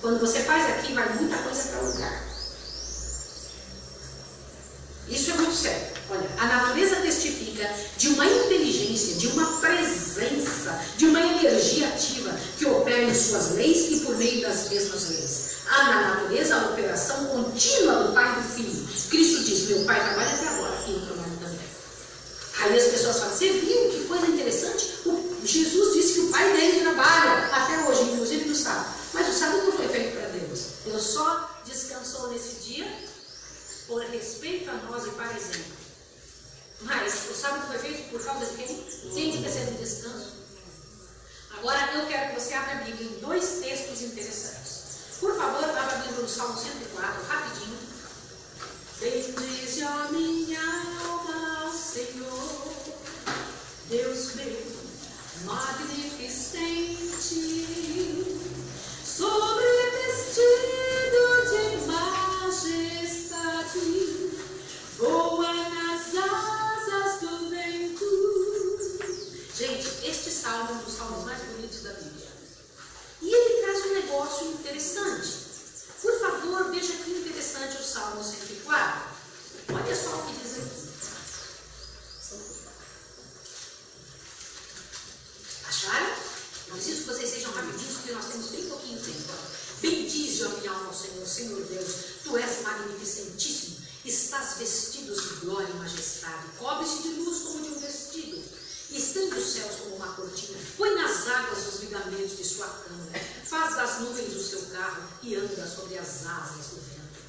Quando 0.00 0.20
você 0.20 0.40
faz 0.40 0.68
aqui, 0.70 0.92
vai 0.92 1.08
muita 1.14 1.38
coisa 1.38 1.62
para 1.68 1.82
o 1.82 1.92
lugar. 1.92 2.28
Isso 5.08 5.30
é 5.30 5.34
muito 5.34 5.54
sério. 5.54 5.98
Olha, 6.10 6.28
a 6.38 6.46
natureza 6.46 6.96
testifica 6.96 7.68
de 7.98 8.08
uma 8.08 8.24
inteligência, 8.24 9.16
de 9.16 9.26
uma 9.28 9.60
presença, 9.60 10.82
de 10.96 11.06
uma 11.06 11.20
energia 11.20 11.88
ativa 11.88 12.34
que 12.56 12.64
opera 12.64 13.02
em 13.02 13.14
suas 13.14 13.52
leis 13.52 13.90
e 13.90 14.00
por 14.00 14.16
meio 14.16 14.40
das 14.42 14.70
mesmas 14.70 15.08
leis. 15.10 15.48
Há 15.68 15.84
na 15.84 16.14
natureza 16.14 16.56
a 16.56 16.70
operação 16.70 17.26
contínua 17.26 18.04
do 18.04 18.12
Pai 18.14 18.32
e 18.32 18.42
do 18.42 18.48
Filho. 18.48 18.88
Cristo 19.10 19.44
diz: 19.44 19.68
Meu 19.68 19.84
Pai 19.84 20.02
trabalha 20.02 20.30
até 20.30 20.48
agora 20.48 20.76
e 20.86 20.92
eu 20.92 21.00
trabalho 21.06 21.38
também. 21.42 21.68
Aí 22.60 22.78
as 22.78 22.86
pessoas 22.86 23.18
falam: 23.18 23.36
Você 23.36 23.52
viu 23.52 23.90
que 23.90 24.04
coisa 24.08 24.26
interessante? 24.28 25.00
O 25.04 25.40
Jesus 25.44 25.94
disse 25.94 26.14
que 26.14 26.20
o 26.20 26.28
Pai 26.30 26.52
dele 26.54 26.80
trabalha 26.80 27.48
até 27.52 27.86
hoje, 27.86 28.02
inclusive 28.12 28.48
no 28.48 28.54
sábado. 28.54 28.94
Mas 29.12 29.28
o 29.28 29.38
sábado 29.38 29.64
não 29.64 29.72
foi 29.72 29.88
feito 29.88 30.16
para 30.16 30.28
Deus. 30.28 30.60
Deus 30.86 31.02
só 31.02 31.60
descansou 31.66 32.30
nesse 32.30 32.56
dia 32.66 32.86
por 33.88 34.02
respeito 34.02 34.70
a 34.70 34.74
nós 34.74 35.06
e 35.06 35.10
para 35.10 35.32
exemplo. 35.32 35.78
Mas 36.82 37.30
o 37.30 37.34
sábado 37.34 37.66
foi 37.66 37.78
feito 37.78 38.10
por 38.10 38.22
causa 38.22 38.46
de 38.46 38.56
quem? 38.56 38.66
Quem 39.14 39.42
que 39.42 39.50
ser 39.50 39.64
de 39.64 39.78
descanso? 39.78 40.36
Agora 41.56 41.92
eu 41.94 42.06
quero 42.06 42.34
que 42.34 42.40
você 42.40 42.54
abra 42.54 42.72
a 42.74 42.84
Bíblia 42.84 43.10
em 43.10 43.18
dois 43.20 43.60
textos 43.62 44.02
interessantes. 44.02 45.18
Por 45.18 45.36
favor, 45.36 45.64
abra 45.64 45.80
a 45.80 45.96
Bíblia 45.96 46.20
no 46.20 46.28
Salmo 46.28 46.56
104, 46.56 47.24
rapidinho. 47.24 47.78
Bendize 49.00 49.82
a 49.82 50.08
minha 50.12 50.60
alma, 51.04 51.72
Senhor, 51.72 52.72
Deus 53.88 54.34
meu, 54.34 54.66
magnificente, 55.44 56.58
sobre 59.04 59.77
voa 64.98 65.52
nas 65.52 66.14
asas 66.16 67.20
do 67.20 67.50
vento. 67.50 68.04
Gente, 69.54 69.88
este 70.04 70.30
salmo 70.30 70.70
é 70.70 70.74
um 70.74 70.78
dos 70.78 70.94
salmos 70.94 71.24
mais 71.24 71.40
bonitos 71.40 71.82
da 71.82 71.92
Bíblia. 71.92 72.28
E 73.22 73.32
ele 73.32 73.62
traz 73.62 73.86
um 73.86 73.94
negócio 73.94 74.46
interessante. 74.48 75.28
Por 76.02 76.20
favor, 76.20 76.70
veja 76.70 76.92
que 76.92 77.10
interessante 77.10 77.76
o 77.76 77.84
Salmo 77.84 78.22
104. 78.22 79.18
Olha 79.70 79.96
só 79.96 80.16
o 80.16 80.26
que 80.26 80.32
diz 80.32 80.58
aqui. 80.58 80.88
Acharam? 85.68 86.16
Eu 86.68 86.74
preciso 86.74 87.02
que 87.02 87.08
vocês 87.08 87.30
sejam 87.30 87.52
rapidinhos, 87.52 87.94
porque 87.94 88.12
nós 88.12 88.26
temos 88.26 88.46
bem 88.50 88.66
pouquinho 88.68 89.00
tempo. 89.00 89.32
Bendize, 89.80 90.44
ó 90.44 90.48
minha 90.48 90.72
alma, 90.72 90.92
Senhor, 90.92 91.26
Senhor 91.26 91.60
Deus, 91.62 91.94
Tu 92.24 92.36
és 92.36 92.62
magnificentíssimo, 92.62 93.67
estás 94.08 94.56
vestido 94.56 95.14
de 95.14 95.44
glória 95.44 95.68
e 95.68 95.76
majestade, 95.76 96.48
cobre-se 96.58 97.02
de 97.02 97.08
luz 97.20 97.40
como 97.40 97.62
de 97.62 97.68
um 97.68 97.78
vestido, 97.78 98.42
estende 98.90 99.36
os 99.36 99.52
céus 99.52 99.76
como 99.80 99.96
uma 99.96 100.14
cortina, 100.14 100.58
põe 100.78 100.94
nas 100.94 101.28
águas 101.28 101.74
os 101.74 101.80
ligamentos 101.80 102.36
de 102.38 102.44
sua 102.44 102.66
câmara, 102.66 103.20
faz 103.44 103.76
das 103.76 104.00
nuvens 104.00 104.34
o 104.34 104.42
seu 104.42 104.62
carro 104.72 105.02
e 105.22 105.36
anda 105.36 105.66
sobre 105.66 105.98
as 105.98 106.26
asas 106.26 106.66
do 106.68 106.76
vento. 106.76 107.20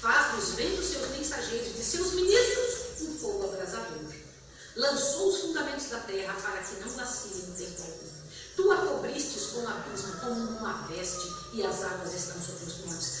Faz 0.00 0.36
dos 0.36 0.50
ventos 0.50 0.86
seus 0.86 1.08
mensageiros, 1.08 1.74
de 1.74 1.82
seus 1.82 2.12
ministros 2.12 3.00
um 3.00 3.18
fogo 3.18 3.44
abrasador. 3.44 4.12
lançou 4.76 5.28
os 5.30 5.40
fundamentos 5.40 5.86
da 5.86 6.00
terra 6.00 6.34
para 6.34 6.62
que 6.62 6.80
não 6.80 6.88
vacile 6.90 7.46
no 7.46 7.56
tempo 7.56 7.82
algum. 7.82 8.16
Tu 8.56 8.72
a 8.72 8.76
cobristes 8.76 9.46
com 9.46 9.60
o 9.60 9.68
abismo 9.68 10.16
como 10.20 10.58
uma 10.58 10.86
veste, 10.86 11.30
e 11.52 11.64
as 11.64 11.82
águas 11.82 12.14
estão 12.14 12.40
sobre 12.42 12.64
os. 12.64 12.75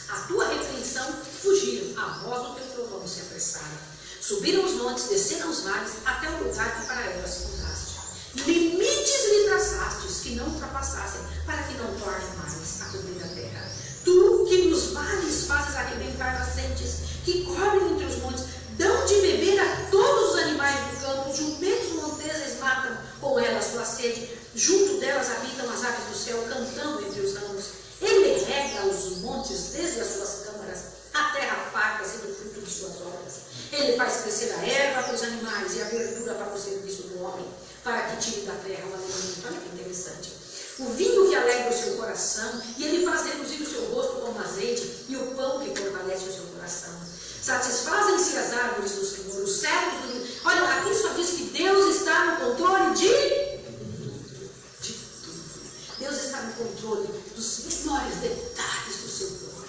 A 0.08 0.16
tua 0.28 0.48
repreensão 0.48 1.12
fugiram, 1.42 2.00
a 2.00 2.08
voz 2.20 2.48
do 2.48 2.54
teu 2.54 2.66
trovão 2.66 3.06
se 3.08 3.22
apressaram. 3.22 3.78
Subiram 4.20 4.64
os 4.64 4.72
montes, 4.74 5.08
desceram 5.08 5.50
os 5.50 5.60
vales, 5.62 5.92
até 6.04 6.28
o 6.30 6.44
lugar 6.44 6.80
que 6.80 6.86
para 6.86 7.00
elas 7.00 7.38
fundaste. 7.38 7.96
Limites 8.34 9.24
lhe 9.24 9.44
traçastes, 9.48 10.20
que 10.20 10.34
não 10.36 10.46
ultrapassassem, 10.46 11.20
para 11.44 11.62
que 11.64 11.74
não 11.74 11.86
tornem 11.98 12.36
mais 12.36 12.82
a 12.82 12.84
cobrir 12.86 13.22
a 13.24 13.28
terra. 13.28 13.70
Tu 14.04 14.46
que 14.48 14.68
nos 14.68 14.92
vales 14.92 15.46
fazes 15.46 15.74
arrebentar 15.74 16.38
nascentes, 16.38 16.96
que 17.24 17.44
cobrem 17.44 17.92
entre 17.92 18.06
os 18.06 18.16
montes, 18.18 18.44
dão 18.78 19.06
de 19.06 19.14
beber 19.22 19.58
a 19.58 19.86
todos 19.90 20.34
os 20.34 20.38
animais 20.38 20.76
do 20.76 21.00
campo, 21.00 21.36
jumentos 21.36 21.92
monteses 21.94 22.60
matam 22.60 22.96
com 23.20 23.40
elas 23.40 23.72
tua 23.72 23.84
sede, 23.84 24.30
junto 24.54 25.00
delas 25.00 25.30
habitam 25.30 25.68
as 25.70 25.84
aves 25.84 26.04
do 26.10 26.16
céu, 26.16 26.46
cantando 26.48 27.04
entre 27.04 27.20
os 27.22 27.34
ramos. 27.34 27.45
Ele 28.76 28.82
rega 28.82 28.86
os 28.86 29.18
montes 29.18 29.70
desde 29.72 30.00
as 30.00 30.06
suas 30.08 30.46
câmaras, 30.46 30.78
a 31.14 31.24
terra 31.32 31.56
farta 31.72 32.04
e 32.04 32.18
do 32.18 32.34
fruto 32.34 32.60
de 32.60 32.70
suas 32.70 33.00
obras. 33.00 33.34
Ele 33.72 33.96
faz 33.96 34.22
crescer 34.22 34.52
a 34.52 34.66
erva 34.66 35.02
para 35.02 35.14
os 35.14 35.22
animais 35.22 35.74
e 35.74 35.82
a 35.82 35.84
verdura 35.86 36.34
para 36.34 36.54
o 36.54 36.60
serviço 36.60 37.02
do 37.04 37.22
homem, 37.22 37.46
para 37.82 38.02
que 38.02 38.16
tire 38.18 38.46
da 38.46 38.54
terra 38.54 38.86
o 38.86 38.94
alimento. 38.94 39.46
Olha 39.46 39.60
que 39.60 39.74
interessante. 39.74 40.32
O 40.78 40.90
vinho 40.90 41.28
que 41.28 41.34
alegra 41.34 41.70
o 41.70 41.72
seu 41.72 41.96
coração, 41.96 42.62
e 42.76 42.84
ele 42.84 43.06
faz 43.06 43.24
reduzir 43.24 43.62
o 43.62 43.70
seu 43.70 43.84
rosto 43.86 44.20
como 44.20 44.38
azeite, 44.40 45.06
e 45.08 45.16
o 45.16 45.34
pão 45.34 45.60
que 45.60 45.74
fortalece 45.80 46.28
o 46.28 46.32
seu 46.32 46.44
coração. 46.54 46.92
Satisfazem-se 47.40 48.36
as 48.36 48.52
árvores 48.52 48.92
do 48.92 49.04
Senhor, 49.04 49.42
os 49.42 49.60
céus 49.60 49.94
do. 50.02 50.48
Olha, 50.48 50.64
aqui 50.64 50.94
só 50.94 51.08
diz 51.10 51.30
que 51.30 51.44
Deus 51.44 51.96
está 51.96 52.26
no 52.26 52.44
controle 52.44 52.94
de. 52.94 53.45
Deus 56.16 56.24
está 56.24 56.40
no 56.40 56.52
controle 56.54 57.08
dos 57.36 57.58
menores 57.58 58.16
detalhes 58.16 58.96
do 59.02 59.08
seu 59.08 59.28
corpo. 59.28 59.66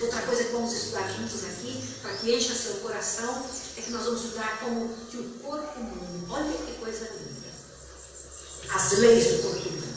Outra 0.00 0.22
coisa 0.22 0.44
que 0.44 0.52
vamos 0.52 0.72
estudar 0.72 1.08
juntos 1.08 1.44
aqui, 1.44 1.84
para 2.02 2.14
que 2.14 2.34
encha 2.34 2.52
seu 2.52 2.74
coração, 2.80 3.46
é 3.76 3.80
que 3.80 3.92
nós 3.92 4.04
vamos 4.04 4.24
estudar 4.24 4.58
como 4.58 4.88
que 5.08 5.18
o 5.18 5.30
corpo 5.40 5.78
humano, 5.78 6.26
olha 6.30 6.52
que 6.52 6.78
coisa 6.80 7.08
linda. 7.12 7.48
As 8.74 8.98
leis 8.98 9.24
do 9.24 9.42
corpo 9.42 9.68
humano. 9.68 9.94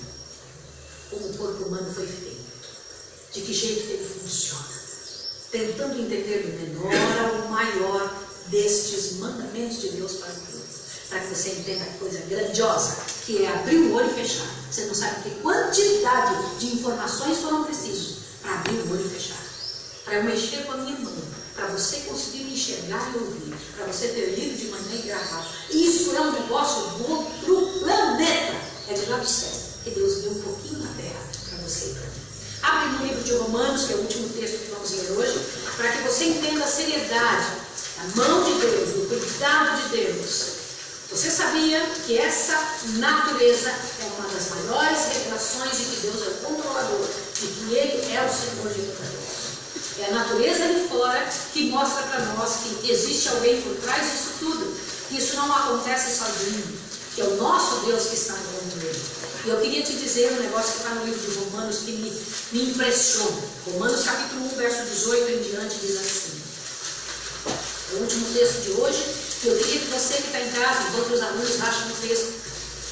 Como 1.09 1.29
o 1.29 1.37
corpo 1.37 1.63
humano 1.63 1.93
foi 1.93 2.05
feito, 2.05 2.45
de 3.33 3.41
que 3.41 3.53
jeito 3.53 3.89
ele 3.89 4.19
funciona, 4.21 4.67
tentando 5.51 5.99
entender 5.99 6.43
do 6.43 6.79
menor 6.79 7.41
ao 7.41 7.47
maior 7.49 8.23
destes 8.49 9.13
mandamentos 9.13 9.81
de 9.81 9.89
Deus 9.91 10.13
para 10.17 10.31
o 10.31 10.56
para 11.09 11.19
que 11.19 11.35
você 11.35 11.49
entenda 11.49 11.83
a 11.83 11.97
coisa 11.97 12.19
grandiosa 12.27 12.97
que 13.25 13.43
é 13.43 13.49
abrir 13.49 13.77
o 13.77 13.93
olho 13.93 14.09
e 14.09 14.13
fechar. 14.13 14.47
Você 14.71 14.85
não 14.85 14.93
sabe 14.93 15.23
que 15.23 15.41
quantidade 15.41 16.57
de 16.59 16.75
informações 16.75 17.37
foram 17.39 17.63
precisas 17.63 18.17
para 18.41 18.53
abrir 18.53 18.75
o 18.75 18.91
olho 18.91 19.05
e 19.05 19.09
fechar, 19.09 19.37
para 20.05 20.15
eu 20.15 20.23
mexer 20.23 20.65
com 20.65 20.73
a 20.73 20.77
minha 20.77 20.99
mão, 20.99 21.13
para 21.55 21.67
você 21.67 21.97
conseguir 22.01 22.43
me 22.45 22.53
enxergar 22.53 23.11
e 23.13 23.17
ouvir, 23.17 23.55
para 23.75 23.85
você 23.85 24.07
ter 24.09 24.35
lido 24.35 24.57
de 24.57 24.67
manhã 24.67 24.95
e 24.95 25.07
gravado. 25.07 25.47
Isso 25.71 26.15
é 26.15 26.21
um 26.21 26.31
negócio 26.31 26.81
do 26.97 27.11
outro 27.11 27.79
planeta, 27.79 28.55
é 28.89 28.93
de 28.93 29.05
lá 29.07 29.17
do 29.17 29.27
céu 29.27 29.67
que 29.83 29.91
Deus 29.91 30.21
deu 30.21 30.31
um 30.31 30.41
pouquinho 30.41 30.79
na 30.79 30.93
terra 31.01 31.21
para 31.49 31.57
você 31.59 31.85
e 31.85 31.93
para 31.93 32.01
mim. 32.01 32.27
Abre 32.61 32.97
no 32.97 33.05
livro 33.05 33.23
de 33.23 33.33
Romanos, 33.35 33.85
que 33.85 33.93
é 33.93 33.95
o 33.95 33.99
último 33.99 34.29
texto 34.29 34.57
que 34.59 34.71
vamos 34.71 34.91
ler 34.91 35.11
hoje, 35.11 35.39
para 35.77 35.91
que 35.91 36.03
você 36.03 36.25
entenda 36.25 36.65
a 36.65 36.67
seriedade, 36.67 37.47
a 37.99 38.03
mão 38.15 38.43
de 38.43 38.59
Deus, 38.59 38.89
o 38.89 39.07
cuidado 39.07 39.83
de 39.83 39.97
Deus. 39.97 40.56
Você 41.09 41.31
sabia 41.31 41.79
que 42.05 42.17
essa 42.17 42.53
natureza 42.99 43.69
é 43.69 44.05
uma 44.19 44.27
das 44.27 44.49
maiores 44.49 44.99
revelações 45.13 45.77
de 45.77 45.85
que 45.85 46.01
Deus 46.01 46.21
é 46.21 46.29
o 46.29 46.45
controlador, 46.45 47.07
de 47.33 47.47
que 47.47 47.73
Ele 47.73 48.13
é 48.13 48.25
o 48.25 48.29
Senhor 48.29 48.73
de 48.73 48.81
toda 48.91 50.01
É 50.01 50.05
a 50.11 50.15
natureza 50.15 50.65
ali 50.65 50.87
fora 50.89 51.25
que 51.53 51.69
mostra 51.69 52.03
para 52.03 52.25
nós 52.33 52.57
que 52.57 52.91
existe 52.91 53.29
alguém 53.29 53.61
por 53.61 53.75
trás 53.77 54.11
disso 54.11 54.31
tudo. 54.39 54.77
Isso 55.09 55.37
não 55.37 55.55
acontece 55.55 56.13
sozinho, 56.13 56.77
que 57.15 57.21
é 57.21 57.23
o 57.23 57.37
nosso 57.37 57.85
Deus 57.85 58.07
que 58.07 58.15
está 58.15 58.33
no 58.33 58.59
controle. 58.59 59.01
E 59.45 59.49
eu 59.49 59.61
queria 59.61 59.83
te 59.83 59.93
dizer 59.93 60.33
um 60.33 60.43
negócio 60.43 60.73
que 60.73 60.77
está 60.79 60.89
no 60.89 61.05
livro 61.05 61.19
de 61.21 61.37
Romanos 61.37 61.77
que 61.85 61.91
me, 61.93 62.21
me 62.51 62.71
impressiona. 62.71 63.41
Romanos 63.65 64.03
capítulo 64.03 64.45
1, 64.53 64.57
verso 64.57 64.83
18 64.83 65.31
em 65.31 65.41
diante 65.41 65.75
diz 65.77 65.95
assim. 65.95 66.36
O 67.93 67.95
último 67.97 68.27
texto 68.33 68.61
de 68.63 68.71
hoje. 68.71 69.27
Eu 69.43 69.55
queria 69.55 69.79
que 69.79 69.87
você 69.87 70.15
que 70.15 70.27
está 70.27 70.41
em 70.41 70.49
casa, 70.49 70.87
enquanto 70.89 71.13
os 71.13 71.21
alunos 71.21 71.61
acham 71.61 71.87
o 71.89 72.07
texto, 72.07 72.33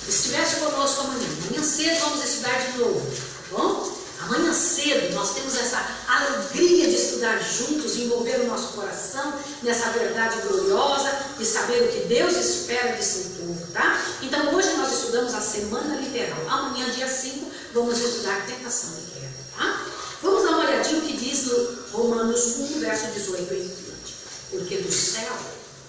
estivesse 0.07 0.57
conosco 0.57 1.01
amanhã. 1.01 1.27
Amanhã 1.47 1.63
cedo 1.63 1.99
vamos 2.01 2.23
estudar 2.23 2.53
de 2.59 2.77
novo, 2.77 3.01
tá 3.01 3.57
bom? 3.57 3.95
Amanhã 4.21 4.53
cedo 4.53 5.13
nós 5.13 5.33
temos 5.33 5.55
essa 5.55 5.85
alegria 6.07 6.87
de 6.87 6.95
estudar 6.95 7.37
juntos, 7.39 7.95
envolver 7.97 8.41
o 8.41 8.47
nosso 8.47 8.73
coração 8.73 9.33
nessa 9.63 9.89
verdade 9.89 10.41
gloriosa 10.47 11.11
de 11.37 11.45
saber 11.45 11.83
o 11.83 11.87
que 11.87 12.07
Deus 12.07 12.35
espera 12.35 12.95
de 12.95 13.03
seu 13.03 13.23
povo, 13.39 13.67
tá? 13.73 14.01
Então 14.21 14.55
hoje 14.55 14.73
nós 14.77 14.93
estudamos 14.93 15.33
a 15.33 15.41
semana 15.41 15.95
literal. 15.95 16.39
Amanhã, 16.47 16.89
dia 16.91 17.07
5, 17.07 17.51
vamos 17.73 17.99
estudar 17.99 18.45
tentação 18.45 18.91
e 18.99 19.19
queda, 19.19 19.33
tá? 19.57 19.85
Vamos 20.21 20.43
dar 20.43 20.51
uma 20.51 20.65
olhadinha 20.65 20.99
o 20.99 21.01
que 21.01 21.17
diz 21.17 21.45
no 21.45 21.77
Romanos 21.91 22.57
1, 22.57 22.79
verso 22.79 23.07
18 23.07 23.53
em 23.53 23.57
diante. 23.57 23.84
Porque 24.57 24.77
do 24.77 24.91
céu 24.91 25.37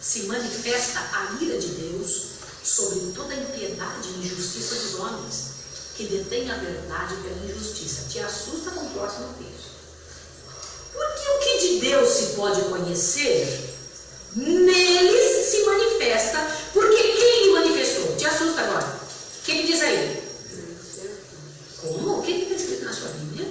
se 0.03 0.25
manifesta 0.25 0.99
a 0.99 1.39
ira 1.41 1.59
de 1.59 1.69
Deus 1.69 2.27
sobre 2.65 3.13
toda 3.15 3.33
a 3.33 3.37
impiedade 3.37 4.09
e 4.09 4.27
injustiça 4.27 4.75
dos 4.75 4.95
homens 4.97 5.57
que 5.97 6.05
detém 6.05 6.51
a 6.51 6.57
verdade 6.57 7.15
pela 7.23 7.47
injustiça. 7.47 8.09
Te 8.11 8.19
assusta 8.19 8.73
com 8.73 8.87
o 8.87 8.91
próximo 8.91 9.29
texto. 9.39 9.71
Porque 10.93 11.29
o 11.29 11.39
que 11.39 11.59
de 11.59 11.81
Deus 11.81 12.09
se 12.09 12.27
pode 12.35 12.61
conhecer, 12.63 13.75
neles 14.35 15.47
se 15.47 15.65
manifesta. 15.65 16.39
Porque 16.73 17.03
quem 17.03 17.53
manifestou? 17.53 18.17
Te 18.17 18.27
assusta 18.27 18.63
agora. 18.63 18.87
O 18.87 19.45
que, 19.45 19.53
que 19.53 19.67
diz 19.67 19.81
aí? 19.83 20.23
Como? 21.81 22.19
O 22.19 22.23
que 22.23 22.33
está 22.33 22.55
escrito 22.57 22.85
na 22.85 22.93
sua 22.93 23.09
Bíblia? 23.09 23.47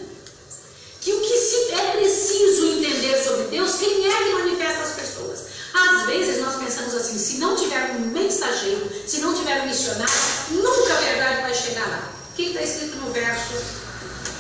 Que 1.02 1.14
o 1.14 1.22
que 1.22 1.38
se 1.38 1.72
é 1.72 1.92
preciso 1.98 2.66
entender 2.66 3.24
sobre 3.24 3.44
Deus, 3.46 3.76
quem 3.76 4.08
é 4.08 4.24
que 4.24 4.34
manifesta 4.34 4.82
as 4.82 4.96
pessoas? 4.96 5.40
Às 5.74 6.06
vezes 6.08 6.42
nós 6.42 6.56
pensamos 6.56 6.94
assim, 6.96 7.18
se 7.18 7.38
não 7.38 7.56
tiver 7.56 7.92
um 7.92 8.00
mensageiro, 8.08 8.90
se 9.06 9.20
não 9.20 9.34
tiver 9.34 9.62
um 9.62 9.68
missionário, 9.68 10.14
nunca 10.52 10.94
a 10.94 11.02
verdade 11.02 11.42
vai 11.42 11.54
chegar 11.54 11.88
lá. 11.88 12.12
O 12.32 12.36
que 12.36 12.48
está 12.48 12.62
escrito 12.62 12.96
no 12.96 13.12
verso 13.12 13.54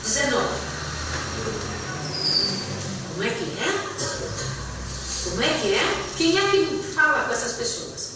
19? 0.03 0.47
Como 3.11 3.23
é 3.23 3.29
que 3.29 3.43
é? 3.43 5.29
Como 5.29 5.41
é 5.43 5.59
que 5.59 5.73
é? 5.73 6.03
Quem 6.17 6.37
é 6.37 6.51
que 6.51 6.93
fala 6.93 7.25
com 7.25 7.33
essas 7.33 7.53
pessoas? 7.53 8.09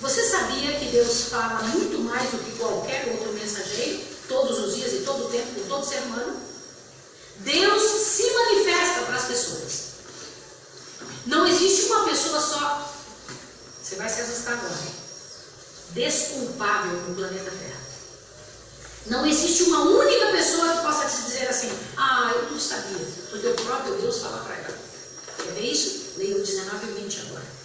Você 0.00 0.22
sabia 0.22 0.78
que 0.78 0.86
Deus 0.86 1.28
fala 1.30 1.62
muito 1.62 1.98
mais 2.00 2.30
do 2.30 2.38
que 2.38 2.58
qualquer 2.58 3.08
outro 3.12 3.32
mensageiro, 3.32 4.04
todos 4.28 4.58
os 4.58 4.74
dias 4.76 4.92
e 4.92 5.04
todo 5.04 5.26
o 5.26 5.30
tempo, 5.30 5.60
com 5.60 5.68
todo 5.68 5.86
ser 5.86 6.00
humano? 6.02 6.36
Deus 7.38 7.82
se 7.82 8.30
manifesta 8.32 9.02
para 9.02 9.16
as 9.16 9.24
pessoas. 9.24 9.94
Não 11.26 11.46
existe 11.46 11.86
uma 11.86 12.04
pessoa 12.04 12.40
só. 12.40 12.92
Você 13.82 13.96
vai 13.96 14.08
se 14.08 14.20
assustar 14.20 14.54
agora. 14.54 14.74
Desculpável 15.90 16.92
no 17.08 17.14
planeta 17.14 17.50
Terra. 17.50 17.80
Não 19.06 19.26
existe 19.26 19.64
uma 19.64 19.82
única 19.82 20.32
pessoa 20.32 20.76
que 20.76 20.82
possa 20.82 21.06
te 21.06 21.22
dizer 21.24 21.48
assim, 21.48 21.70
ah, 21.96 22.32
eu 22.34 22.50
não 22.50 22.58
sabia, 22.58 23.06
porque 23.30 23.46
o 23.48 23.54
próprio 23.54 23.96
Deus 23.96 24.18
fala 24.18 24.42
para 24.44 24.54
ela. 24.54 24.78
Quer 25.36 25.52
ver 25.52 25.72
isso? 25.72 26.12
Leia 26.16 26.36
o 26.36 26.40
19 26.40 26.86
e 26.86 27.02
20 27.02 27.20
agora. 27.26 27.64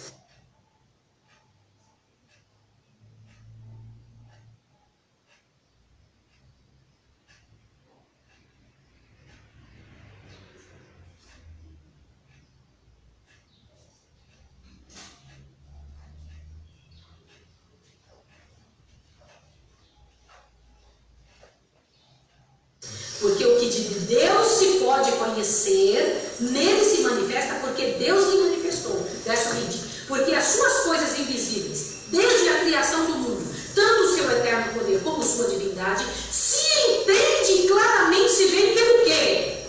Porque 23.20 23.44
o 23.44 23.56
que 23.58 23.68
de 23.68 23.82
Deus 24.06 24.46
se 24.46 24.66
pode 24.78 25.12
conhecer, 25.12 26.36
nele 26.40 26.82
se 26.82 27.02
manifesta, 27.02 27.54
porque 27.56 27.96
Deus 27.98 28.32
lhe 28.32 28.40
manifestou. 28.40 29.06
Verso 29.26 29.50
20. 29.50 30.06
Porque 30.08 30.34
as 30.34 30.44
suas 30.44 30.72
coisas 30.84 31.18
invisíveis, 31.18 31.86
desde 32.08 32.48
a 32.48 32.60
criação 32.60 33.04
do 33.04 33.18
mundo, 33.18 33.46
tanto 33.74 34.04
o 34.04 34.16
seu 34.16 34.30
eterno 34.30 34.72
poder 34.72 35.00
como 35.04 35.22
sua 35.40 35.48
divindade, 35.48 36.06
se 36.30 36.68
entende 36.90 37.68
claramente, 37.68 38.30
se 38.30 38.46
vê 38.46 38.74
pelo 38.74 39.04
quê? 39.04 39.66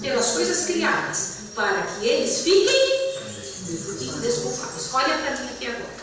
Pelas 0.00 0.26
coisas 0.32 0.66
criadas, 0.66 1.28
para 1.54 1.82
que 1.82 2.06
eles 2.06 2.40
fiquem 2.40 3.06
desculpados. 4.20 4.92
Olha 4.92 5.18
para 5.18 5.36
mim 5.36 5.48
aqui 5.50 5.66
agora. 5.66 5.96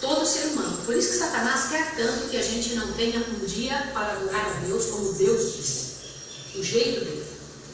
todo 0.00 0.26
ser 0.26 0.46
humano. 0.48 0.82
Por 0.84 0.96
isso 0.96 1.12
que 1.12 1.18
Satanás 1.18 1.68
quer 1.70 1.96
tanto 1.96 2.28
que 2.28 2.36
a 2.36 2.42
gente 2.42 2.74
não 2.74 2.92
tenha 2.92 3.20
um 3.20 3.44
dia 3.46 3.90
para 3.92 4.12
adorar 4.12 4.46
a 4.46 4.66
Deus 4.66 4.86
como 4.86 5.12
Deus 5.12 5.56
disse. 5.56 5.94
O 6.56 6.62
jeito 6.62 7.04
dele. 7.04 7.26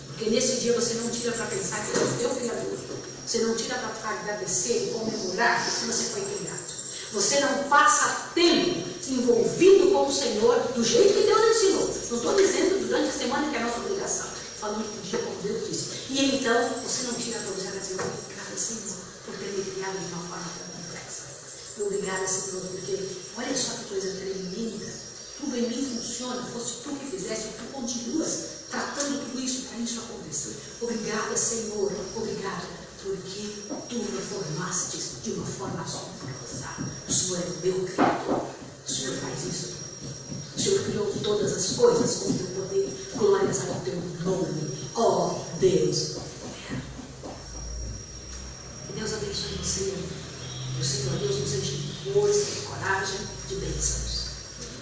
Porque 0.06 0.30
nesse 0.30 0.60
dia 0.60 0.72
você 0.74 0.94
não 0.94 1.10
tira 1.10 1.32
para 1.32 1.46
pensar 1.46 1.84
que 1.84 1.90
Ele 1.90 2.00
é 2.00 2.04
o 2.04 2.18
teu 2.18 2.30
Criador. 2.30 2.78
Você 3.26 3.38
não 3.38 3.56
tira 3.56 3.76
para 3.76 4.10
agradecer 4.10 4.92
comemorar 4.92 5.64
que 5.64 5.86
você 5.86 6.04
foi 6.04 6.22
criado. 6.22 6.80
Você 7.12 7.40
não 7.40 7.64
passa 7.64 8.30
tempo 8.34 8.89
envolvido 9.08 9.90
com 9.90 10.06
o 10.06 10.12
Senhor 10.12 10.58
do 10.74 10.84
jeito 10.84 11.14
que 11.14 11.26
Deus 11.26 11.56
ensinou. 11.56 11.86
Não 12.10 12.16
estou 12.16 12.36
dizendo 12.36 12.86
durante 12.86 13.08
a 13.08 13.12
semana 13.12 13.50
que 13.50 13.56
é 13.56 13.60
a 13.60 13.66
nossa 13.66 13.80
obrigação. 13.80 14.26
Falando 14.60 14.84
do 14.84 15.02
dia 15.02 15.18
como 15.18 15.42
Deus 15.42 15.68
disse. 15.68 15.90
E 16.10 16.36
então 16.36 16.68
você 16.82 17.04
não 17.04 17.14
tira 17.14 17.38
para 17.38 17.50
você 17.50 17.68
agradecer. 17.68 17.94
Obrigada, 17.94 18.56
Senhor, 18.56 18.96
por 19.24 19.34
ter 19.36 19.52
me 19.56 19.64
criado 19.64 19.98
de 19.98 20.12
uma 20.12 20.22
forma 20.28 20.50
tão 20.58 20.66
complexa. 20.76 21.22
Obrigada, 21.80 22.26
Senhor, 22.26 22.60
porque 22.60 22.98
olha 23.38 23.56
só 23.56 23.72
que 23.72 23.84
coisa 23.84 24.10
tremenda. 24.20 24.86
Tudo 25.40 25.56
em 25.56 25.68
mim 25.68 25.96
funciona. 25.96 26.42
Fosse 26.52 26.82
tu 26.84 26.90
que 26.90 27.10
fizeste, 27.10 27.54
tu 27.56 27.72
continuas 27.72 28.60
tratando 28.70 29.24
tudo 29.24 29.40
isso 29.40 29.62
para 29.62 29.78
isso 29.78 30.00
acontecer. 30.00 30.56
Obrigada, 30.80 31.36
Senhor. 31.36 31.90
Obrigada, 32.16 32.68
porque 33.02 33.52
tu 33.88 33.96
me 33.96 34.22
formaste 34.22 34.98
de 35.22 35.30
uma 35.32 35.46
forma 35.46 35.82
assombrosa. 35.82 36.68
O 37.08 37.12
Senhor 37.12 37.38
é 37.38 37.46
o 37.46 37.66
meu 37.66 37.86
Criador. 37.86 38.59
O 38.90 38.92
Senhor 38.92 39.16
faz 39.18 39.44
isso. 39.44 39.74
O 40.56 40.60
Senhor 40.60 40.84
criou 40.84 41.06
todas 41.22 41.52
as 41.52 41.76
coisas 41.76 42.16
com 42.16 42.30
o 42.30 42.34
teu 42.34 42.46
poder. 42.48 42.88
Glórias 43.14 43.60
ao 43.60 43.80
teu 43.82 43.94
nome. 44.24 44.88
Ó 44.96 45.28
oh, 45.28 45.58
Deus. 45.60 46.16
Que 48.86 48.92
Deus 48.94 49.12
abençoe 49.12 49.58
você. 49.62 49.94
Que 50.74 50.82
o 50.82 50.84
Senhor 50.84 51.18
Deus 51.20 51.38
nos 51.38 51.54
enche 51.54 51.76
de 51.76 52.12
força, 52.12 52.44
de 52.44 52.60
coragem, 52.66 53.20
de 53.48 53.54
bênçãos. 53.54 54.20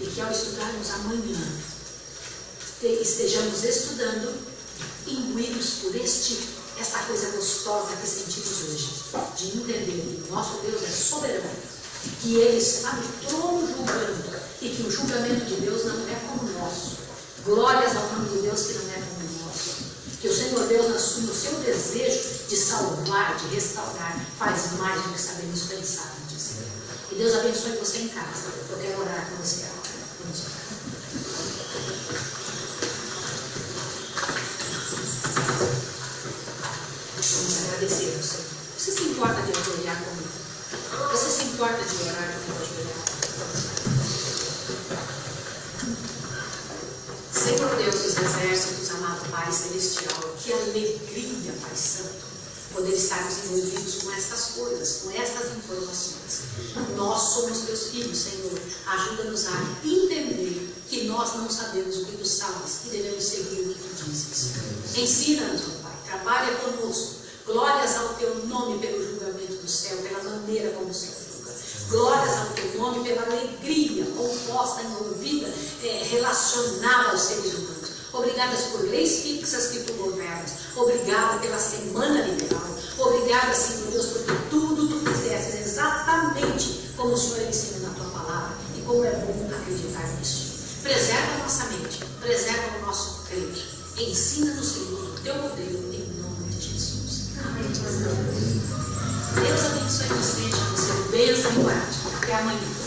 E 0.01 0.07
que 0.07 0.21
ao 0.23 0.33
estudarmos 0.33 0.91
amanhã, 0.91 1.53
estejamos 2.83 3.63
estudando, 3.63 4.35
imbuídos 5.07 5.71
por 5.83 5.95
este, 5.95 6.49
esta 6.81 7.01
coisa 7.01 7.29
gostosa 7.33 7.95
que 7.97 8.09
sentimos 8.09 8.63
hoje, 8.63 8.89
de 9.37 9.59
entender 9.59 10.23
que 10.25 10.31
nosso 10.31 10.63
Deus 10.63 10.83
é 10.83 10.91
soberano, 10.91 11.78
que 12.21 12.35
Ele 12.37 12.61
no 12.93 13.29
trono 13.29 13.67
julgando, 13.67 14.39
e 14.61 14.69
que 14.71 14.83
o 14.83 14.91
julgamento 14.91 15.45
de 15.45 15.55
Deus 15.61 15.85
não 15.85 16.09
é 16.09 16.15
como 16.27 16.51
o 16.51 16.61
nosso. 16.61 16.99
Glórias 17.45 17.97
ao 17.97 18.13
nome 18.13 18.29
de 18.31 18.43
Deus 18.43 18.63
que 18.63 18.73
não 18.75 18.91
é 18.91 18.95
como 18.95 19.29
o 19.29 19.47
nosso. 19.47 19.77
Que 20.21 20.29
o 20.29 20.35
Senhor 20.35 20.67
Deus, 20.67 21.17
no 21.19 21.35
seu 21.35 21.53
desejo 21.61 22.49
de 22.49 22.57
salvar, 22.57 23.37
de 23.37 23.55
restaurar, 23.55 24.21
faz 24.37 24.73
mais 24.79 25.03
do 25.03 25.13
que 25.13 25.21
sabemos 25.21 25.63
pensar 25.63 26.19
dizer. 26.29 26.67
Que 27.09 27.15
Deus 27.15 27.35
abençoe 27.35 27.79
você 27.79 27.99
em 27.99 28.09
casa. 28.09 28.49
Eu 28.71 28.79
quero 28.79 29.01
orar 29.01 29.31
com 29.31 29.37
você 29.37 29.65
agora. 29.65 29.89
Vamos 30.21 30.41
orar. 30.41 30.59
Vamos 37.17 37.59
agradecer 37.59 38.17
ao 38.17 38.23
Senhor. 38.23 38.45
Você 38.77 38.93
se 38.93 39.03
importa 39.03 39.43
de 39.43 39.53
comigo? 39.53 39.69
Você 39.69 39.97
se 39.97 40.18
importa 41.59 41.83
de 41.83 42.03
orar 42.05 42.39
comigo 42.39 42.63
ajoelhar? 42.63 43.03
Senhor 47.33 47.77
Deus 47.77 47.95
dos 47.97 48.17
exércitos, 48.17 48.91
amado 48.91 49.29
Pai 49.33 49.53
Celestial, 49.53 50.37
que 50.41 50.53
alegria, 50.53 51.53
Pai 51.61 51.75
Santo, 51.75 52.27
poder 52.73 52.95
estarmos 52.95 53.39
envolvidos 53.45 53.95
com 54.03 54.13
estas 54.13 54.45
coisas, 54.53 55.01
com 55.03 55.11
estas 55.11 55.57
informações. 55.57 56.43
Nós 56.95 57.23
somos 57.23 57.59
teus 57.63 57.89
filhos, 57.89 58.17
Senhor. 58.17 58.57
Ajuda-nos 58.87 59.47
a 59.49 59.61
entender 59.85 60.73
que 60.89 61.09
nós 61.09 61.35
não 61.35 61.51
sabemos 61.51 61.97
o 61.97 62.05
que 62.05 62.19
tu 62.19 62.25
sabes 62.25 62.83
e 62.87 62.91
devemos 62.91 63.25
seguir 63.25 63.63
o 63.63 63.75
que 63.75 63.81
tu 63.81 64.05
dizes. 64.05 64.53
Ensina-nos, 64.97 65.63
Pai. 65.83 65.97
Trabalha 66.07 66.55
conosco. 66.59 67.19
Glórias 67.45 67.97
ao 67.97 68.15
teu 68.15 68.47
nome 68.47 68.79
pelo 68.79 69.03
julgamento 69.03 69.55
do 69.55 69.69
céu, 69.69 69.97
pela 70.03 70.23
maneira 70.23 70.71
como 70.73 70.91
o 70.91 70.95
Senhor. 70.95 71.18
Glórias 71.89 72.37
ao 72.37 72.47
teu 72.49 72.79
nome 72.79 73.09
pela 73.09 73.23
alegria 73.23 74.05
composta, 74.15 74.83
envolvida, 74.83 75.49
é, 75.83 76.07
relacionada 76.11 77.11
aos 77.11 77.23
seres 77.23 77.55
humanos. 77.55 77.89
Obrigadas 78.13 78.61
por 78.73 78.83
leis 78.83 79.21
fixas 79.23 79.69
que 79.69 79.85
tu 79.85 79.95
governas. 79.95 80.53
Obrigada 80.77 81.39
pela 81.39 81.59
semana 81.59 82.21
liberal. 82.21 82.69
Obrigada, 82.99 83.55
Senhor 83.55 83.91
Deus, 83.91 84.07
porque 84.07 84.33
tudo 84.51 84.89
tu 84.89 85.11
fizeste 85.11 85.59
exatamente 85.59 86.93
como 86.97 87.15
o 87.15 87.17
Senhor 87.17 87.49
ensina 87.49 87.89
na 87.89 87.95
tua 87.95 88.11
palavra. 88.11 88.57
E 88.77 88.81
como 88.83 89.05
é 89.05 89.11
bom 89.11 89.49
acreditar 89.55 90.07
nisso. 90.19 90.59
Preserva 90.83 91.35
a 91.35 91.39
nossa 91.39 91.65
mente, 91.67 92.05
preserva 92.21 92.79
o 92.79 92.87
nosso 92.87 93.23
crer. 93.29 93.53
Ensina-nos, 93.97 94.67
Senhor, 94.67 95.05
o 95.05 95.21
teu 95.23 95.35
modelo 95.37 95.95
em 95.95 96.21
nome 96.21 96.51
de 96.51 96.61
Jesus. 96.61 97.31
Amém. 97.45 97.65
Deus 99.35 99.65
abençoe 99.65 100.09
você, 100.09 100.68
você 101.19 101.27
bênção 101.27 101.51
e 101.51 101.55
guarde. 101.57 101.99
Até 102.23 102.35
amanhã. 102.35 102.78